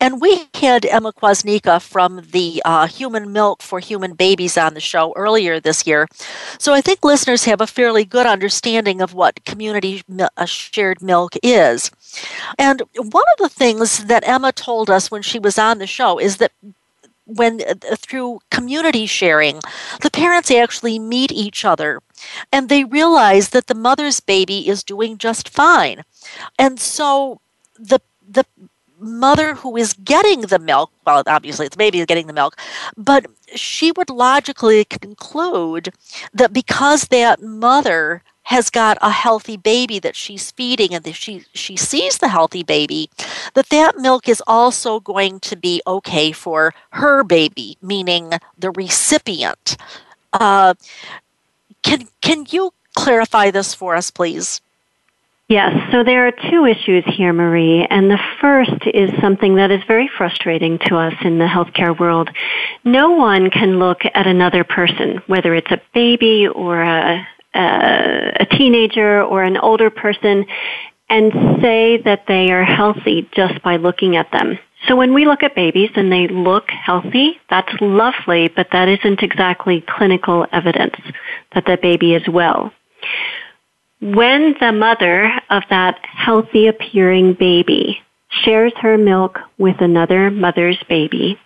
And 0.00 0.20
we 0.20 0.46
had 0.54 0.84
Emma 0.84 1.12
Kwasnica 1.12 1.80
from 1.80 2.22
the 2.32 2.60
uh, 2.64 2.86
Human 2.86 3.32
Milk 3.32 3.62
for 3.62 3.78
Human 3.78 4.14
Babies 4.14 4.58
on 4.58 4.74
the 4.74 4.80
show 4.80 5.12
earlier 5.16 5.60
this 5.60 5.86
year. 5.86 6.08
So 6.58 6.72
I 6.72 6.80
think 6.80 7.04
listeners 7.04 7.44
have 7.44 7.60
a 7.60 7.66
fairly 7.66 8.04
good 8.04 8.26
understanding 8.26 9.00
of 9.00 9.14
what 9.14 9.44
community 9.44 10.02
uh, 10.18 10.44
shared 10.46 11.02
milk 11.02 11.34
is. 11.42 11.90
And 12.58 12.82
one 12.96 13.24
of 13.32 13.38
the 13.38 13.48
things 13.48 14.04
that 14.04 14.26
Emma 14.26 14.52
told 14.52 14.90
us 14.90 15.10
when 15.10 15.22
she 15.22 15.38
was 15.38 15.58
on 15.58 15.78
the 15.78 15.86
show 15.86 16.18
is 16.18 16.38
that 16.38 16.52
when 17.26 17.60
uh, 17.62 17.96
through 17.96 18.40
community 18.50 19.06
sharing, 19.06 19.60
the 20.02 20.10
parents 20.10 20.50
actually 20.50 20.98
meet 20.98 21.32
each 21.32 21.64
other 21.64 22.00
and 22.52 22.68
they 22.68 22.84
realize 22.84 23.50
that 23.50 23.66
the 23.66 23.74
mother's 23.74 24.20
baby 24.20 24.68
is 24.68 24.84
doing 24.84 25.18
just 25.18 25.48
fine. 25.48 26.02
And 26.58 26.78
so 26.78 27.40
the 27.78 28.00
the 28.28 28.44
mother 28.98 29.54
who 29.54 29.76
is 29.76 29.92
getting 29.92 30.42
the 30.42 30.58
milk, 30.58 30.90
well, 31.06 31.22
obviously 31.26 31.66
it's 31.66 31.76
baby 31.76 32.00
is 32.00 32.06
getting 32.06 32.26
the 32.26 32.32
milk, 32.32 32.56
but 32.96 33.26
she 33.54 33.92
would 33.92 34.08
logically 34.10 34.84
conclude 34.84 35.92
that 36.32 36.52
because 36.52 37.08
that 37.08 37.42
mother 37.42 38.22
has 38.44 38.70
got 38.70 38.98
a 39.00 39.10
healthy 39.10 39.56
baby 39.56 39.98
that 39.98 40.16
she's 40.16 40.50
feeding 40.50 40.94
and 40.94 41.04
that 41.04 41.14
she 41.14 41.44
she 41.52 41.76
sees 41.76 42.18
the 42.18 42.28
healthy 42.28 42.62
baby 42.62 43.10
that 43.54 43.68
that 43.70 43.96
milk 43.98 44.28
is 44.28 44.42
also 44.46 45.00
going 45.00 45.40
to 45.40 45.56
be 45.56 45.82
okay 45.86 46.32
for 46.32 46.74
her 46.90 47.24
baby 47.24 47.76
meaning 47.82 48.32
the 48.58 48.70
recipient. 48.70 49.76
Uh, 50.32 50.74
can 51.82 52.08
can 52.20 52.46
you 52.50 52.72
clarify 52.94 53.50
this 53.50 53.74
for 53.74 53.96
us 53.96 54.10
please? 54.10 54.60
Yes, 55.48 55.76
so 55.92 56.02
there 56.02 56.26
are 56.26 56.32
two 56.50 56.64
issues 56.64 57.04
here, 57.04 57.34
Marie, 57.34 57.86
and 57.90 58.10
the 58.10 58.18
first 58.40 58.86
is 58.94 59.10
something 59.20 59.56
that 59.56 59.70
is 59.70 59.82
very 59.86 60.08
frustrating 60.16 60.78
to 60.86 60.96
us 60.96 61.12
in 61.22 61.36
the 61.36 61.44
healthcare 61.44 61.96
world. 61.98 62.30
No 62.82 63.10
one 63.10 63.50
can 63.50 63.78
look 63.78 64.00
at 64.14 64.26
another 64.26 64.64
person, 64.64 65.20
whether 65.26 65.54
it's 65.54 65.70
a 65.70 65.82
baby 65.92 66.48
or 66.48 66.80
a, 66.80 67.28
uh, 67.54 68.32
a 68.40 68.46
teenager 68.46 69.22
or 69.22 69.42
an 69.42 69.56
older 69.56 69.90
person 69.90 70.46
and 71.08 71.32
say 71.62 71.98
that 72.02 72.24
they 72.26 72.50
are 72.50 72.64
healthy 72.64 73.28
just 73.34 73.62
by 73.62 73.76
looking 73.76 74.16
at 74.16 74.30
them. 74.32 74.58
So 74.88 74.96
when 74.96 75.14
we 75.14 75.24
look 75.24 75.42
at 75.42 75.54
babies 75.54 75.90
and 75.94 76.12
they 76.12 76.28
look 76.28 76.68
healthy, 76.70 77.40
that's 77.48 77.72
lovely, 77.80 78.48
but 78.48 78.68
that 78.72 78.88
isn't 78.88 79.22
exactly 79.22 79.84
clinical 79.86 80.46
evidence 80.52 80.96
that 81.54 81.64
the 81.64 81.78
baby 81.80 82.14
is 82.14 82.26
well. 82.28 82.72
When 84.00 84.54
the 84.60 84.72
mother 84.72 85.32
of 85.48 85.62
that 85.70 86.00
healthy 86.04 86.66
appearing 86.66 87.34
baby 87.34 88.00
shares 88.28 88.72
her 88.80 88.98
milk 88.98 89.38
with 89.56 89.80
another 89.80 90.30
mother's 90.30 90.82
baby, 90.88 91.38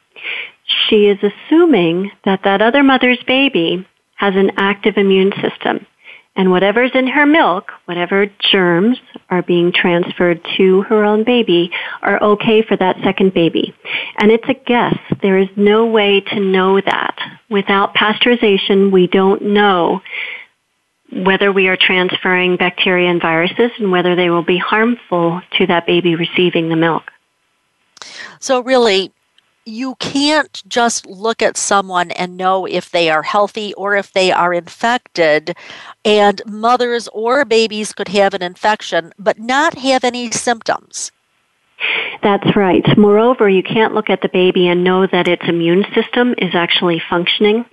she 0.65 1.07
is 1.07 1.19
assuming 1.23 2.11
that 2.25 2.41
that 2.45 2.63
other 2.63 2.83
mother's 2.83 3.23
baby 3.27 3.87
has 4.17 4.35
an 4.35 4.51
active 4.57 4.97
immune 4.97 5.33
system 5.41 5.87
and 6.39 6.53
whatever's 6.53 6.93
in 6.95 7.09
her 7.09 7.27
milk, 7.27 7.73
whatever 7.87 8.27
germs 8.39 8.97
are 9.29 9.43
being 9.43 9.73
transferred 9.73 10.41
to 10.57 10.83
her 10.83 11.05
own 11.05 11.25
baby, 11.25 11.73
are 12.01 12.23
okay 12.23 12.63
for 12.63 12.77
that 12.77 12.97
second 13.03 13.35
baby. 13.35 13.75
And 14.19 14.31
it's 14.31 14.49
a 14.49 14.55
guess. 14.55 14.97
There 15.21 15.37
is 15.37 15.49
no 15.57 15.87
way 15.87 16.21
to 16.21 16.39
know 16.39 16.81
that. 16.81 17.19
Without 17.51 17.95
pasteurization, 17.95 18.93
we 18.93 19.09
don't 19.09 19.43
know 19.43 20.01
whether 21.13 21.51
we 21.51 21.67
are 21.67 21.77
transferring 21.77 22.57
bacteria 22.57 23.11
and 23.11 23.21
viruses 23.21 23.73
and 23.79 23.91
whether 23.91 24.15
they 24.15 24.31
will 24.31 24.45
be 24.45 24.59
harmful 24.59 25.43
to 25.59 25.67
that 25.67 25.87
baby 25.87 26.15
receiving 26.15 26.69
the 26.69 26.77
milk. 26.77 27.11
So, 28.39 28.61
really, 28.61 29.13
you 29.69 29.95
can't 29.97 30.63
just 30.67 31.07
look 31.07 31.43
at 31.43 31.57
someone 31.57 32.11
and 32.13 32.37
know 32.37 32.67
if 32.67 32.91
they 32.91 33.11
are 33.11 33.23
healthy 33.23 33.75
or 33.75 33.97
if 33.97 34.13
they 34.13 34.33
are 34.33 34.55
infected. 34.55 35.55
And 36.05 36.41
mothers 36.47 37.09
or 37.09 37.45
babies 37.45 37.93
could 37.93 38.09
have 38.09 38.35
an 38.35 38.43
infection 38.43 39.13
but 39.19 39.39
not 39.39 39.79
have 39.79 40.05
any 40.05 40.31
symptoms. 40.31 41.13
That's 42.23 42.57
right. 42.57 42.85
Moreover, 42.97 43.49
you 43.49 43.63
can't 43.63 43.95
look 43.95 44.11
at 44.11 44.23
the 44.23 44.29
baby 44.29 44.67
and 44.67 44.83
know 44.83 45.07
that 45.07 45.29
its 45.29 45.45
immune 45.47 45.85
system 45.95 46.35
is 46.39 46.55
actually 46.55 47.01
functioning. 47.09 47.65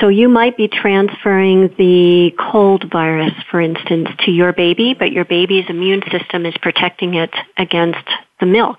So 0.00 0.08
you 0.08 0.28
might 0.28 0.56
be 0.56 0.68
transferring 0.68 1.74
the 1.76 2.34
cold 2.38 2.90
virus, 2.90 3.32
for 3.50 3.60
instance, 3.60 4.08
to 4.24 4.30
your 4.30 4.52
baby, 4.52 4.94
but 4.94 5.12
your 5.12 5.24
baby's 5.24 5.68
immune 5.68 6.02
system 6.10 6.46
is 6.46 6.54
protecting 6.62 7.14
it 7.14 7.34
against 7.56 8.08
the 8.40 8.46
milk. 8.46 8.78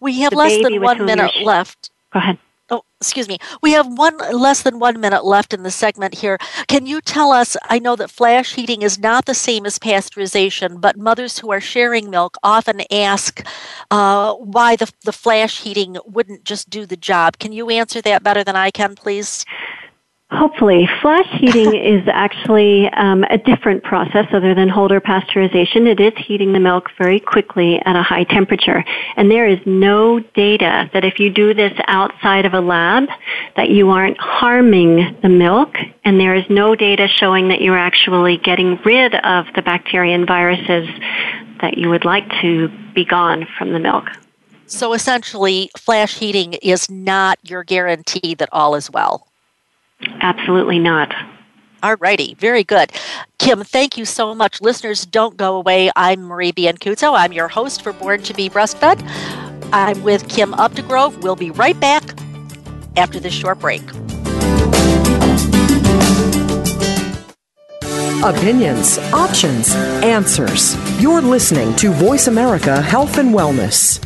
We 0.00 0.20
have 0.20 0.32
less 0.32 0.58
than 0.62 0.80
one 0.82 1.04
minute 1.04 1.32
left. 1.42 1.90
Go 2.12 2.18
ahead. 2.18 2.38
Oh, 2.68 2.82
excuse 3.00 3.28
me. 3.28 3.38
We 3.62 3.72
have 3.72 3.86
one 3.86 4.18
less 4.32 4.62
than 4.62 4.80
one 4.80 5.00
minute 5.00 5.24
left 5.24 5.54
in 5.54 5.62
the 5.62 5.70
segment 5.70 6.16
here. 6.16 6.36
Can 6.66 6.84
you 6.84 7.00
tell 7.00 7.30
us? 7.30 7.56
I 7.68 7.78
know 7.78 7.94
that 7.94 8.10
flash 8.10 8.54
heating 8.54 8.82
is 8.82 8.98
not 8.98 9.26
the 9.26 9.34
same 9.34 9.66
as 9.66 9.78
pasteurization, 9.78 10.80
but 10.80 10.96
mothers 10.96 11.38
who 11.38 11.52
are 11.52 11.60
sharing 11.60 12.10
milk 12.10 12.36
often 12.42 12.82
ask 12.90 13.46
uh, 13.92 14.34
why 14.34 14.74
the 14.74 14.90
the 15.04 15.12
flash 15.12 15.60
heating 15.60 15.96
wouldn't 16.04 16.44
just 16.44 16.68
do 16.68 16.86
the 16.86 16.96
job. 16.96 17.38
Can 17.38 17.52
you 17.52 17.70
answer 17.70 18.02
that 18.02 18.24
better 18.24 18.42
than 18.42 18.56
I 18.56 18.72
can, 18.72 18.96
please? 18.96 19.44
Hopefully. 20.30 20.88
Flash 21.02 21.28
heating 21.38 21.74
is 21.76 22.02
actually 22.08 22.88
um, 22.88 23.22
a 23.30 23.38
different 23.38 23.84
process 23.84 24.26
other 24.32 24.54
than 24.54 24.68
Holder 24.68 25.00
pasteurization. 25.00 25.86
It 25.86 26.00
is 26.00 26.12
heating 26.26 26.52
the 26.52 26.58
milk 26.58 26.90
very 26.98 27.20
quickly 27.20 27.80
at 27.84 27.94
a 27.94 28.02
high 28.02 28.24
temperature. 28.24 28.84
And 29.16 29.30
there 29.30 29.46
is 29.46 29.60
no 29.64 30.18
data 30.18 30.90
that 30.92 31.04
if 31.04 31.20
you 31.20 31.30
do 31.30 31.54
this 31.54 31.72
outside 31.86 32.44
of 32.44 32.54
a 32.54 32.60
lab, 32.60 33.08
that 33.54 33.70
you 33.70 33.90
aren't 33.90 34.18
harming 34.18 35.16
the 35.22 35.28
milk. 35.28 35.76
And 36.04 36.18
there 36.18 36.34
is 36.34 36.44
no 36.50 36.74
data 36.74 37.06
showing 37.06 37.48
that 37.48 37.60
you're 37.60 37.78
actually 37.78 38.38
getting 38.38 38.80
rid 38.84 39.14
of 39.14 39.46
the 39.54 39.62
bacteria 39.62 40.16
and 40.16 40.26
viruses 40.26 40.88
that 41.60 41.78
you 41.78 41.88
would 41.88 42.04
like 42.04 42.28
to 42.42 42.68
be 42.94 43.04
gone 43.04 43.46
from 43.56 43.72
the 43.72 43.78
milk. 43.78 44.06
So 44.66 44.92
essentially, 44.92 45.70
flash 45.78 46.18
heating 46.18 46.54
is 46.54 46.90
not 46.90 47.38
your 47.48 47.62
guarantee 47.62 48.34
that 48.34 48.48
all 48.50 48.74
is 48.74 48.90
well. 48.90 49.28
Absolutely 50.26 50.80
not. 50.80 51.14
All 51.84 51.94
righty, 52.00 52.34
very 52.34 52.64
good. 52.64 52.90
Kim, 53.38 53.62
thank 53.62 53.96
you 53.96 54.04
so 54.04 54.34
much. 54.34 54.60
Listeners, 54.60 55.06
don't 55.06 55.36
go 55.36 55.54
away. 55.54 55.88
I'm 55.94 56.24
Marie 56.24 56.50
Biancuzzo. 56.50 57.16
I'm 57.16 57.32
your 57.32 57.46
host 57.46 57.82
for 57.82 57.92
Born 57.92 58.22
to 58.22 58.34
be 58.34 58.50
Breastfed. 58.50 59.08
I'm 59.72 60.02
with 60.02 60.28
Kim 60.28 60.50
Updegrove. 60.54 61.22
We'll 61.22 61.36
be 61.36 61.52
right 61.52 61.78
back 61.78 62.02
after 62.96 63.20
this 63.20 63.34
short 63.34 63.60
break. 63.60 63.82
Opinions, 68.24 68.98
options, 69.12 69.72
answers. 70.02 70.74
You're 71.00 71.22
listening 71.22 71.76
to 71.76 71.92
Voice 71.92 72.26
America 72.26 72.82
Health 72.82 73.18
and 73.18 73.32
Wellness. 73.32 74.05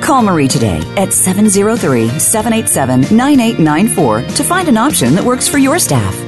Call 0.00 0.22
Marie 0.22 0.48
today 0.48 0.80
at 0.96 1.12
703 1.12 2.18
787 2.18 3.16
9894 3.16 4.22
to 4.36 4.44
find 4.44 4.68
an 4.68 4.76
option 4.76 5.14
that 5.14 5.24
works 5.24 5.48
for 5.48 5.58
your 5.58 5.78
staff. 5.78 6.27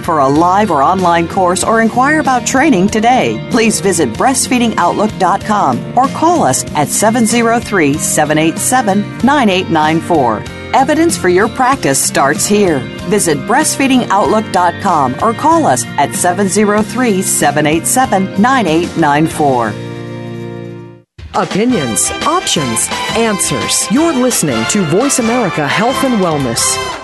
for 0.00 0.18
a 0.18 0.28
live 0.28 0.70
or 0.70 0.82
online 0.82 1.28
course 1.28 1.62
or 1.64 1.80
inquire 1.80 2.20
about 2.20 2.46
training 2.46 2.88
today. 2.88 3.46
Please 3.50 3.80
visit 3.80 4.08
breastfeedingoutlook.com 4.10 5.98
or 5.98 6.08
call 6.08 6.42
us 6.42 6.64
at 6.74 6.88
703 6.88 7.94
787 7.94 9.00
9894. 9.24 10.44
Evidence 10.74 11.16
for 11.16 11.28
your 11.28 11.48
practice 11.48 12.02
starts 12.02 12.46
here. 12.46 12.80
Visit 13.08 13.38
breastfeedingoutlook.com 13.38 15.14
or 15.22 15.32
call 15.34 15.66
us 15.66 15.84
at 15.86 16.14
703 16.14 17.22
787 17.22 18.40
9894. 18.40 19.84
Opinions, 21.36 22.10
options, 22.26 22.86
answers. 23.16 23.90
You're 23.90 24.12
listening 24.12 24.64
to 24.70 24.84
Voice 24.84 25.18
America 25.18 25.66
Health 25.66 26.04
and 26.04 26.20
Wellness. 26.20 27.03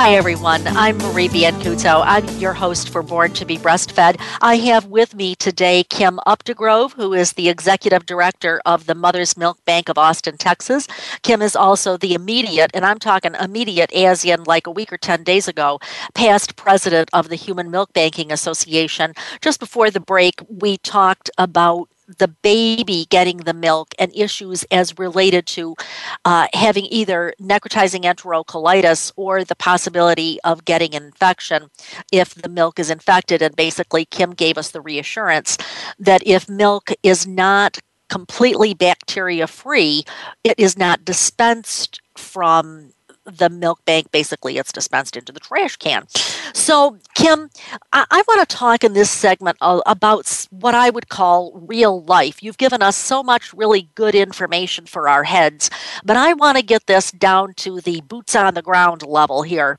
Hi, 0.00 0.14
everyone. 0.14 0.64
I'm 0.64 0.96
Marie 0.98 1.26
Biancuzzo. 1.28 2.04
I'm 2.06 2.24
your 2.38 2.52
host 2.52 2.88
for 2.88 3.02
Born 3.02 3.32
to 3.32 3.44
be 3.44 3.58
Breastfed. 3.58 4.20
I 4.40 4.54
have 4.58 4.84
with 4.84 5.12
me 5.12 5.34
today 5.34 5.82
Kim 5.82 6.20
Updegrove, 6.24 6.92
who 6.92 7.14
is 7.14 7.32
the 7.32 7.48
executive 7.48 8.06
director 8.06 8.62
of 8.64 8.86
the 8.86 8.94
Mother's 8.94 9.36
Milk 9.36 9.58
Bank 9.64 9.88
of 9.88 9.98
Austin, 9.98 10.36
Texas. 10.36 10.86
Kim 11.22 11.42
is 11.42 11.56
also 11.56 11.96
the 11.96 12.14
immediate, 12.14 12.70
and 12.74 12.84
I'm 12.84 13.00
talking 13.00 13.34
immediate 13.34 13.92
as 13.92 14.24
in 14.24 14.44
like 14.44 14.68
a 14.68 14.70
week 14.70 14.92
or 14.92 14.98
10 14.98 15.24
days 15.24 15.48
ago, 15.48 15.80
past 16.14 16.54
president 16.54 17.10
of 17.12 17.28
the 17.28 17.34
Human 17.34 17.68
Milk 17.68 17.92
Banking 17.92 18.30
Association. 18.30 19.14
Just 19.40 19.58
before 19.58 19.90
the 19.90 19.98
break, 19.98 20.40
we 20.48 20.76
talked 20.76 21.28
about 21.38 21.88
the 22.18 22.28
baby 22.28 23.06
getting 23.10 23.38
the 23.38 23.54
milk 23.54 23.94
and 23.98 24.10
issues 24.14 24.64
as 24.70 24.98
related 24.98 25.46
to 25.46 25.76
uh, 26.24 26.48
having 26.54 26.86
either 26.86 27.34
necrotizing 27.40 28.02
enterocolitis 28.02 29.12
or 29.16 29.44
the 29.44 29.54
possibility 29.54 30.38
of 30.44 30.64
getting 30.64 30.94
an 30.94 31.04
infection 31.04 31.70
if 32.10 32.34
the 32.34 32.48
milk 32.48 32.78
is 32.78 32.90
infected. 32.90 33.42
And 33.42 33.54
basically, 33.54 34.06
Kim 34.06 34.32
gave 34.32 34.56
us 34.56 34.70
the 34.70 34.80
reassurance 34.80 35.58
that 35.98 36.26
if 36.26 36.48
milk 36.48 36.90
is 37.02 37.26
not 37.26 37.78
completely 38.08 38.72
bacteria 38.74 39.46
free, 39.46 40.04
it 40.42 40.58
is 40.58 40.78
not 40.78 41.04
dispensed 41.04 42.00
from 42.16 42.92
the 43.30 43.48
milk 43.48 43.84
bank 43.84 44.10
basically 44.10 44.58
it's 44.58 44.72
dispensed 44.72 45.16
into 45.16 45.32
the 45.32 45.40
trash 45.40 45.76
can. 45.76 46.06
So, 46.54 46.98
Kim, 47.14 47.50
I, 47.92 48.06
I 48.10 48.22
want 48.26 48.48
to 48.48 48.56
talk 48.56 48.84
in 48.84 48.92
this 48.92 49.10
segment 49.10 49.56
about 49.60 50.46
what 50.50 50.74
I 50.74 50.90
would 50.90 51.08
call 51.08 51.52
real 51.54 52.02
life. 52.04 52.42
You've 52.42 52.58
given 52.58 52.82
us 52.82 52.96
so 52.96 53.22
much 53.22 53.52
really 53.52 53.88
good 53.94 54.14
information 54.14 54.86
for 54.86 55.08
our 55.08 55.24
heads, 55.24 55.70
but 56.04 56.16
I 56.16 56.32
want 56.34 56.56
to 56.58 56.64
get 56.64 56.86
this 56.86 57.10
down 57.10 57.54
to 57.54 57.80
the 57.80 58.00
boots 58.02 58.34
on 58.34 58.54
the 58.54 58.62
ground 58.62 59.02
level 59.02 59.42
here. 59.42 59.78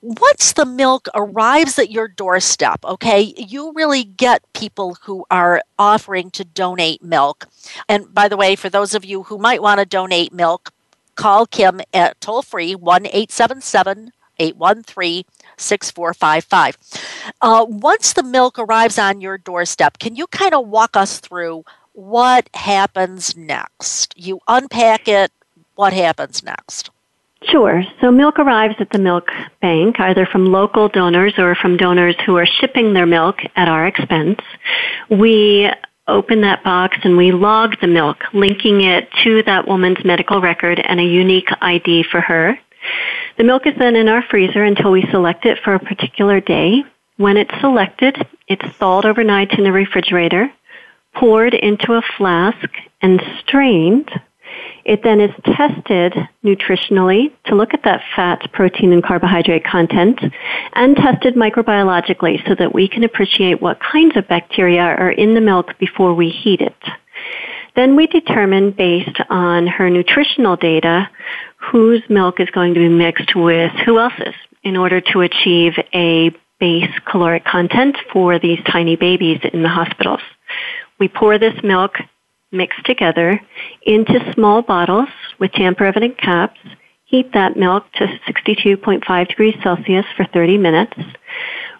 Once 0.00 0.52
the 0.52 0.66
milk 0.66 1.08
arrives 1.14 1.78
at 1.78 1.90
your 1.90 2.08
doorstep, 2.08 2.84
okay, 2.84 3.34
you 3.36 3.72
really 3.74 4.04
get 4.04 4.42
people 4.52 4.96
who 5.02 5.24
are 5.30 5.62
offering 5.78 6.30
to 6.30 6.44
donate 6.44 7.02
milk. 7.02 7.48
And 7.88 8.12
by 8.12 8.28
the 8.28 8.36
way, 8.36 8.56
for 8.56 8.68
those 8.68 8.94
of 8.94 9.04
you 9.04 9.24
who 9.24 9.38
might 9.38 9.62
want 9.62 9.78
to 9.80 9.86
donate 9.86 10.32
milk, 10.32 10.72
call 11.14 11.46
Kim 11.46 11.80
at 11.92 12.20
toll 12.20 12.42
free 12.42 12.74
1 12.74 13.06
877 13.06 14.12
813 14.38 15.24
6455. 15.56 16.78
Uh, 17.40 17.66
once 17.68 18.12
the 18.12 18.22
milk 18.22 18.58
arrives 18.58 18.98
on 18.98 19.20
your 19.20 19.38
doorstep, 19.38 19.98
can 19.98 20.16
you 20.16 20.26
kind 20.28 20.54
of 20.54 20.66
walk 20.66 20.96
us 20.96 21.20
through 21.20 21.64
what 21.92 22.48
happens 22.54 23.36
next? 23.36 24.14
You 24.16 24.40
unpack 24.48 25.08
it, 25.08 25.30
what 25.74 25.92
happens 25.92 26.42
next? 26.42 26.90
Sure. 27.44 27.82
So 28.00 28.10
milk 28.10 28.38
arrives 28.38 28.76
at 28.78 28.90
the 28.90 28.98
milk 28.98 29.28
bank 29.60 29.98
either 29.98 30.26
from 30.26 30.46
local 30.46 30.88
donors 30.88 31.34
or 31.38 31.54
from 31.54 31.76
donors 31.76 32.16
who 32.24 32.36
are 32.36 32.46
shipping 32.46 32.94
their 32.94 33.06
milk 33.06 33.40
at 33.56 33.68
our 33.68 33.86
expense. 33.86 34.40
We 35.10 35.70
open 36.08 36.40
that 36.42 36.64
box 36.64 36.98
and 37.04 37.16
we 37.16 37.32
log 37.32 37.80
the 37.80 37.86
milk, 37.86 38.18
linking 38.32 38.82
it 38.82 39.08
to 39.24 39.42
that 39.44 39.68
woman's 39.68 40.04
medical 40.04 40.40
record 40.40 40.80
and 40.80 41.00
a 41.00 41.04
unique 41.04 41.48
ID 41.60 42.04
for 42.10 42.20
her. 42.20 42.58
The 43.38 43.44
milk 43.44 43.66
is 43.66 43.74
then 43.78 43.96
in 43.96 44.08
our 44.08 44.22
freezer 44.22 44.62
until 44.64 44.90
we 44.90 45.06
select 45.10 45.46
it 45.46 45.58
for 45.62 45.74
a 45.74 45.78
particular 45.78 46.40
day. 46.40 46.84
When 47.16 47.36
it's 47.36 47.60
selected, 47.60 48.16
it's 48.48 48.76
thawed 48.76 49.04
overnight 49.04 49.56
in 49.56 49.64
the 49.64 49.72
refrigerator, 49.72 50.52
poured 51.14 51.54
into 51.54 51.92
a 51.92 52.02
flask, 52.16 52.68
and 53.00 53.22
strained 53.40 54.10
it 54.84 55.02
then 55.02 55.20
is 55.20 55.30
tested 55.56 56.14
nutritionally 56.44 57.32
to 57.46 57.54
look 57.54 57.74
at 57.74 57.84
that 57.84 58.02
fat, 58.14 58.50
protein, 58.52 58.92
and 58.92 59.02
carbohydrate 59.02 59.64
content 59.64 60.20
and 60.74 60.96
tested 60.96 61.34
microbiologically 61.34 62.46
so 62.46 62.54
that 62.54 62.74
we 62.74 62.88
can 62.88 63.04
appreciate 63.04 63.62
what 63.62 63.78
kinds 63.80 64.16
of 64.16 64.26
bacteria 64.28 64.82
are 64.82 65.10
in 65.10 65.34
the 65.34 65.40
milk 65.40 65.78
before 65.78 66.14
we 66.14 66.30
heat 66.30 66.60
it. 66.60 66.76
Then 67.74 67.96
we 67.96 68.06
determine 68.06 68.72
based 68.72 69.20
on 69.30 69.66
her 69.66 69.88
nutritional 69.88 70.56
data 70.56 71.08
whose 71.56 72.02
milk 72.08 72.40
is 72.40 72.50
going 72.50 72.74
to 72.74 72.80
be 72.80 72.88
mixed 72.88 73.34
with 73.34 73.72
who 73.84 73.98
else's 73.98 74.34
in 74.62 74.76
order 74.76 75.00
to 75.00 75.20
achieve 75.20 75.74
a 75.94 76.30
base 76.60 76.90
caloric 77.10 77.44
content 77.44 77.96
for 78.12 78.38
these 78.38 78.58
tiny 78.70 78.96
babies 78.96 79.40
in 79.52 79.62
the 79.62 79.68
hospitals. 79.68 80.20
We 80.98 81.08
pour 81.08 81.38
this 81.38 81.54
milk 81.64 81.96
mixed 82.52 82.84
together 82.84 83.40
into 83.82 84.32
small 84.34 84.62
bottles 84.62 85.08
with 85.38 85.52
tamper 85.52 85.84
evident 85.84 86.18
caps. 86.18 86.58
Heat 87.04 87.32
that 87.34 87.56
milk 87.56 87.84
to 87.94 88.06
62.5 88.26 89.28
degrees 89.28 89.54
Celsius 89.62 90.06
for 90.16 90.24
30 90.26 90.58
minutes. 90.58 90.94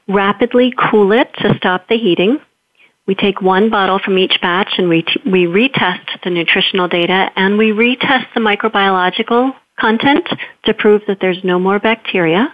Rapidly 0.09 0.75
cool 0.91 1.13
it 1.13 1.33
to 1.39 1.55
stop 1.57 1.89
the 1.89 1.97
heating. 1.97 2.39
We 3.07 3.15
take 3.15 3.43
one 3.43 3.71
bottle 3.71 3.99
from 3.99 4.19
each 4.19 4.39
batch 4.41 4.75
and 4.79 4.89
we, 4.89 5.05
we 5.25 5.45
retest 5.47 6.23
the 6.23 6.31
nutritional 6.31 6.89
data 6.89 7.31
and 7.35 7.59
we 7.59 7.71
retest 7.71 8.27
the 8.35 8.41
microbiological 8.41 9.55
content 9.79 10.29
to 10.65 10.75
prove 10.75 11.03
that 11.09 11.19
there's 11.21 11.43
no 11.43 11.59
more 11.59 11.79
bacteria. 11.81 12.53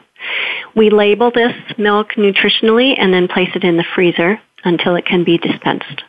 We 0.74 0.90
label 0.90 1.30
this 1.30 1.52
milk 1.76 2.12
nutritionally 2.16 2.94
and 2.98 3.12
then 3.12 3.28
place 3.28 3.50
it 3.54 3.64
in 3.64 3.76
the 3.76 3.84
freezer 3.94 4.40
until 4.64 4.96
it 4.96 5.06
can 5.06 5.24
be 5.24 5.38
dispensed. 5.38 6.02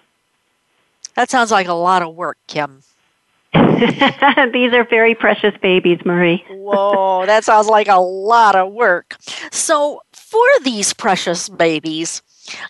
That 1.20 1.30
sounds 1.30 1.52
like 1.52 1.68
a 1.68 1.74
lot 1.74 2.02
of 2.02 2.16
work, 2.16 2.38
Kim. 2.48 2.82
These 3.54 4.72
are 4.72 4.88
very 4.90 5.14
precious 5.14 5.54
babies, 5.62 6.00
Marie. 6.06 6.46
Whoa, 6.50 7.26
that 7.26 7.44
sounds 7.44 7.68
like 7.68 7.90
a 7.90 8.00
lot 8.00 8.56
of 8.56 8.72
work. 8.72 9.18
So, 9.52 10.02
for 10.14 10.48
these 10.64 10.94
precious 10.94 11.50
babies, 11.50 12.22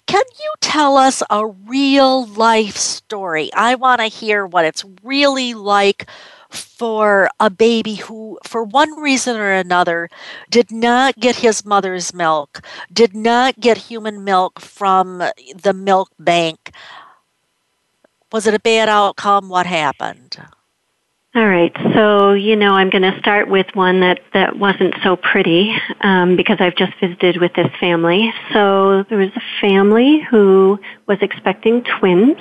can 0.07 0.23
you 0.39 0.53
tell 0.61 0.97
us 0.97 1.21
a 1.29 1.45
real 1.45 2.25
life 2.25 2.75
story? 2.75 3.51
I 3.53 3.75
want 3.75 4.01
to 4.01 4.07
hear 4.07 4.47
what 4.47 4.65
it's 4.65 4.83
really 5.03 5.53
like 5.53 6.09
for 6.49 7.29
a 7.39 7.51
baby 7.51 7.95
who, 7.95 8.39
for 8.43 8.63
one 8.63 8.99
reason 8.99 9.37
or 9.37 9.51
another, 9.51 10.09
did 10.49 10.71
not 10.71 11.19
get 11.19 11.35
his 11.35 11.63
mother's 11.63 12.13
milk, 12.13 12.61
did 12.91 13.15
not 13.15 13.59
get 13.59 13.77
human 13.77 14.23
milk 14.23 14.59
from 14.59 15.21
the 15.55 15.73
milk 15.73 16.09
bank. 16.17 16.71
Was 18.31 18.45
it 18.45 18.53
a 18.53 18.59
bad 18.59 18.89
outcome? 18.89 19.49
What 19.49 19.65
happened? 19.65 20.37
All 21.35 21.47
right, 21.47 21.75
so 21.93 22.33
you 22.33 22.55
know 22.55 22.73
I'm 22.73 22.89
going 22.89 23.03
to 23.03 23.17
start 23.19 23.49
with 23.49 23.67
one 23.75 23.99
that 23.99 24.19
that 24.33 24.57
wasn't 24.57 24.95
so 25.03 25.15
pretty 25.15 25.75
um, 26.01 26.35
because 26.35 26.57
I've 26.59 26.75
just 26.75 26.93
visited 26.99 27.39
with 27.39 27.53
this 27.53 27.69
family. 27.79 28.33
So 28.51 29.03
there 29.09 29.17
was 29.19 29.29
a 29.35 29.61
family 29.61 30.21
who 30.29 30.79
was 31.07 31.19
expecting 31.21 31.83
twins. 31.83 32.37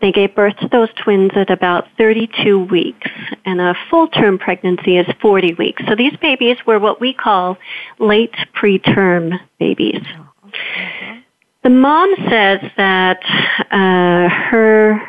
They 0.00 0.10
gave 0.10 0.34
birth 0.34 0.56
to 0.58 0.68
those 0.68 0.88
twins 1.02 1.32
at 1.36 1.50
about 1.50 1.86
32 1.98 2.58
weeks, 2.58 3.10
and 3.44 3.60
a 3.60 3.74
full-term 3.90 4.38
pregnancy 4.38 4.96
is 4.96 5.06
40 5.20 5.54
weeks. 5.54 5.82
So 5.86 5.94
these 5.94 6.16
babies 6.16 6.56
were 6.66 6.78
what 6.78 7.02
we 7.02 7.12
call 7.12 7.58
late 7.98 8.34
preterm 8.54 9.38
babies. 9.58 10.02
The 11.62 11.70
mom 11.70 12.14
says 12.28 12.60
that 12.76 13.22
uh, 13.70 14.28
her 14.28 15.00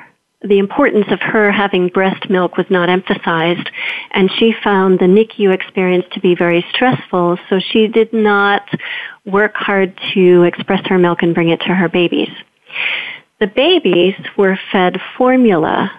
the 0.42 0.58
importance 0.58 1.08
of 1.10 1.20
her 1.20 1.52
having 1.52 1.90
breast 1.90 2.30
milk 2.30 2.56
was 2.56 2.66
not 2.70 2.90
emphasized, 2.90 3.70
and 4.12 4.32
she 4.32 4.54
found 4.64 5.00
the 5.00 5.06
NICU 5.06 5.54
experience 5.54 6.06
to 6.14 6.22
be 6.22 6.34
very 6.34 6.66
stressful, 6.74 7.38
so 7.50 7.60
she 7.60 7.88
did 7.88 8.14
not 8.14 8.68
work 9.26 9.56
hard 9.56 10.00
to 10.14 10.44
express 10.44 10.86
her 10.88 10.98
milk 10.98 11.24
and 11.24 11.36
bring 11.36 11.50
it 11.50 11.60
to 11.62 11.76
her 11.76 11.90
babies. 11.90 12.30
The 13.40 13.48
babies 13.48 14.16
were 14.38 14.58
fed 14.72 15.02
formula 15.18 15.92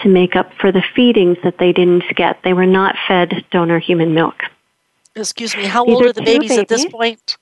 to 0.00 0.08
make 0.08 0.36
up 0.36 0.52
for 0.60 0.70
the 0.70 0.82
feedings 0.94 1.38
that 1.42 1.58
they 1.58 1.72
didn't 1.72 2.04
get. 2.14 2.42
They 2.44 2.52
were 2.52 2.66
not 2.66 2.94
fed 3.06 3.44
donor 3.50 3.78
human 3.78 4.14
milk. 4.14 4.36
Excuse 5.16 5.56
me, 5.56 5.64
how 5.64 5.84
these 5.84 5.94
old 5.94 6.04
are, 6.04 6.08
are 6.08 6.12
the 6.12 6.22
babies, 6.22 6.50
babies, 6.50 6.58
at 6.58 6.68
this 6.68 6.84
point? 6.86 7.38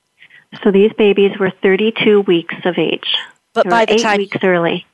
So 0.62 0.70
these 0.70 0.92
babies 0.94 1.38
were 1.38 1.50
32 1.62 2.22
weeks 2.22 2.54
of 2.64 2.78
age. 2.78 3.16
But 3.52 3.64
they 3.64 3.70
by 3.70 3.84
the 3.84 3.94
eight 3.94 4.02
time 4.02 4.18
weeks 4.18 4.38
early 4.42 4.86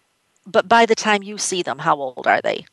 but 0.46 0.68
by 0.68 0.86
the 0.86 0.94
time 0.94 1.22
you 1.22 1.38
see 1.38 1.62
them, 1.62 1.78
how 1.78 1.96
old 1.96 2.26
are 2.26 2.40
they? 2.40 2.64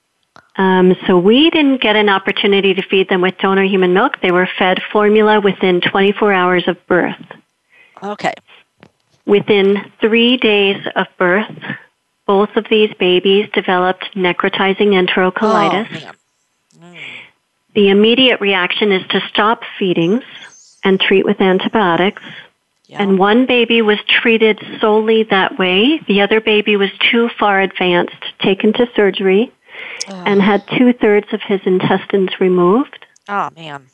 Um, 0.55 0.95
so 1.07 1.17
we 1.17 1.49
didn't 1.49 1.81
get 1.81 1.95
an 1.95 2.09
opportunity 2.09 2.73
to 2.73 2.81
feed 2.81 3.09
them 3.09 3.21
with 3.21 3.37
donor 3.37 3.63
human 3.63 3.93
milk. 3.93 4.19
They 4.21 4.31
were 4.31 4.47
fed 4.57 4.79
formula 4.91 5.39
within 5.39 5.81
24 5.81 6.33
hours 6.33 6.67
of 6.67 6.75
birth. 6.87 7.21
Okay. 8.01 8.33
Within 9.25 9.91
three 10.01 10.37
days 10.37 10.81
of 10.95 11.07
birth, 11.17 11.51
both 12.25 12.55
of 12.55 12.65
these 12.69 12.93
babies 12.95 13.49
developed 13.53 14.09
necrotizing 14.15 14.93
enterocolitis. 14.93 16.13
Oh, 16.81 16.85
mm. 16.85 16.99
The 17.75 17.89
immediate 17.89 18.41
reaction 18.41 18.91
is 18.91 19.05
to 19.09 19.21
stop 19.29 19.61
feedings 19.77 20.23
and 20.83 20.99
treat 20.99 21.25
with 21.25 21.39
antibiotics. 21.41 22.23
Yeah. 22.89 23.03
And 23.03 23.19
one 23.19 23.45
baby 23.45 23.83
was 23.83 23.99
treated 24.07 24.59
solely 24.81 25.21
that 25.29 25.59
way. 25.59 25.99
The 26.07 26.21
other 26.21 26.41
baby 26.41 26.75
was 26.75 26.89
too 27.11 27.29
far 27.37 27.61
advanced, 27.61 28.15
taken 28.41 28.73
to 28.73 28.87
surgery, 28.95 29.51
oh. 30.09 30.23
and 30.25 30.41
had 30.41 30.67
two 30.75 30.93
thirds 30.93 31.27
of 31.31 31.39
his 31.39 31.61
intestines 31.65 32.31
removed. 32.39 33.05
Oh, 33.27 33.51
man. 33.55 33.85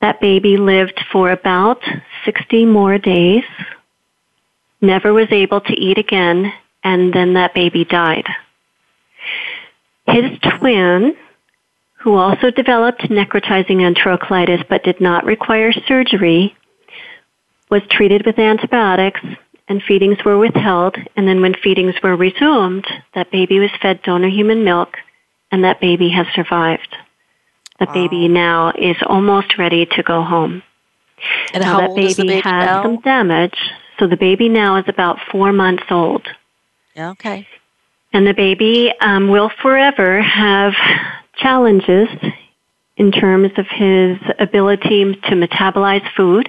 That 0.00 0.22
baby 0.22 0.56
lived 0.56 0.98
for 1.12 1.30
about 1.30 1.82
60 2.24 2.64
more 2.64 2.96
days, 2.96 3.44
never 4.80 5.12
was 5.12 5.28
able 5.30 5.60
to 5.60 5.74
eat 5.74 5.98
again, 5.98 6.50
and 6.82 7.12
then 7.12 7.34
that 7.34 7.52
baby 7.52 7.84
died. 7.84 8.24
His 10.06 10.38
twin, 10.58 11.14
who 11.98 12.14
also 12.14 12.50
developed 12.50 13.02
necrotizing 13.10 13.82
enterocolitis 13.84 14.66
but 14.70 14.84
did 14.84 15.02
not 15.02 15.26
require 15.26 15.70
surgery, 15.86 16.56
was 17.70 17.82
treated 17.90 18.24
with 18.24 18.38
antibiotics 18.38 19.20
and 19.68 19.82
feedings 19.82 20.18
were 20.24 20.38
withheld. 20.38 20.96
And 21.16 21.26
then 21.26 21.40
when 21.40 21.54
feedings 21.54 21.94
were 22.02 22.16
resumed, 22.16 22.86
that 23.14 23.30
baby 23.30 23.58
was 23.58 23.70
fed 23.80 24.02
donor 24.02 24.28
human 24.28 24.64
milk 24.64 24.96
and 25.50 25.64
that 25.64 25.80
baby 25.80 26.08
has 26.10 26.26
survived. 26.34 26.96
The 27.78 27.86
wow. 27.86 27.92
baby 27.92 28.28
now 28.28 28.72
is 28.76 28.96
almost 29.06 29.58
ready 29.58 29.86
to 29.86 30.02
go 30.02 30.22
home. 30.22 30.62
And 31.52 31.62
now 31.62 31.72
how 31.72 31.80
that 31.80 31.88
old 31.90 31.96
baby, 31.96 32.08
is 32.08 32.16
the 32.16 32.22
baby 32.24 32.40
has 32.40 32.66
now? 32.66 32.82
some 32.82 33.00
damage. 33.00 33.58
So 33.98 34.06
the 34.06 34.16
baby 34.16 34.48
now 34.48 34.76
is 34.76 34.84
about 34.88 35.18
four 35.30 35.52
months 35.52 35.84
old. 35.90 36.26
Okay. 36.96 37.46
And 38.12 38.26
the 38.26 38.34
baby 38.34 38.92
um, 39.00 39.28
will 39.28 39.50
forever 39.60 40.22
have 40.22 40.74
challenges 41.36 42.08
in 42.96 43.12
terms 43.12 43.50
of 43.58 43.66
his 43.68 44.18
ability 44.38 45.14
to 45.14 45.30
metabolize 45.34 46.06
food 46.16 46.48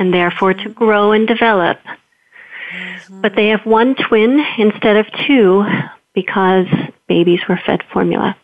and 0.00 0.12
therefore 0.12 0.54
to 0.54 0.68
grow 0.70 1.12
and 1.12 1.28
develop. 1.28 1.78
Mm-hmm. 2.72 3.20
But 3.20 3.36
they 3.36 3.48
have 3.48 3.64
one 3.66 3.94
twin 3.94 4.44
instead 4.58 4.96
of 4.96 5.06
two 5.26 5.64
because 6.14 6.66
babies 7.06 7.40
were 7.48 7.60
fed 7.64 7.82
formula. 7.92 8.36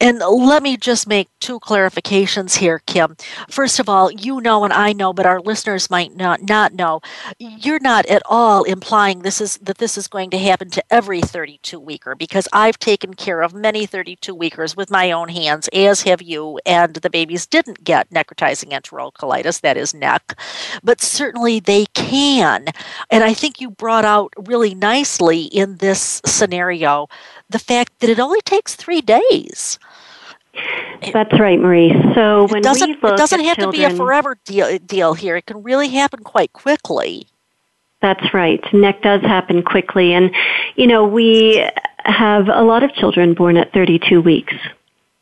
And 0.00 0.18
let 0.18 0.62
me 0.62 0.76
just 0.76 1.06
make 1.06 1.28
two 1.40 1.60
clarifications 1.60 2.56
here, 2.56 2.80
Kim. 2.86 3.16
First 3.50 3.78
of 3.78 3.88
all, 3.88 4.10
you 4.10 4.40
know 4.40 4.64
and 4.64 4.72
I 4.72 4.92
know, 4.92 5.12
but 5.12 5.26
our 5.26 5.40
listeners 5.40 5.90
might 5.90 6.16
not 6.16 6.42
not 6.42 6.72
know. 6.72 7.00
You're 7.38 7.80
not 7.80 8.06
at 8.06 8.22
all 8.26 8.64
implying 8.64 9.22
this 9.22 9.40
is 9.40 9.58
that 9.58 9.78
this 9.78 9.98
is 9.98 10.08
going 10.08 10.30
to 10.30 10.38
happen 10.38 10.70
to 10.70 10.82
every 10.90 11.20
32 11.20 11.78
weeker 11.78 12.14
because 12.14 12.48
I've 12.52 12.78
taken 12.78 13.14
care 13.14 13.42
of 13.42 13.54
many 13.54 13.86
32 13.86 14.34
weekers 14.34 14.76
with 14.76 14.90
my 14.90 15.12
own 15.12 15.28
hands, 15.28 15.68
as 15.72 16.02
have 16.02 16.22
you, 16.22 16.58
and 16.66 16.94
the 16.94 17.10
babies 17.10 17.46
didn't 17.46 17.84
get 17.84 18.10
necrotizing 18.10 18.72
enterocolitis, 18.72 19.60
that 19.60 19.76
is 19.76 19.94
NEC, 19.94 20.38
but 20.82 21.00
certainly 21.02 21.60
they 21.60 21.86
can. 21.94 22.66
And 23.10 23.24
I 23.24 23.34
think 23.34 23.60
you 23.60 23.70
brought 23.70 24.04
out 24.04 24.32
really 24.38 24.74
nicely 24.74 25.42
in 25.42 25.76
this 25.76 26.20
scenario 26.24 27.08
the 27.50 27.58
fact 27.58 28.00
that 28.00 28.10
it 28.10 28.20
only 28.20 28.40
takes 28.42 28.74
three 28.74 29.00
days. 29.00 29.67
That's 31.12 31.38
right, 31.38 31.58
Marie. 31.58 31.92
So 32.14 32.46
when 32.46 32.58
it 32.58 32.64
doesn't, 32.64 32.88
we 32.88 32.94
look 33.02 33.14
it 33.14 33.16
doesn't 33.16 33.40
have 33.40 33.56
children, 33.56 33.86
to 33.86 33.88
be 33.88 33.94
a 33.94 33.96
forever 33.96 34.36
deal, 34.44 34.78
deal 34.78 35.14
here. 35.14 35.36
It 35.36 35.46
can 35.46 35.62
really 35.62 35.88
happen 35.88 36.22
quite 36.24 36.52
quickly. 36.52 37.26
That's 38.00 38.32
right. 38.32 38.62
NEC 38.72 39.02
does 39.02 39.22
happen 39.22 39.62
quickly. 39.62 40.12
And, 40.12 40.34
you 40.76 40.86
know, 40.86 41.06
we 41.06 41.64
have 42.04 42.48
a 42.48 42.62
lot 42.62 42.82
of 42.82 42.92
children 42.94 43.34
born 43.34 43.56
at 43.56 43.72
32 43.72 44.20
weeks. 44.20 44.54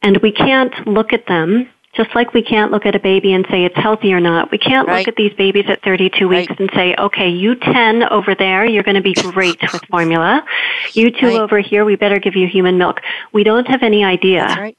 And 0.02 0.18
we 0.18 0.30
can't 0.30 0.86
look 0.86 1.12
at 1.12 1.26
them 1.26 1.68
just 1.96 2.14
like 2.14 2.34
we 2.34 2.42
can't 2.42 2.70
look 2.70 2.84
at 2.84 2.94
a 2.94 2.98
baby 2.98 3.32
and 3.32 3.46
say 3.50 3.64
it's 3.64 3.76
healthy 3.76 4.12
or 4.12 4.20
not, 4.20 4.50
we 4.50 4.58
can't 4.58 4.86
right. 4.86 4.98
look 4.98 5.08
at 5.08 5.16
these 5.16 5.32
babies 5.32 5.64
at 5.68 5.82
32 5.82 6.28
weeks 6.28 6.50
right. 6.50 6.60
and 6.60 6.70
say, 6.74 6.94
okay, 6.96 7.28
you 7.28 7.54
10 7.54 8.04
over 8.04 8.34
there, 8.34 8.66
you're 8.66 8.82
going 8.82 8.96
to 8.96 9.02
be 9.02 9.14
great 9.14 9.60
with 9.72 9.82
formula. 9.90 10.44
You 10.92 11.10
two 11.10 11.28
right. 11.28 11.40
over 11.40 11.58
here, 11.58 11.84
we 11.84 11.96
better 11.96 12.18
give 12.18 12.36
you 12.36 12.46
human 12.46 12.76
milk. 12.76 13.00
We 13.32 13.44
don't 13.44 13.66
have 13.66 13.82
any 13.82 14.04
idea. 14.04 14.72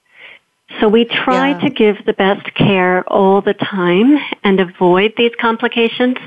So 0.80 0.90
we 0.90 1.06
try 1.06 1.50
yeah. 1.50 1.60
to 1.60 1.70
give 1.70 2.06
the 2.06 2.14
best 2.14 2.54
care 2.54 3.08
all 3.08 3.42
the 3.42 3.54
time 3.54 4.18
and 4.44 4.60
avoid 4.60 5.14
these 5.18 5.32
complications. 5.40 6.18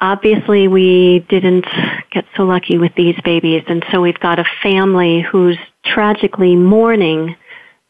Obviously, 0.00 0.66
we 0.66 1.24
didn't 1.28 1.66
get 2.10 2.24
so 2.36 2.42
lucky 2.44 2.76
with 2.76 2.94
these 2.96 3.14
babies, 3.24 3.62
and 3.68 3.84
so 3.92 4.00
we've 4.00 4.18
got 4.18 4.38
a 4.38 4.44
family 4.62 5.20
who's 5.20 5.58
tragically 5.84 6.56
mourning 6.56 7.36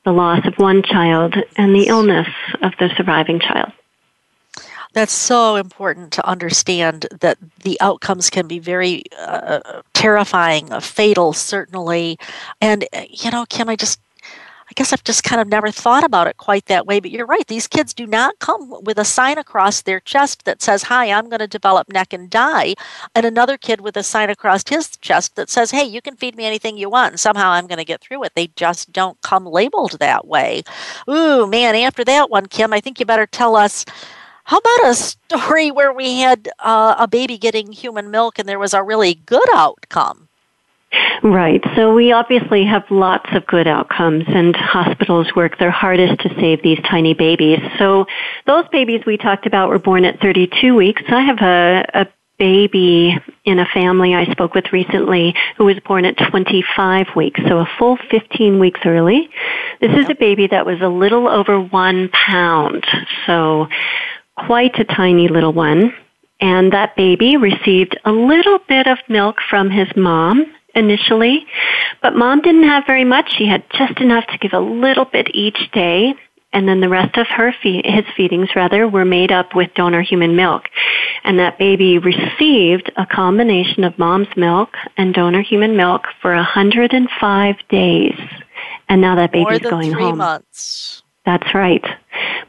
the 0.04 0.12
loss 0.12 0.44
of 0.46 0.54
one 0.58 0.82
child 0.82 1.36
and 1.56 1.74
the 1.74 1.86
illness 1.86 2.28
of 2.60 2.72
the 2.78 2.90
surviving 2.96 3.40
child. 3.40 3.72
That's 4.92 5.12
so 5.12 5.56
important 5.56 6.12
to 6.14 6.26
understand 6.26 7.06
that 7.20 7.38
the 7.62 7.80
outcomes 7.80 8.28
can 8.28 8.46
be 8.46 8.58
very 8.58 9.04
uh, 9.18 9.80
terrifying, 9.94 10.68
fatal, 10.80 11.32
certainly. 11.32 12.18
And, 12.60 12.86
you 13.08 13.30
know, 13.30 13.46
Kim, 13.48 13.70
I 13.70 13.76
just 13.76 14.00
I 14.72 14.74
guess 14.74 14.90
I've 14.90 15.04
just 15.04 15.22
kind 15.22 15.38
of 15.38 15.48
never 15.48 15.70
thought 15.70 16.02
about 16.02 16.28
it 16.28 16.38
quite 16.38 16.64
that 16.64 16.86
way, 16.86 16.98
but 16.98 17.10
you're 17.10 17.26
right. 17.26 17.46
These 17.46 17.66
kids 17.66 17.92
do 17.92 18.06
not 18.06 18.38
come 18.38 18.82
with 18.84 18.96
a 18.96 19.04
sign 19.04 19.36
across 19.36 19.82
their 19.82 20.00
chest 20.00 20.46
that 20.46 20.62
says, 20.62 20.84
Hi, 20.84 21.12
I'm 21.12 21.28
going 21.28 21.40
to 21.40 21.46
develop 21.46 21.90
NEC 21.90 22.14
and 22.14 22.30
die, 22.30 22.76
and 23.14 23.26
another 23.26 23.58
kid 23.58 23.82
with 23.82 23.98
a 23.98 24.02
sign 24.02 24.30
across 24.30 24.66
his 24.66 24.96
chest 24.96 25.36
that 25.36 25.50
says, 25.50 25.72
Hey, 25.72 25.84
you 25.84 26.00
can 26.00 26.16
feed 26.16 26.36
me 26.36 26.46
anything 26.46 26.78
you 26.78 26.88
want, 26.88 27.12
and 27.12 27.20
somehow 27.20 27.50
I'm 27.50 27.66
going 27.66 27.80
to 27.80 27.84
get 27.84 28.00
through 28.00 28.24
it. 28.24 28.32
They 28.34 28.46
just 28.56 28.90
don't 28.94 29.20
come 29.20 29.44
labeled 29.44 29.98
that 29.98 30.26
way. 30.26 30.62
Ooh, 31.06 31.46
man, 31.46 31.74
after 31.74 32.02
that 32.04 32.30
one, 32.30 32.46
Kim, 32.46 32.72
I 32.72 32.80
think 32.80 32.98
you 32.98 33.04
better 33.04 33.26
tell 33.26 33.56
us. 33.56 33.84
How 34.44 34.56
about 34.56 34.88
a 34.88 34.94
story 34.94 35.70
where 35.70 35.92
we 35.92 36.20
had 36.20 36.48
uh, 36.60 36.94
a 36.98 37.06
baby 37.06 37.36
getting 37.36 37.72
human 37.72 38.10
milk 38.10 38.38
and 38.38 38.48
there 38.48 38.58
was 38.58 38.72
a 38.72 38.82
really 38.82 39.16
good 39.16 39.48
outcome? 39.52 40.28
Right. 41.22 41.62
So 41.76 41.94
we 41.94 42.12
obviously 42.12 42.64
have 42.64 42.84
lots 42.90 43.30
of 43.32 43.46
good 43.46 43.66
outcomes 43.66 44.24
and 44.26 44.54
hospitals 44.56 45.34
work 45.36 45.58
their 45.58 45.70
hardest 45.70 46.20
to 46.22 46.34
save 46.34 46.62
these 46.62 46.78
tiny 46.80 47.14
babies. 47.14 47.60
So 47.78 48.06
those 48.46 48.66
babies 48.68 49.02
we 49.06 49.16
talked 49.16 49.46
about 49.46 49.68
were 49.68 49.78
born 49.78 50.04
at 50.04 50.20
32 50.20 50.74
weeks. 50.74 51.02
I 51.08 51.20
have 51.20 51.38
a, 51.38 51.84
a 51.94 52.06
baby 52.38 53.16
in 53.44 53.60
a 53.60 53.66
family 53.66 54.14
I 54.14 54.24
spoke 54.32 54.54
with 54.54 54.72
recently 54.72 55.34
who 55.56 55.64
was 55.64 55.78
born 55.86 56.04
at 56.04 56.16
25 56.16 57.06
weeks, 57.14 57.40
so 57.46 57.58
a 57.58 57.68
full 57.78 57.96
15 58.10 58.58
weeks 58.58 58.80
early. 58.84 59.30
This 59.80 59.92
is 59.92 60.10
a 60.10 60.16
baby 60.16 60.48
that 60.48 60.66
was 60.66 60.80
a 60.80 60.88
little 60.88 61.28
over 61.28 61.60
one 61.60 62.08
pound, 62.08 62.84
so 63.26 63.68
quite 64.36 64.76
a 64.80 64.84
tiny 64.84 65.28
little 65.28 65.52
one. 65.52 65.94
And 66.40 66.72
that 66.72 66.96
baby 66.96 67.36
received 67.36 67.96
a 68.04 68.10
little 68.10 68.58
bit 68.68 68.88
of 68.88 68.98
milk 69.08 69.36
from 69.48 69.70
his 69.70 69.86
mom 69.94 70.52
initially, 70.74 71.46
but 72.02 72.14
mom 72.16 72.40
didn't 72.42 72.64
have 72.64 72.84
very 72.86 73.04
much. 73.04 73.34
She 73.36 73.46
had 73.46 73.64
just 73.70 74.00
enough 74.00 74.26
to 74.28 74.38
give 74.38 74.52
a 74.52 74.60
little 74.60 75.04
bit 75.04 75.28
each 75.34 75.70
day, 75.72 76.14
and 76.52 76.68
then 76.68 76.80
the 76.80 76.88
rest 76.88 77.16
of 77.16 77.26
her 77.28 77.54
fe- 77.62 77.82
his 77.84 78.04
feedings 78.16 78.50
rather 78.54 78.86
were 78.86 79.04
made 79.04 79.32
up 79.32 79.54
with 79.54 79.72
donor 79.74 80.02
human 80.02 80.36
milk. 80.36 80.64
And 81.24 81.38
that 81.38 81.58
baby 81.58 81.98
received 81.98 82.92
a 82.96 83.06
combination 83.06 83.84
of 83.84 83.98
mom's 83.98 84.34
milk 84.36 84.70
and 84.96 85.14
donor 85.14 85.42
human 85.42 85.76
milk 85.76 86.06
for 86.20 86.34
105 86.34 87.56
days. 87.68 88.18
And 88.88 89.00
now 89.00 89.14
that 89.16 89.32
baby 89.32 89.44
More 89.44 89.58
than 89.58 89.70
going 89.70 89.92
three 89.92 90.02
home. 90.02 90.18
months. 90.18 91.02
That's 91.24 91.54
right. 91.54 91.84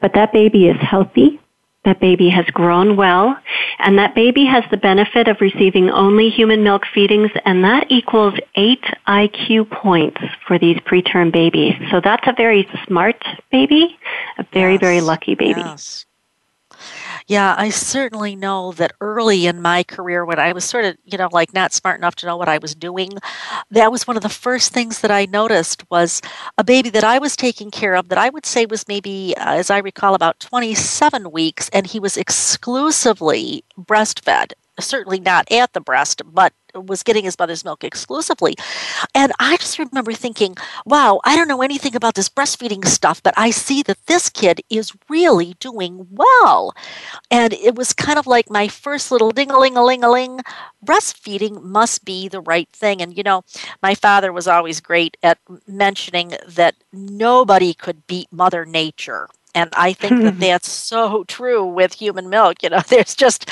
But 0.01 0.13
that 0.15 0.33
baby 0.33 0.67
is 0.67 0.77
healthy. 0.81 1.39
That 1.85 1.99
baby 1.99 2.29
has 2.29 2.45
grown 2.45 2.95
well. 2.95 3.37
And 3.79 3.97
that 3.97 4.15
baby 4.15 4.45
has 4.45 4.63
the 4.71 4.77
benefit 4.77 5.27
of 5.27 5.41
receiving 5.41 5.89
only 5.89 6.29
human 6.29 6.63
milk 6.63 6.83
feedings, 6.93 7.31
and 7.45 7.63
that 7.63 7.87
equals 7.89 8.35
eight 8.55 8.83
IQ 9.07 9.69
points 9.69 10.21
for 10.47 10.57
these 10.57 10.77
preterm 10.77 11.31
babies. 11.31 11.73
So 11.91 11.99
that's 11.99 12.25
a 12.27 12.33
very 12.37 12.67
smart 12.87 13.21
baby, 13.51 13.97
a 14.37 14.45
very, 14.53 14.73
Yes. 14.73 14.81
very 14.81 15.01
lucky 15.01 15.35
baby. 15.35 15.61
Yes. 15.61 16.05
Yeah, 17.33 17.55
I 17.57 17.71
certainly 17.71 18.35
know 18.35 18.73
that 18.73 18.93
early 19.01 19.47
in 19.47 19.59
my 19.59 19.81
career, 19.81 20.23
when 20.23 20.37
I 20.37 20.53
was 20.53 20.65
sort 20.65 20.85
of, 20.85 20.97
you 21.03 21.17
know, 21.17 21.29
like 21.31 21.51
not 21.51 21.73
smart 21.73 21.97
enough 21.99 22.13
to 22.17 22.27
know 22.27 22.37
what 22.37 22.47
I 22.47 22.59
was 22.59 22.75
doing, 22.75 23.09
that 23.71 23.91
was 23.91 24.05
one 24.05 24.15
of 24.15 24.21
the 24.21 24.29
first 24.29 24.71
things 24.71 24.99
that 24.99 25.09
I 25.09 25.25
noticed 25.25 25.83
was 25.89 26.21
a 26.59 26.63
baby 26.63 26.91
that 26.91 27.03
I 27.03 27.17
was 27.17 27.35
taking 27.35 27.71
care 27.71 27.95
of 27.95 28.09
that 28.09 28.19
I 28.19 28.29
would 28.29 28.45
say 28.45 28.67
was 28.67 28.87
maybe, 28.87 29.33
uh, 29.35 29.55
as 29.55 29.71
I 29.71 29.79
recall, 29.79 30.13
about 30.13 30.39
27 30.41 31.31
weeks, 31.31 31.69
and 31.69 31.87
he 31.87 31.99
was 31.99 32.17
exclusively 32.17 33.65
breastfed. 33.79 34.53
Certainly 34.79 35.21
not 35.21 35.51
at 35.51 35.73
the 35.73 35.81
breast, 35.81 36.21
but 36.31 36.53
was 36.73 37.03
getting 37.03 37.25
his 37.25 37.37
mother's 37.37 37.63
milk 37.63 37.83
exclusively. 37.83 38.55
And 39.13 39.31
I 39.39 39.57
just 39.57 39.79
remember 39.79 40.13
thinking, 40.13 40.55
wow, 40.85 41.21
I 41.25 41.35
don't 41.35 41.47
know 41.47 41.61
anything 41.61 41.95
about 41.95 42.15
this 42.15 42.29
breastfeeding 42.29 42.85
stuff, 42.85 43.21
but 43.21 43.33
I 43.37 43.51
see 43.51 43.83
that 43.83 44.05
this 44.07 44.29
kid 44.29 44.61
is 44.69 44.93
really 45.09 45.55
doing 45.59 46.07
well. 46.09 46.73
And 47.29 47.53
it 47.53 47.75
was 47.75 47.93
kind 47.93 48.19
of 48.19 48.27
like 48.27 48.49
my 48.49 48.67
first 48.67 49.11
little 49.11 49.31
ding 49.31 49.51
a 49.51 49.59
ling 49.59 49.77
a 49.77 49.83
ling 49.83 50.03
a 50.03 50.09
ling. 50.09 50.39
Breastfeeding 50.85 51.61
must 51.61 52.05
be 52.05 52.27
the 52.27 52.41
right 52.41 52.69
thing. 52.69 53.01
And, 53.01 53.15
you 53.15 53.23
know, 53.23 53.43
my 53.81 53.95
father 53.95 54.31
was 54.31 54.47
always 54.47 54.79
great 54.79 55.17
at 55.23 55.39
mentioning 55.67 56.33
that 56.47 56.75
nobody 56.91 57.73
could 57.73 58.07
beat 58.07 58.31
Mother 58.31 58.65
Nature. 58.65 59.29
And 59.55 59.69
I 59.75 59.93
think 59.93 60.21
that 60.23 60.39
that's 60.39 60.69
so 60.69 61.23
true 61.25 61.65
with 61.65 61.93
human 61.93 62.29
milk. 62.29 62.63
You 62.63 62.69
know, 62.69 62.81
there's 62.87 63.15
just, 63.15 63.49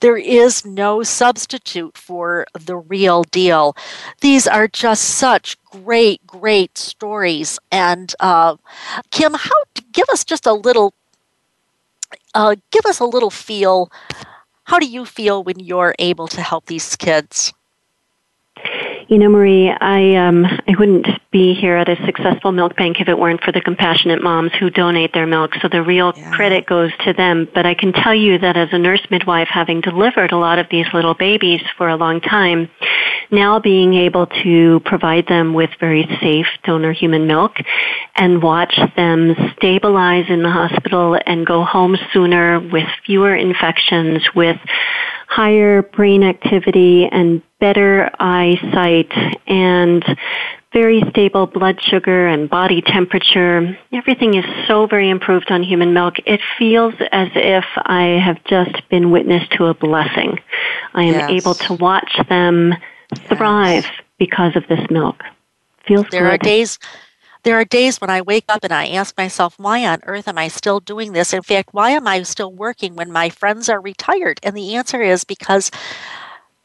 there 0.00 0.16
is 0.16 0.64
no 0.64 1.02
substitute 1.02 1.96
for 1.96 2.46
the 2.58 2.76
real 2.76 3.24
deal. 3.24 3.76
These 4.20 4.46
are 4.46 4.68
just 4.68 5.04
such 5.04 5.62
great, 5.64 6.26
great 6.26 6.78
stories. 6.78 7.58
And 7.70 8.14
uh, 8.20 8.56
Kim, 9.10 9.34
how, 9.34 9.62
give 9.92 10.08
us 10.10 10.24
just 10.24 10.46
a 10.46 10.52
little, 10.52 10.94
uh, 12.34 12.56
give 12.70 12.86
us 12.86 13.00
a 13.00 13.04
little 13.04 13.30
feel. 13.30 13.90
How 14.64 14.78
do 14.78 14.86
you 14.86 15.04
feel 15.04 15.42
when 15.44 15.60
you're 15.60 15.94
able 15.98 16.28
to 16.28 16.40
help 16.42 16.66
these 16.66 16.96
kids? 16.96 17.52
You 19.08 19.18
know, 19.18 19.28
Marie, 19.28 19.70
I 19.70 20.14
um, 20.16 20.46
I 20.46 20.74
wouldn't 20.78 21.06
be 21.30 21.52
here 21.52 21.76
at 21.76 21.88
a 21.88 21.96
successful 22.06 22.52
milk 22.52 22.76
bank 22.76 23.00
if 23.00 23.08
it 23.08 23.18
weren't 23.18 23.42
for 23.42 23.52
the 23.52 23.60
compassionate 23.60 24.22
moms 24.22 24.52
who 24.58 24.70
donate 24.70 25.12
their 25.12 25.26
milk. 25.26 25.52
So 25.60 25.68
the 25.68 25.82
real 25.82 26.14
Yeah. 26.16 26.30
credit 26.30 26.64
goes 26.64 26.90
to 27.04 27.12
them. 27.12 27.46
But 27.54 27.66
I 27.66 27.74
can 27.74 27.92
tell 27.92 28.14
you 28.14 28.38
that 28.38 28.56
as 28.56 28.68
a 28.72 28.78
nurse 28.78 29.02
midwife, 29.10 29.48
having 29.48 29.82
delivered 29.82 30.32
a 30.32 30.38
lot 30.38 30.58
of 30.58 30.68
these 30.70 30.86
little 30.94 31.14
babies 31.14 31.60
for 31.76 31.88
a 31.88 31.96
long 31.96 32.20
time, 32.20 32.70
now 33.30 33.58
being 33.58 33.94
able 33.94 34.26
to 34.26 34.80
provide 34.86 35.26
them 35.26 35.52
with 35.52 35.70
very 35.80 36.04
safe 36.22 36.46
donor 36.64 36.92
human 36.92 37.26
milk 37.26 37.56
and 38.16 38.42
watch 38.42 38.78
them 38.96 39.34
stabilize 39.56 40.26
in 40.28 40.42
the 40.42 40.50
hospital 40.50 41.18
and 41.26 41.44
go 41.44 41.62
home 41.64 41.96
sooner 42.12 42.60
with 42.60 42.88
fewer 43.04 43.34
infections, 43.34 44.22
with 44.34 44.58
higher 45.34 45.82
brain 45.82 46.22
activity 46.22 47.08
and 47.10 47.42
better 47.58 48.08
eyesight 48.20 49.10
and 49.48 50.04
very 50.72 51.02
stable 51.10 51.46
blood 51.48 51.82
sugar 51.82 52.28
and 52.28 52.48
body 52.48 52.80
temperature. 52.80 53.76
Everything 53.92 54.34
is 54.34 54.44
so 54.68 54.86
very 54.86 55.10
improved 55.10 55.50
on 55.50 55.64
human 55.64 55.92
milk. 55.92 56.14
It 56.24 56.40
feels 56.56 56.94
as 57.10 57.28
if 57.34 57.64
I 57.78 58.20
have 58.24 58.44
just 58.44 58.88
been 58.90 59.10
witness 59.10 59.42
to 59.56 59.66
a 59.66 59.74
blessing. 59.74 60.38
I 60.94 61.02
am 61.02 61.14
Yes. 61.14 61.30
able 61.30 61.54
to 61.66 61.74
watch 61.74 62.16
them 62.28 62.74
thrive 63.28 63.86
because 64.20 64.54
of 64.54 64.64
this 64.68 64.88
milk. 64.88 65.24
Feels 65.84 66.06
There 66.10 66.22
good. 66.22 66.34
are 66.34 66.38
days 66.38 66.78
there 67.44 67.60
are 67.60 67.64
days 67.64 68.00
when 68.00 68.10
I 68.10 68.22
wake 68.22 68.46
up 68.48 68.64
and 68.64 68.72
I 68.72 68.88
ask 68.88 69.16
myself, 69.16 69.58
why 69.58 69.86
on 69.86 70.00
earth 70.04 70.26
am 70.28 70.38
I 70.38 70.48
still 70.48 70.80
doing 70.80 71.12
this? 71.12 71.32
In 71.32 71.42
fact, 71.42 71.72
why 71.72 71.90
am 71.90 72.08
I 72.08 72.22
still 72.22 72.52
working 72.52 72.96
when 72.96 73.12
my 73.12 73.28
friends 73.28 73.68
are 73.68 73.80
retired? 73.80 74.40
And 74.42 74.56
the 74.56 74.74
answer 74.74 75.02
is 75.02 75.24
because 75.24 75.70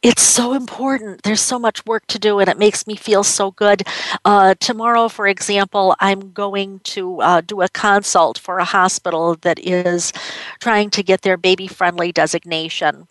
it's 0.02 0.22
so 0.22 0.54
important. 0.54 1.24
There's 1.24 1.42
so 1.42 1.60
much 1.60 1.86
work 1.86 2.08
to 2.08 2.18
do, 2.18 2.40
and 2.40 2.50
it 2.50 2.58
makes 2.58 2.88
me 2.88 2.96
feel 2.96 3.26
so 3.26 3.52
good. 3.52 3.84
Uh, 4.24 4.56
tomorrow, 4.58 5.10
for 5.10 5.28
example, 5.28 5.96
I'm 6.00 6.32
going 6.32 6.80
to 6.86 7.22
uh, 7.22 7.42
do 7.42 7.62
a 7.62 7.68
consult 7.68 8.38
for 8.38 8.60
a 8.60 8.66
hospital 8.66 9.36
that 9.42 9.60
is 9.60 10.14
trying 10.60 10.90
to 10.92 11.04
get 11.04 11.24
their 11.24 11.36
baby 11.36 11.68
friendly 11.68 12.14
designation. 12.14 13.08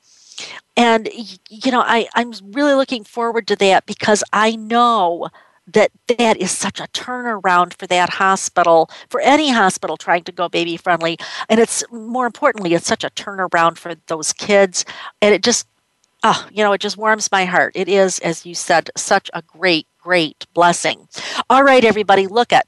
And, 0.78 1.10
you 1.50 1.70
know, 1.70 1.82
I, 1.82 2.08
I'm 2.14 2.32
really 2.52 2.74
looking 2.74 3.04
forward 3.04 3.46
to 3.48 3.56
that 3.56 3.84
because 3.84 4.24
I 4.32 4.56
know 4.56 5.28
that 5.72 5.90
that 6.18 6.36
is 6.38 6.50
such 6.50 6.80
a 6.80 6.88
turnaround 6.88 7.74
for 7.78 7.86
that 7.86 8.10
hospital 8.10 8.90
for 9.10 9.20
any 9.20 9.50
hospital 9.50 9.96
trying 9.96 10.24
to 10.24 10.32
go 10.32 10.48
baby 10.48 10.76
friendly. 10.76 11.18
And 11.48 11.60
it's 11.60 11.84
more 11.90 12.26
importantly 12.26 12.74
it's 12.74 12.86
such 12.86 13.04
a 13.04 13.10
turnaround 13.10 13.78
for 13.78 13.94
those 14.06 14.32
kids. 14.32 14.84
And 15.20 15.34
it 15.34 15.42
just 15.42 15.66
oh 16.22 16.46
you 16.52 16.64
know 16.64 16.72
it 16.72 16.80
just 16.80 16.96
warms 16.96 17.30
my 17.30 17.44
heart. 17.44 17.72
It 17.74 17.88
is 17.88 18.18
as 18.20 18.46
you 18.46 18.54
said 18.54 18.90
such 18.96 19.30
a 19.34 19.42
great 19.42 19.86
great 19.98 20.46
blessing. 20.54 21.08
All 21.50 21.62
right 21.62 21.84
everybody 21.84 22.26
look 22.26 22.52
at 22.52 22.66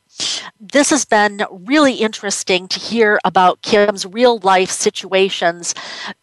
this 0.61 0.91
has 0.91 1.05
been 1.05 1.43
really 1.51 1.95
interesting 1.95 2.69
to 2.69 2.79
hear 2.79 3.19
about 3.25 3.63
Kim's 3.63 4.05
real 4.05 4.39
life 4.39 4.71
situations. 4.71 5.75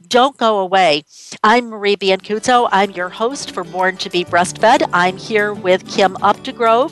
Don't 0.07 0.37
go 0.37 0.59
away. 0.59 1.03
I'm 1.43 1.69
Marie 1.69 1.95
Biancuzzo. 1.95 2.69
I'm 2.71 2.91
your 2.91 3.09
host 3.09 3.51
for 3.51 3.63
Born 3.63 3.97
to 3.97 4.09
be 4.09 4.23
Breastfed. 4.23 4.87
I'm 4.93 5.17
here 5.17 5.53
with 5.53 5.87
Kim 5.89 6.13
Updegrove, 6.17 6.91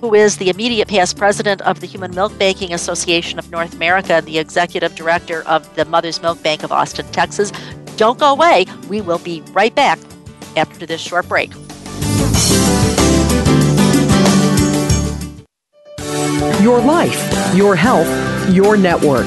who 0.00 0.14
is 0.14 0.38
the 0.38 0.48
immediate 0.48 0.88
past 0.88 1.16
president 1.16 1.60
of 1.62 1.80
the 1.80 1.86
Human 1.86 2.14
Milk 2.14 2.36
Banking 2.38 2.72
Association 2.72 3.38
of 3.38 3.50
North 3.50 3.74
America 3.74 4.14
and 4.14 4.26
the 4.26 4.38
executive 4.38 4.94
director 4.94 5.42
of 5.46 5.72
the 5.76 5.84
Mother's 5.84 6.22
Milk 6.22 6.42
Bank 6.42 6.62
of 6.62 6.72
Austin, 6.72 7.06
Texas. 7.12 7.52
Don't 7.96 8.18
go 8.18 8.32
away. 8.32 8.64
We 8.88 9.00
will 9.00 9.18
be 9.18 9.42
right 9.52 9.74
back 9.74 9.98
after 10.56 10.86
this 10.86 11.00
short 11.00 11.28
break. 11.28 11.52
Your 16.62 16.80
life, 16.80 17.54
your 17.54 17.76
health, 17.76 18.08
your 18.52 18.76
network. 18.76 19.26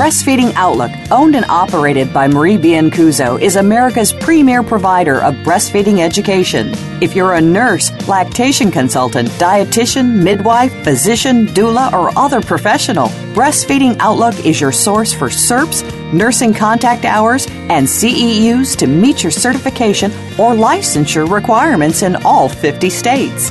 Breastfeeding 0.00 0.54
Outlook, 0.54 0.90
owned 1.10 1.36
and 1.36 1.44
operated 1.50 2.10
by 2.10 2.26
Marie 2.26 2.56
Biancuzzo, 2.56 3.38
is 3.38 3.56
America's 3.56 4.14
premier 4.14 4.62
provider 4.62 5.22
of 5.22 5.34
breastfeeding 5.44 6.00
education. 6.00 6.72
If 7.02 7.14
you're 7.14 7.34
a 7.34 7.40
nurse, 7.42 7.92
lactation 8.08 8.70
consultant, 8.70 9.28
dietitian, 9.32 10.22
midwife, 10.22 10.72
physician, 10.84 11.48
doula, 11.48 11.92
or 11.92 12.18
other 12.18 12.40
professional, 12.40 13.08
Breastfeeding 13.34 13.98
Outlook 14.00 14.46
is 14.46 14.58
your 14.58 14.72
source 14.72 15.12
for 15.12 15.28
CERPs, 15.28 15.84
nursing 16.14 16.54
contact 16.54 17.04
hours, 17.04 17.46
and 17.68 17.86
CEUs 17.86 18.74
to 18.78 18.86
meet 18.86 19.22
your 19.22 19.30
certification 19.30 20.10
or 20.40 20.54
licensure 20.54 21.30
requirements 21.30 22.00
in 22.00 22.16
all 22.24 22.48
50 22.48 22.88
states. 22.88 23.50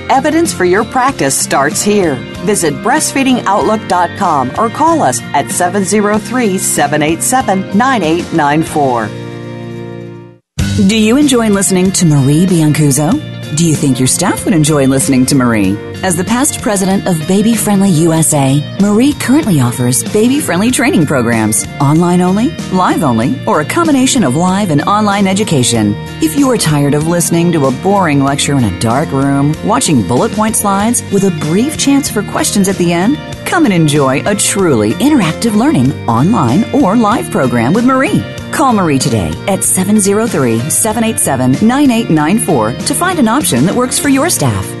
Evidence 0.11 0.53
for 0.53 0.65
your 0.65 0.83
practice 0.83 1.39
starts 1.39 1.81
here. 1.81 2.15
Visit 2.45 2.73
breastfeedingoutlook.com 2.73 4.51
or 4.59 4.69
call 4.69 5.01
us 5.01 5.21
at 5.21 5.49
703 5.49 6.57
787 6.57 7.77
9894. 7.77 9.07
Do 10.89 10.97
you 10.99 11.15
enjoy 11.15 11.49
listening 11.49 11.91
to 11.93 12.05
Marie 12.05 12.45
Biancuzzo? 12.45 13.55
Do 13.55 13.65
you 13.65 13.73
think 13.73 13.99
your 13.99 14.07
staff 14.07 14.43
would 14.43 14.53
enjoy 14.53 14.85
listening 14.85 15.25
to 15.27 15.35
Marie? 15.35 15.77
As 16.03 16.15
the 16.15 16.23
past 16.23 16.61
president 16.63 17.07
of 17.07 17.27
Baby 17.27 17.53
Friendly 17.53 17.91
USA, 17.91 18.59
Marie 18.81 19.13
currently 19.13 19.61
offers 19.61 20.03
baby 20.11 20.39
friendly 20.39 20.71
training 20.71 21.05
programs, 21.05 21.67
online 21.79 22.21
only, 22.21 22.49
live 22.71 23.03
only, 23.03 23.39
or 23.45 23.61
a 23.61 23.65
combination 23.65 24.23
of 24.23 24.35
live 24.35 24.71
and 24.71 24.81
online 24.81 25.27
education. 25.27 25.93
If 26.19 26.35
you 26.35 26.49
are 26.49 26.57
tired 26.57 26.95
of 26.95 27.07
listening 27.07 27.51
to 27.51 27.67
a 27.67 27.71
boring 27.83 28.23
lecture 28.23 28.57
in 28.57 28.63
a 28.63 28.79
dark 28.79 29.11
room, 29.11 29.53
watching 29.63 30.07
bullet 30.07 30.31
point 30.31 30.55
slides 30.55 31.03
with 31.11 31.25
a 31.25 31.37
brief 31.51 31.77
chance 31.77 32.09
for 32.09 32.23
questions 32.23 32.67
at 32.67 32.77
the 32.77 32.91
end, 32.91 33.17
come 33.45 33.65
and 33.65 33.73
enjoy 33.73 34.27
a 34.27 34.33
truly 34.33 34.93
interactive 34.93 35.55
learning 35.55 35.91
online 36.09 36.63
or 36.73 36.97
live 36.97 37.29
program 37.29 37.73
with 37.73 37.85
Marie. 37.85 38.23
Call 38.51 38.73
Marie 38.73 38.97
today 38.97 39.31
at 39.47 39.63
703 39.63 40.67
787 40.67 41.67
9894 41.67 42.73
to 42.87 42.95
find 42.95 43.19
an 43.19 43.27
option 43.27 43.67
that 43.67 43.75
works 43.75 43.99
for 43.99 44.09
your 44.09 44.27
staff. 44.27 44.80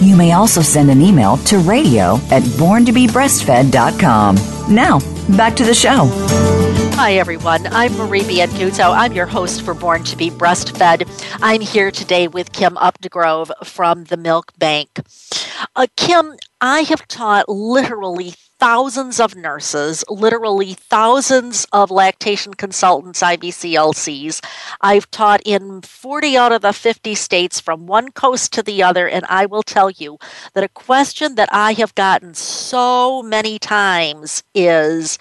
You 0.00 0.14
may 0.14 0.32
also 0.32 0.62
send 0.62 0.90
an 0.90 1.00
email 1.02 1.38
to 1.38 1.58
radio 1.58 2.16
at 2.30 2.42
borntobebreastfed.com. 2.42 4.36
Now, 4.72 5.00
back 5.36 5.56
to 5.56 5.64
the 5.64 5.74
show. 5.74 6.08
Hi, 6.94 7.14
everyone. 7.14 7.66
I'm 7.68 7.96
Marie 7.96 8.22
Biancuzzo. 8.22 8.96
I'm 8.96 9.12
your 9.12 9.26
host 9.26 9.62
for 9.62 9.74
Born 9.74 10.04
to 10.04 10.16
be 10.16 10.30
Breastfed. 10.30 11.08
I'm 11.42 11.60
here 11.60 11.90
today 11.90 12.28
with 12.28 12.52
Kim 12.52 12.74
Updegrove 12.74 13.50
from 13.64 14.04
the 14.04 14.16
Milk 14.16 14.52
Bank. 14.58 15.00
Uh, 15.74 15.86
Kim, 15.96 16.36
I 16.60 16.82
have 16.82 17.08
taught 17.08 17.48
literally 17.48 18.34
thousands 18.58 19.20
of 19.20 19.36
nurses, 19.36 20.04
literally 20.08 20.74
thousands 20.74 21.66
of 21.72 21.90
lactation 21.90 22.54
consultants, 22.54 23.22
IBCLCs. 23.22 24.44
I've 24.80 25.10
taught 25.10 25.40
in 25.44 25.82
40 25.82 26.36
out 26.36 26.52
of 26.52 26.62
the 26.62 26.72
50 26.72 27.14
states 27.14 27.60
from 27.60 27.86
one 27.86 28.10
coast 28.10 28.52
to 28.54 28.62
the 28.62 28.82
other, 28.82 29.08
and 29.08 29.24
I 29.28 29.46
will 29.46 29.62
tell 29.62 29.90
you 29.90 30.18
that 30.54 30.64
a 30.64 30.68
question 30.68 31.36
that 31.36 31.48
I 31.52 31.72
have 31.74 31.94
gotten 31.94 32.34
so 32.34 33.22
many 33.22 33.58
times 33.58 34.42
is 34.54 35.18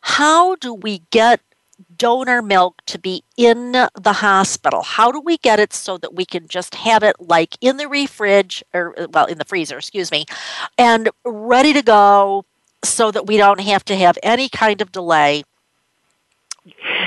how 0.00 0.54
do 0.56 0.72
we 0.72 1.02
get 1.10 1.40
donor 1.96 2.42
milk 2.42 2.80
to 2.86 2.98
be 2.98 3.22
in 3.36 3.72
the 3.72 4.12
hospital? 4.14 4.82
How 4.82 5.12
do 5.12 5.20
we 5.20 5.36
get 5.38 5.60
it 5.60 5.72
so 5.72 5.98
that 5.98 6.14
we 6.14 6.24
can 6.24 6.48
just 6.48 6.74
have 6.76 7.02
it 7.02 7.16
like 7.20 7.56
in 7.60 7.76
the 7.76 8.06
fridge 8.10 8.64
or 8.72 8.94
well 9.10 9.26
in 9.26 9.38
the 9.38 9.44
freezer, 9.44 9.78
excuse 9.78 10.10
me, 10.10 10.24
and 10.76 11.10
ready 11.24 11.72
to 11.72 11.82
go 11.82 12.44
so 12.84 13.10
that 13.10 13.26
we 13.26 13.36
don't 13.36 13.60
have 13.60 13.84
to 13.86 13.96
have 13.96 14.18
any 14.22 14.48
kind 14.48 14.80
of 14.80 14.92
delay? 14.92 15.44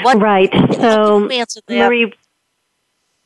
What, 0.03 0.19
right. 0.19 0.51
So, 0.73 1.29
Marie, 1.69 2.13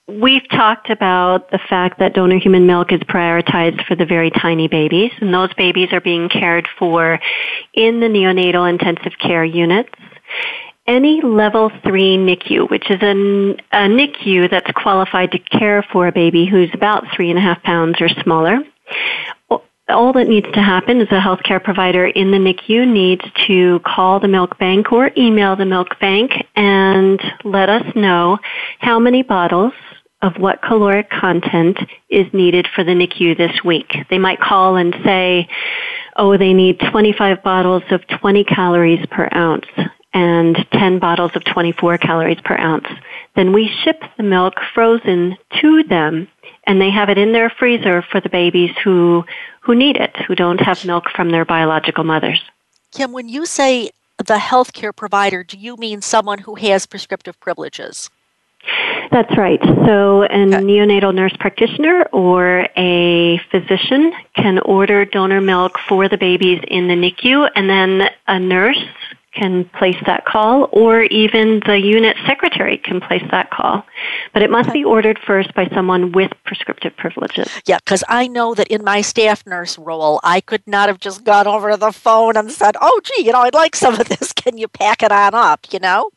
we've 0.08 0.48
talked 0.50 0.90
about 0.90 1.52
the 1.52 1.60
fact 1.70 2.00
that 2.00 2.14
donor 2.14 2.38
human 2.38 2.68
milk 2.68 2.92
is 2.92 3.00
prioritized 3.02 3.86
for 3.86 3.96
the 3.96 4.06
very 4.06 4.30
tiny 4.30 4.68
babies, 4.68 5.12
and 5.22 5.34
those 5.34 5.54
babies 5.54 5.94
are 5.94 6.02
being 6.02 6.30
cared 6.30 6.68
for 6.78 7.20
in 7.74 8.00
the 8.02 8.08
neonatal 8.08 8.70
intensive 8.70 9.14
care 9.20 9.46
units 9.46 9.94
any 10.88 11.22
level 11.22 11.72
three 11.84 12.18
NICU, 12.18 12.70
which 12.70 12.90
is 12.90 13.02
a 13.02 13.16
NICU 13.74 14.50
that's 14.50 14.70
qualified 14.72 15.32
to 15.32 15.40
care 15.40 15.84
for 15.92 16.08
a 16.08 16.12
baby 16.12 16.46
who's 16.46 16.70
about 16.74 17.06
three 17.16 17.30
and 17.30 17.40
a 17.40 17.42
half 17.42 17.62
pounds 17.64 18.00
or 18.00 18.10
smaller, 18.10 18.60
all 19.88 20.14
that 20.14 20.28
needs 20.28 20.48
to 20.54 20.62
happen 20.62 21.00
is 21.00 21.08
a 21.12 21.20
healthcare 21.20 21.64
provider 21.64 22.06
in 22.08 22.32
the 22.32 22.38
NICU 22.38 22.88
needs 22.88 23.24
to 23.48 23.80
call 23.86 24.20
the 24.20 24.28
milk 24.28 24.58
bank 24.58 24.92
or 24.92 25.12
email 25.16 25.56
the 25.56 25.66
milk 25.66 26.00
bank 26.00 26.32
and 26.56 27.22
let 27.44 27.70
us 27.70 27.84
know 27.96 28.40
how 28.80 29.00
many 29.00 29.22
bottles 29.22 29.74
of 30.22 30.34
what 30.38 30.62
caloric 30.64 31.10
content 31.12 31.78
is 32.10 32.26
needed 32.34 32.68
for 32.74 32.84
the 32.84 32.92
NICU 32.92 33.38
this 33.38 33.64
week. 33.64 33.94
They 34.10 34.18
might 34.18 34.40
call 34.40 34.76
and 34.76 34.96
say, 35.04 35.48
oh, 36.16 36.36
they 36.38 36.54
need 36.54 36.80
25 36.92 37.44
bottles 37.44 37.84
of 37.92 38.02
20 38.08 38.44
calories 38.46 39.06
per 39.12 39.30
ounce 39.36 39.68
and 40.14 40.58
10 40.72 40.98
bottles 40.98 41.32
of 41.36 41.44
24 41.44 42.00
calories 42.00 42.40
per 42.44 42.58
ounce. 42.58 42.88
Then 43.36 43.52
we 43.52 43.70
ship 43.84 44.02
the 44.18 44.24
milk 44.24 44.56
frozen 44.74 45.38
to 45.62 45.84
them 45.84 46.28
and 46.68 46.82
they 46.82 46.90
have 46.90 47.10
it 47.10 47.18
in 47.18 47.32
their 47.32 47.50
freezer 47.50 48.02
for 48.02 48.20
the 48.20 48.30
babies 48.30 48.72
who 48.84 49.24
who 49.62 49.74
need 49.76 49.98
it, 49.98 50.16
who 50.28 50.36
don't 50.36 50.62
have 50.62 50.86
milk 50.86 51.10
from 51.16 51.32
their 51.32 51.44
biological 51.44 52.04
mothers. 52.04 52.44
Kim, 52.92 53.12
when 53.12 53.28
you 53.28 53.46
say 53.46 53.90
the 54.18 54.36
healthcare 54.36 54.96
provider, 54.96 55.44
do 55.44 55.58
you 55.58 55.76
mean 55.76 56.02
someone 56.02 56.40
who 56.40 56.56
has 56.56 56.86
prescriptive 56.86 57.40
privileges? 57.40 58.10
That's 59.12 59.36
right. 59.38 59.62
So, 59.64 60.24
a 60.24 60.28
neonatal 60.28 61.14
nurse 61.14 61.36
practitioner 61.40 62.04
or 62.12 62.68
a 62.76 63.40
physician 63.52 64.14
can 64.36 64.60
order 64.60 65.06
donor 65.06 65.42
milk 65.42 65.78
for 65.88 66.10
the 66.10 66.18
babies 66.18 66.62
in 66.68 66.88
the 66.88 66.96
NICU, 66.96 67.50
and 67.56 67.70
then 67.70 68.10
a 68.28 68.40
nurse 68.40 68.84
can 69.36 69.66
place 69.78 69.98
that 70.06 70.26
call, 70.26 70.70
or 70.72 71.04
even 71.04 71.62
the 71.66 71.80
unit 71.80 72.18
secretary 72.26 72.78
can 72.78 73.02
place 73.02 73.24
that 73.32 73.52
call. 73.52 73.86
But 74.34 74.42
it 74.42 74.50
must 74.50 74.72
be 74.72 74.84
ordered 74.84 75.20
first 75.26 75.54
by 75.54 75.68
someone 75.74 76.12
with 76.12 76.32
prescriptive 76.46 76.96
privileges. 76.98 77.50
Yeah, 77.66 77.80
because 77.80 78.04
I 78.08 78.28
know 78.28 78.54
that 78.56 78.68
in 78.68 78.84
my 78.84 79.02
staff 79.02 79.46
nurse 79.46 79.78
role, 79.78 80.20
I 80.24 80.42
could 80.42 80.64
not 80.66 80.90
have 80.90 81.00
just 81.00 81.24
gone 81.24 81.48
over 81.48 81.72
to 81.72 81.78
the 81.78 81.92
phone 81.92 82.38
and 82.38 82.52
said, 82.52 82.76
oh, 82.82 83.02
gee, 83.04 83.26
you 83.26 83.32
know, 83.32 83.42
I'd 83.42 83.54
like 83.54 83.76
some 83.76 84.00
of 84.00 84.08
this. 84.10 84.34
Can 84.34 84.58
you 84.58 84.68
pack 84.68 85.04
it 85.04 85.12
on 85.12 85.36
up, 85.36 85.68
you 85.72 85.80
know? 85.80 86.10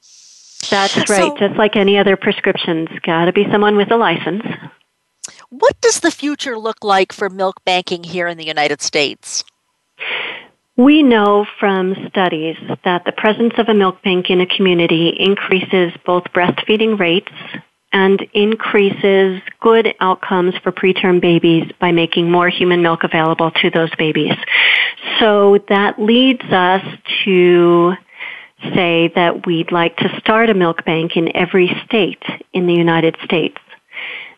That's 0.70 0.96
right. 0.96 1.06
So, 1.06 1.36
Just 1.38 1.56
like 1.56 1.76
any 1.76 1.98
other 1.98 2.16
prescriptions, 2.16 2.88
got 3.02 3.26
to 3.26 3.32
be 3.32 3.46
someone 3.50 3.76
with 3.76 3.90
a 3.90 3.96
license. 3.96 4.42
What 5.50 5.80
does 5.80 6.00
the 6.00 6.10
future 6.10 6.58
look 6.58 6.84
like 6.84 7.12
for 7.12 7.30
milk 7.30 7.64
banking 7.64 8.04
here 8.04 8.28
in 8.28 8.36
the 8.36 8.46
United 8.46 8.82
States? 8.82 9.44
We 10.78 11.02
know 11.02 11.44
from 11.58 11.96
studies 12.08 12.56
that 12.84 13.04
the 13.04 13.10
presence 13.10 13.54
of 13.58 13.68
a 13.68 13.74
milk 13.74 14.00
bank 14.04 14.30
in 14.30 14.40
a 14.40 14.46
community 14.46 15.08
increases 15.08 15.92
both 16.06 16.22
breastfeeding 16.32 16.96
rates 17.00 17.32
and 17.92 18.24
increases 18.32 19.42
good 19.60 19.92
outcomes 19.98 20.54
for 20.62 20.70
preterm 20.70 21.20
babies 21.20 21.64
by 21.80 21.90
making 21.90 22.30
more 22.30 22.48
human 22.48 22.80
milk 22.80 23.02
available 23.02 23.50
to 23.60 23.70
those 23.70 23.92
babies. 23.96 24.34
So 25.18 25.58
that 25.68 25.98
leads 25.98 26.44
us 26.44 26.84
to 27.24 27.94
say 28.72 29.10
that 29.16 29.46
we'd 29.46 29.72
like 29.72 29.96
to 29.96 30.20
start 30.20 30.48
a 30.48 30.54
milk 30.54 30.84
bank 30.84 31.16
in 31.16 31.36
every 31.36 31.76
state 31.86 32.22
in 32.52 32.68
the 32.68 32.74
United 32.74 33.16
States. 33.24 33.56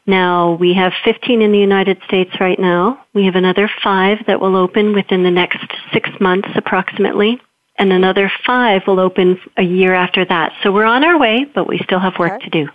Now, 0.07 0.53
we 0.53 0.75
have 0.75 0.93
15 1.05 1.43
in 1.43 1.53
the 1.53 1.59
United 1.59 2.01
States 2.07 2.31
right 2.41 2.59
now. 2.59 3.05
We 3.15 3.27
have 3.27 3.37
another 3.37 3.71
five 3.83 4.19
that 4.27 4.41
will 4.41 4.57
open 4.57 4.95
within 4.95 5.23
the 5.23 5.31
next 5.31 5.59
six 5.93 6.09
months 6.21 6.49
approximately. 6.55 7.41
And 7.79 7.93
another 7.93 8.31
five 8.45 8.83
will 8.87 9.01
open 9.01 9.41
a 9.57 9.63
year 9.63 9.95
after 9.95 10.25
that. 10.25 10.53
So 10.63 10.73
we're 10.73 10.85
on 10.85 11.05
our 11.05 11.19
way, 11.19 11.47
but 11.55 11.67
we 11.67 11.79
still 11.79 11.99
have 11.99 12.19
work 12.19 12.41
to 12.43 12.51
do. 12.51 12.69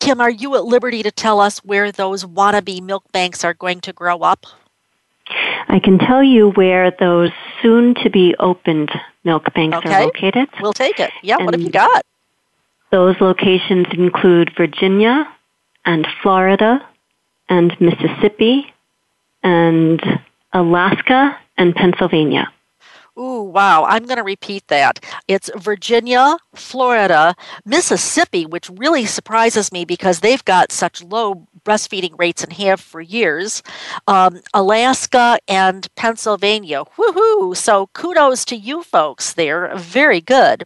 Kim, 0.00 0.20
are 0.20 0.30
you 0.30 0.56
at 0.56 0.64
liberty 0.64 1.02
to 1.02 1.10
tell 1.10 1.40
us 1.40 1.58
where 1.58 1.92
those 1.92 2.24
wannabe 2.24 2.80
milk 2.80 3.04
banks 3.12 3.44
are 3.44 3.54
going 3.54 3.80
to 3.82 3.92
grow 3.92 4.18
up? 4.20 4.46
I 5.68 5.80
can 5.82 5.98
tell 5.98 6.22
you 6.22 6.50
where 6.50 6.90
those 6.90 7.30
soon 7.62 7.94
to 7.96 8.10
be 8.10 8.34
opened 8.38 8.90
milk 9.24 9.52
banks 9.54 9.78
okay. 9.78 9.94
are 9.94 10.04
located. 10.04 10.48
We'll 10.60 10.72
take 10.72 11.00
it. 11.00 11.10
Yeah, 11.22 11.36
and 11.36 11.44
what 11.44 11.54
have 11.54 11.60
you 11.60 11.70
got? 11.70 12.04
Those 12.90 13.20
locations 13.20 13.86
include 13.92 14.52
Virginia, 14.56 15.26
and 15.84 16.06
Florida 16.22 16.86
and 17.48 17.78
Mississippi 17.80 18.72
and 19.42 20.02
Alaska 20.52 21.38
and 21.56 21.74
Pennsylvania. 21.74 22.50
Ooh, 23.16 23.42
wow. 23.42 23.84
I'm 23.84 24.06
going 24.06 24.16
to 24.16 24.24
repeat 24.24 24.66
that. 24.68 24.98
It's 25.28 25.48
Virginia, 25.54 26.36
Florida, 26.52 27.36
Mississippi, 27.64 28.44
which 28.44 28.68
really 28.70 29.06
surprises 29.06 29.70
me 29.70 29.84
because 29.84 30.18
they've 30.18 30.44
got 30.44 30.72
such 30.72 31.02
low 31.02 31.46
breastfeeding 31.64 32.18
rates 32.18 32.42
and 32.42 32.52
have 32.54 32.80
for 32.80 33.00
years, 33.00 33.62
um, 34.08 34.40
Alaska, 34.52 35.38
and 35.46 35.86
Pennsylvania. 35.94 36.84
Woohoo! 36.98 37.56
So 37.56 37.86
kudos 37.92 38.44
to 38.46 38.56
you 38.56 38.82
folks 38.82 39.32
there. 39.32 39.72
Very 39.76 40.20
good. 40.20 40.64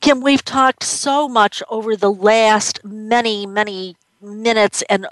Kim, 0.00 0.20
we've 0.20 0.44
talked 0.44 0.82
so 0.82 1.28
much 1.28 1.62
over 1.70 1.96
the 1.96 2.12
last 2.12 2.84
many, 2.84 3.46
many 3.46 3.96
minutes 4.26 4.82
and 4.88 5.06
uh, 5.06 5.08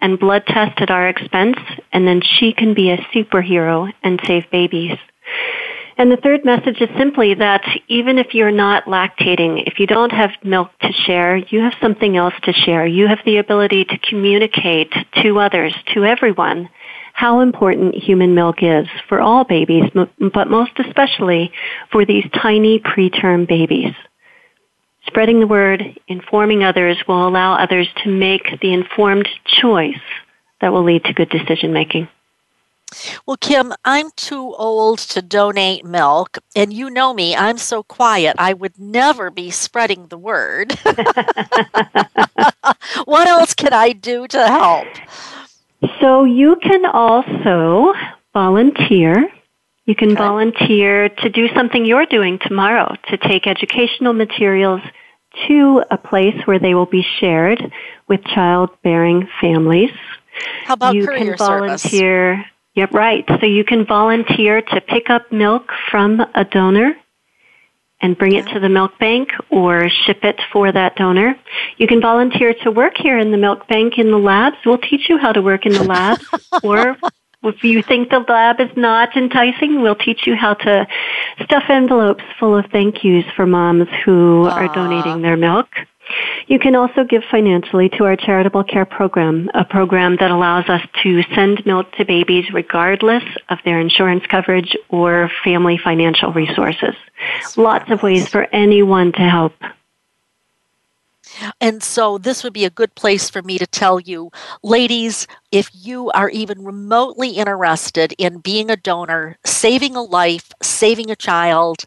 and 0.00 0.18
blood 0.18 0.44
test 0.46 0.80
at 0.80 0.90
our 0.90 1.08
expense, 1.08 1.58
and 1.92 2.06
then 2.06 2.20
she 2.20 2.52
can 2.52 2.74
be 2.74 2.90
a 2.90 2.98
superhero 3.14 3.92
and 4.02 4.20
save 4.26 4.50
babies. 4.50 4.96
And 5.98 6.12
the 6.12 6.18
third 6.18 6.44
message 6.44 6.80
is 6.80 6.90
simply 6.98 7.34
that 7.34 7.64
even 7.88 8.18
if 8.18 8.34
you're 8.34 8.50
not 8.50 8.84
lactating, 8.84 9.66
if 9.66 9.78
you 9.78 9.86
don't 9.86 10.12
have 10.12 10.30
milk 10.44 10.70
to 10.82 10.92
share, 10.92 11.38
you 11.38 11.60
have 11.60 11.72
something 11.80 12.18
else 12.18 12.34
to 12.42 12.52
share. 12.52 12.86
You 12.86 13.08
have 13.08 13.20
the 13.24 13.38
ability 13.38 13.86
to 13.86 13.98
communicate 13.98 14.92
to 15.22 15.38
others, 15.38 15.74
to 15.94 16.04
everyone, 16.04 16.68
how 17.14 17.40
important 17.40 17.94
human 17.94 18.34
milk 18.34 18.56
is 18.60 18.86
for 19.08 19.22
all 19.22 19.44
babies, 19.44 19.84
but 20.34 20.50
most 20.50 20.72
especially 20.78 21.50
for 21.90 22.04
these 22.04 22.24
tiny 22.34 22.78
preterm 22.78 23.48
babies. 23.48 23.94
Spreading 25.06 25.40
the 25.40 25.46
word, 25.46 25.98
informing 26.08 26.64
others 26.64 26.96
will 27.06 27.26
allow 27.26 27.54
others 27.54 27.88
to 28.02 28.10
make 28.10 28.60
the 28.60 28.72
informed 28.72 29.28
choice 29.46 30.00
that 30.60 30.72
will 30.72 30.82
lead 30.82 31.04
to 31.04 31.12
good 31.12 31.30
decision 31.30 31.72
making. 31.72 32.08
Well, 33.26 33.36
Kim, 33.36 33.72
I'm 33.84 34.10
too 34.16 34.54
old 34.54 34.98
to 35.00 35.20
donate 35.20 35.84
milk, 35.84 36.38
and 36.54 36.72
you 36.72 36.88
know 36.88 37.12
me, 37.12 37.34
I'm 37.34 37.58
so 37.58 37.82
quiet, 37.82 38.36
I 38.38 38.52
would 38.52 38.78
never 38.78 39.30
be 39.30 39.50
spreading 39.50 40.06
the 40.06 40.16
word. 40.18 40.72
what 43.04 43.26
else 43.26 43.54
can 43.54 43.72
I 43.72 43.92
do 43.92 44.28
to 44.28 44.46
help? 44.46 44.86
So, 46.00 46.24
you 46.24 46.56
can 46.62 46.86
also 46.86 47.92
volunteer 48.32 49.28
you 49.86 49.94
can 49.94 50.12
okay. 50.12 50.18
volunteer 50.18 51.08
to 51.08 51.30
do 51.30 51.48
something 51.54 51.84
you're 51.84 52.06
doing 52.06 52.38
tomorrow, 52.40 52.94
to 53.08 53.16
take 53.16 53.46
educational 53.46 54.12
materials 54.12 54.82
to 55.48 55.82
a 55.90 55.96
place 55.96 56.34
where 56.44 56.58
they 56.58 56.74
will 56.74 56.86
be 56.86 57.06
shared 57.20 57.60
with 58.08 58.22
childbearing 58.24 59.28
families. 59.40 59.90
How 60.64 60.74
about 60.74 60.94
you 60.94 61.06
can 61.06 61.36
volunteer. 61.36 62.36
Service? 62.36 62.50
Yep, 62.74 62.92
right. 62.92 63.24
So 63.40 63.46
you 63.46 63.64
can 63.64 63.86
volunteer 63.86 64.60
to 64.60 64.80
pick 64.82 65.08
up 65.08 65.32
milk 65.32 65.70
from 65.90 66.20
a 66.34 66.44
donor 66.44 66.94
and 68.02 68.18
bring 68.18 68.34
it 68.34 68.46
to 68.48 68.60
the 68.60 68.68
milk 68.68 68.98
bank 68.98 69.30
or 69.50 69.88
ship 69.88 70.18
it 70.22 70.38
for 70.52 70.70
that 70.70 70.96
donor. 70.96 71.34
You 71.78 71.86
can 71.86 72.02
volunteer 72.02 72.54
to 72.64 72.70
work 72.70 72.94
here 72.98 73.18
in 73.18 73.30
the 73.30 73.38
milk 73.38 73.66
bank 73.68 73.94
in 73.96 74.10
the 74.10 74.18
labs. 74.18 74.56
We'll 74.66 74.78
teach 74.78 75.08
you 75.08 75.16
how 75.16 75.32
to 75.32 75.40
work 75.40 75.64
in 75.64 75.72
the 75.72 75.84
labs 75.84 76.24
or 76.62 76.98
if 77.42 77.62
you 77.62 77.82
think 77.82 78.10
the 78.10 78.20
lab 78.20 78.60
is 78.60 78.70
not 78.76 79.16
enticing, 79.16 79.82
we'll 79.82 79.94
teach 79.94 80.26
you 80.26 80.34
how 80.34 80.54
to 80.54 80.86
stuff 81.44 81.64
envelopes 81.68 82.24
full 82.38 82.56
of 82.56 82.66
thank 82.72 83.04
yous 83.04 83.24
for 83.34 83.46
moms 83.46 83.88
who 84.04 84.44
Aww. 84.44 84.52
are 84.52 84.74
donating 84.74 85.22
their 85.22 85.36
milk. 85.36 85.68
You 86.46 86.58
can 86.58 86.76
also 86.76 87.04
give 87.04 87.24
financially 87.30 87.88
to 87.90 88.04
our 88.04 88.16
charitable 88.16 88.64
care 88.64 88.84
program, 88.84 89.50
a 89.54 89.64
program 89.64 90.16
that 90.20 90.30
allows 90.30 90.68
us 90.68 90.80
to 91.02 91.22
send 91.34 91.66
milk 91.66 91.90
to 91.92 92.04
babies 92.04 92.44
regardless 92.52 93.24
of 93.48 93.58
their 93.64 93.80
insurance 93.80 94.24
coverage 94.26 94.76
or 94.88 95.30
family 95.42 95.78
financial 95.82 96.32
resources. 96.32 96.94
Lots 97.56 97.90
of 97.90 98.02
ways 98.02 98.28
for 98.28 98.46
anyone 98.52 99.12
to 99.12 99.22
help. 99.22 99.54
And 101.60 101.82
so 101.82 102.18
this 102.18 102.42
would 102.44 102.52
be 102.52 102.64
a 102.64 102.70
good 102.70 102.94
place 102.94 103.28
for 103.30 103.42
me 103.42 103.58
to 103.58 103.66
tell 103.66 104.00
you, 104.00 104.30
ladies, 104.62 105.26
if 105.52 105.70
you 105.72 106.10
are 106.10 106.30
even 106.30 106.64
remotely 106.64 107.30
interested 107.30 108.14
in 108.18 108.38
being 108.38 108.70
a 108.70 108.76
donor, 108.76 109.38
saving 109.44 109.96
a 109.96 110.02
life, 110.02 110.52
saving 110.62 111.10
a 111.10 111.16
child, 111.16 111.84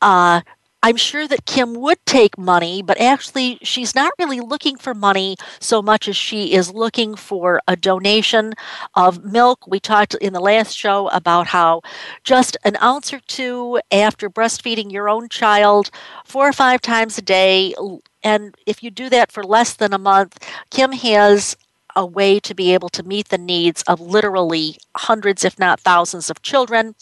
uh, 0.00 0.42
I'm 0.82 0.96
sure 0.96 1.26
that 1.26 1.44
Kim 1.44 1.74
would 1.74 1.98
take 2.06 2.38
money, 2.38 2.82
but 2.82 3.00
actually, 3.00 3.58
she's 3.62 3.94
not 3.96 4.12
really 4.18 4.40
looking 4.40 4.76
for 4.76 4.94
money 4.94 5.36
so 5.58 5.82
much 5.82 6.06
as 6.06 6.16
she 6.16 6.52
is 6.52 6.72
looking 6.72 7.16
for 7.16 7.60
a 7.66 7.74
donation 7.74 8.54
of 8.94 9.24
milk. 9.24 9.66
We 9.66 9.80
talked 9.80 10.14
in 10.14 10.32
the 10.32 10.40
last 10.40 10.76
show 10.76 11.08
about 11.08 11.48
how 11.48 11.82
just 12.22 12.56
an 12.64 12.76
ounce 12.80 13.12
or 13.12 13.20
two 13.26 13.80
after 13.90 14.30
breastfeeding 14.30 14.92
your 14.92 15.08
own 15.08 15.28
child 15.28 15.90
four 16.24 16.48
or 16.48 16.52
five 16.52 16.80
times 16.80 17.18
a 17.18 17.22
day, 17.22 17.74
and 18.22 18.54
if 18.66 18.82
you 18.82 18.90
do 18.90 19.08
that 19.10 19.32
for 19.32 19.42
less 19.42 19.74
than 19.74 19.92
a 19.92 19.98
month, 19.98 20.38
Kim 20.70 20.92
has 20.92 21.56
a 21.98 22.06
way 22.06 22.38
to 22.38 22.54
be 22.54 22.72
able 22.72 22.88
to 22.90 23.02
meet 23.02 23.28
the 23.28 23.36
needs 23.36 23.82
of 23.82 24.00
literally 24.00 24.78
hundreds, 24.96 25.44
if 25.44 25.58
not 25.58 25.80
thousands, 25.80 26.30
of 26.30 26.40
children. 26.42 26.94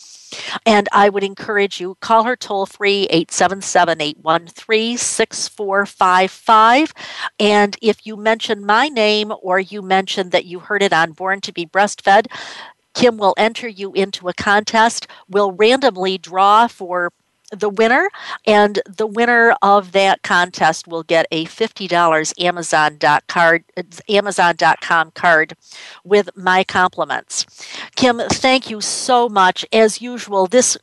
And 0.64 0.88
I 0.90 1.10
would 1.10 1.22
encourage 1.22 1.78
you 1.78 1.98
call 2.00 2.24
her 2.24 2.34
toll 2.34 2.64
free 2.64 3.02
877 3.10 4.00
813 4.00 4.96
6455. 4.96 6.94
And 7.38 7.76
if 7.82 8.06
you 8.06 8.16
mention 8.16 8.64
my 8.64 8.88
name 8.88 9.34
or 9.42 9.60
you 9.60 9.82
mention 9.82 10.30
that 10.30 10.46
you 10.46 10.60
heard 10.60 10.82
it 10.82 10.94
on 10.94 11.12
Born 11.12 11.42
to 11.42 11.52
Be 11.52 11.66
Breastfed, 11.66 12.28
Kim 12.94 13.18
will 13.18 13.34
enter 13.36 13.68
you 13.68 13.92
into 13.92 14.30
a 14.30 14.32
contest. 14.32 15.06
We'll 15.28 15.52
randomly 15.52 16.16
draw 16.16 16.68
for 16.68 17.12
the 17.50 17.68
winner, 17.68 18.08
and 18.46 18.80
the 18.86 19.06
winner 19.06 19.54
of 19.62 19.92
that 19.92 20.22
contest 20.22 20.88
will 20.88 21.02
get 21.02 21.26
a 21.30 21.44
$50 21.46 22.42
Amazon 22.42 22.98
card, 23.28 23.64
Amazon.com 24.08 25.10
card 25.12 25.54
with 26.04 26.30
my 26.36 26.64
compliments. 26.64 27.46
Kim, 27.94 28.20
thank 28.30 28.70
you 28.70 28.80
so 28.80 29.28
much. 29.28 29.64
As 29.72 30.00
usual, 30.00 30.46
this 30.46 30.76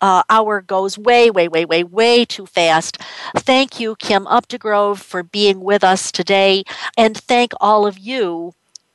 uh, 0.00 0.22
hour 0.28 0.60
goes 0.60 0.98
way, 0.98 1.30
way, 1.30 1.48
way, 1.48 1.64
way, 1.64 1.84
way 1.84 2.24
too 2.24 2.46
fast. 2.46 2.98
Thank 3.36 3.78
you, 3.78 3.94
Kim 3.96 4.24
Updegrove, 4.26 4.98
for 4.98 5.22
being 5.22 5.60
with 5.60 5.84
us 5.84 6.10
today, 6.10 6.64
and 6.98 7.16
thank 7.16 7.52
all 7.60 7.86
of 7.86 7.98
you 7.98 8.54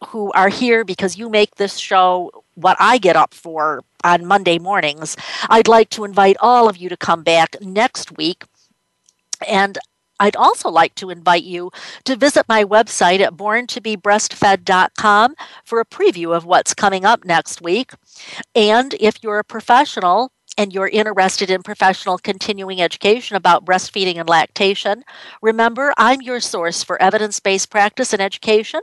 who 0.09 0.31
are 0.33 0.49
here 0.49 0.83
because 0.83 1.17
you 1.17 1.29
make 1.29 1.55
this 1.55 1.77
show 1.77 2.29
what 2.53 2.77
I 2.79 2.97
get 2.97 3.15
up 3.15 3.33
for 3.33 3.81
on 4.03 4.25
Monday 4.25 4.59
mornings. 4.59 5.15
I'd 5.49 5.67
like 5.67 5.89
to 5.91 6.03
invite 6.03 6.37
all 6.39 6.69
of 6.69 6.77
you 6.77 6.89
to 6.89 6.97
come 6.97 7.23
back 7.23 7.55
next 7.61 8.17
week. 8.17 8.43
And 9.47 9.77
I'd 10.19 10.35
also 10.35 10.69
like 10.69 10.95
to 10.95 11.09
invite 11.09 11.43
you 11.43 11.71
to 12.05 12.15
visit 12.15 12.45
my 12.49 12.63
website 12.63 13.19
at 13.19 13.33
borntobebreastfed.com 13.33 15.35
for 15.63 15.79
a 15.79 15.85
preview 15.85 16.35
of 16.35 16.45
what's 16.45 16.73
coming 16.73 17.05
up 17.05 17.23
next 17.23 17.61
week. 17.61 17.91
And 18.55 18.95
if 18.99 19.21
you're 19.21 19.39
a 19.39 19.43
professional 19.43 20.31
and 20.57 20.73
you're 20.73 20.87
interested 20.87 21.49
in 21.49 21.63
professional 21.63 22.17
continuing 22.17 22.81
education 22.81 23.35
about 23.35 23.65
breastfeeding 23.65 24.17
and 24.17 24.27
lactation, 24.27 25.03
remember 25.41 25.93
I'm 25.97 26.21
your 26.21 26.39
source 26.39 26.83
for 26.83 27.01
evidence 27.01 27.39
based 27.39 27.69
practice 27.69 28.13
and 28.13 28.21
education 28.21 28.81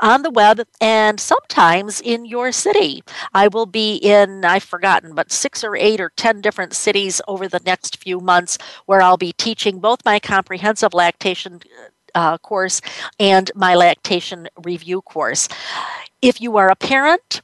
on 0.00 0.22
the 0.22 0.30
web 0.30 0.60
and 0.80 1.18
sometimes 1.18 2.00
in 2.00 2.24
your 2.24 2.52
city. 2.52 3.02
I 3.34 3.48
will 3.48 3.66
be 3.66 3.96
in, 3.96 4.44
I've 4.44 4.62
forgotten, 4.62 5.14
but 5.14 5.32
six 5.32 5.64
or 5.64 5.76
eight 5.76 6.00
or 6.00 6.12
10 6.16 6.40
different 6.40 6.74
cities 6.74 7.20
over 7.26 7.48
the 7.48 7.60
next 7.66 7.96
few 8.02 8.20
months 8.20 8.58
where 8.86 9.02
I'll 9.02 9.16
be 9.16 9.32
teaching 9.32 9.80
both 9.80 10.04
my 10.04 10.20
comprehensive 10.20 10.94
lactation 10.94 11.60
uh, 12.14 12.38
course 12.38 12.80
and 13.20 13.50
my 13.54 13.74
lactation 13.74 14.48
review 14.64 15.02
course. 15.02 15.48
If 16.22 16.40
you 16.40 16.56
are 16.56 16.70
a 16.70 16.76
parent, 16.76 17.42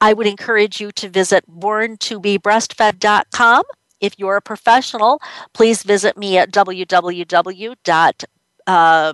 I 0.00 0.12
would 0.12 0.26
encourage 0.26 0.80
you 0.80 0.90
to 0.92 1.08
visit 1.08 1.44
borntobebreastfed.com. 1.48 3.62
If 4.00 4.18
you're 4.18 4.36
a 4.36 4.42
professional, 4.42 5.20
please 5.52 5.82
visit 5.82 6.16
me 6.16 6.38
at 6.38 6.52
www. 6.52 8.24
Uh, 8.66 9.12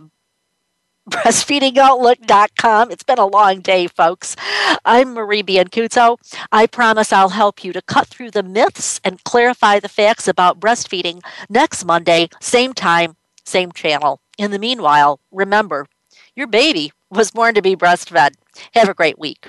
breastfeedingoutlook.com. 1.08 2.90
It's 2.90 3.02
been 3.02 3.18
a 3.18 3.26
long 3.26 3.60
day, 3.60 3.86
folks. 3.86 4.36
I'm 4.84 5.14
Marie 5.14 5.42
Biancuzzo. 5.42 6.16
I 6.52 6.66
promise 6.66 7.12
I'll 7.12 7.30
help 7.30 7.64
you 7.64 7.72
to 7.72 7.82
cut 7.82 8.06
through 8.06 8.30
the 8.30 8.42
myths 8.42 9.00
and 9.04 9.22
clarify 9.24 9.80
the 9.80 9.88
facts 9.88 10.28
about 10.28 10.60
breastfeeding 10.60 11.20
next 11.48 11.84
Monday, 11.84 12.28
same 12.40 12.72
time, 12.72 13.16
same 13.44 13.72
channel. 13.72 14.20
In 14.38 14.50
the 14.50 14.58
meanwhile, 14.58 15.20
remember, 15.30 15.86
your 16.34 16.46
baby 16.46 16.92
was 17.10 17.30
born 17.30 17.54
to 17.54 17.62
be 17.62 17.76
breastfed. 17.76 18.34
Have 18.74 18.88
a 18.88 18.94
great 18.94 19.18
week. 19.18 19.48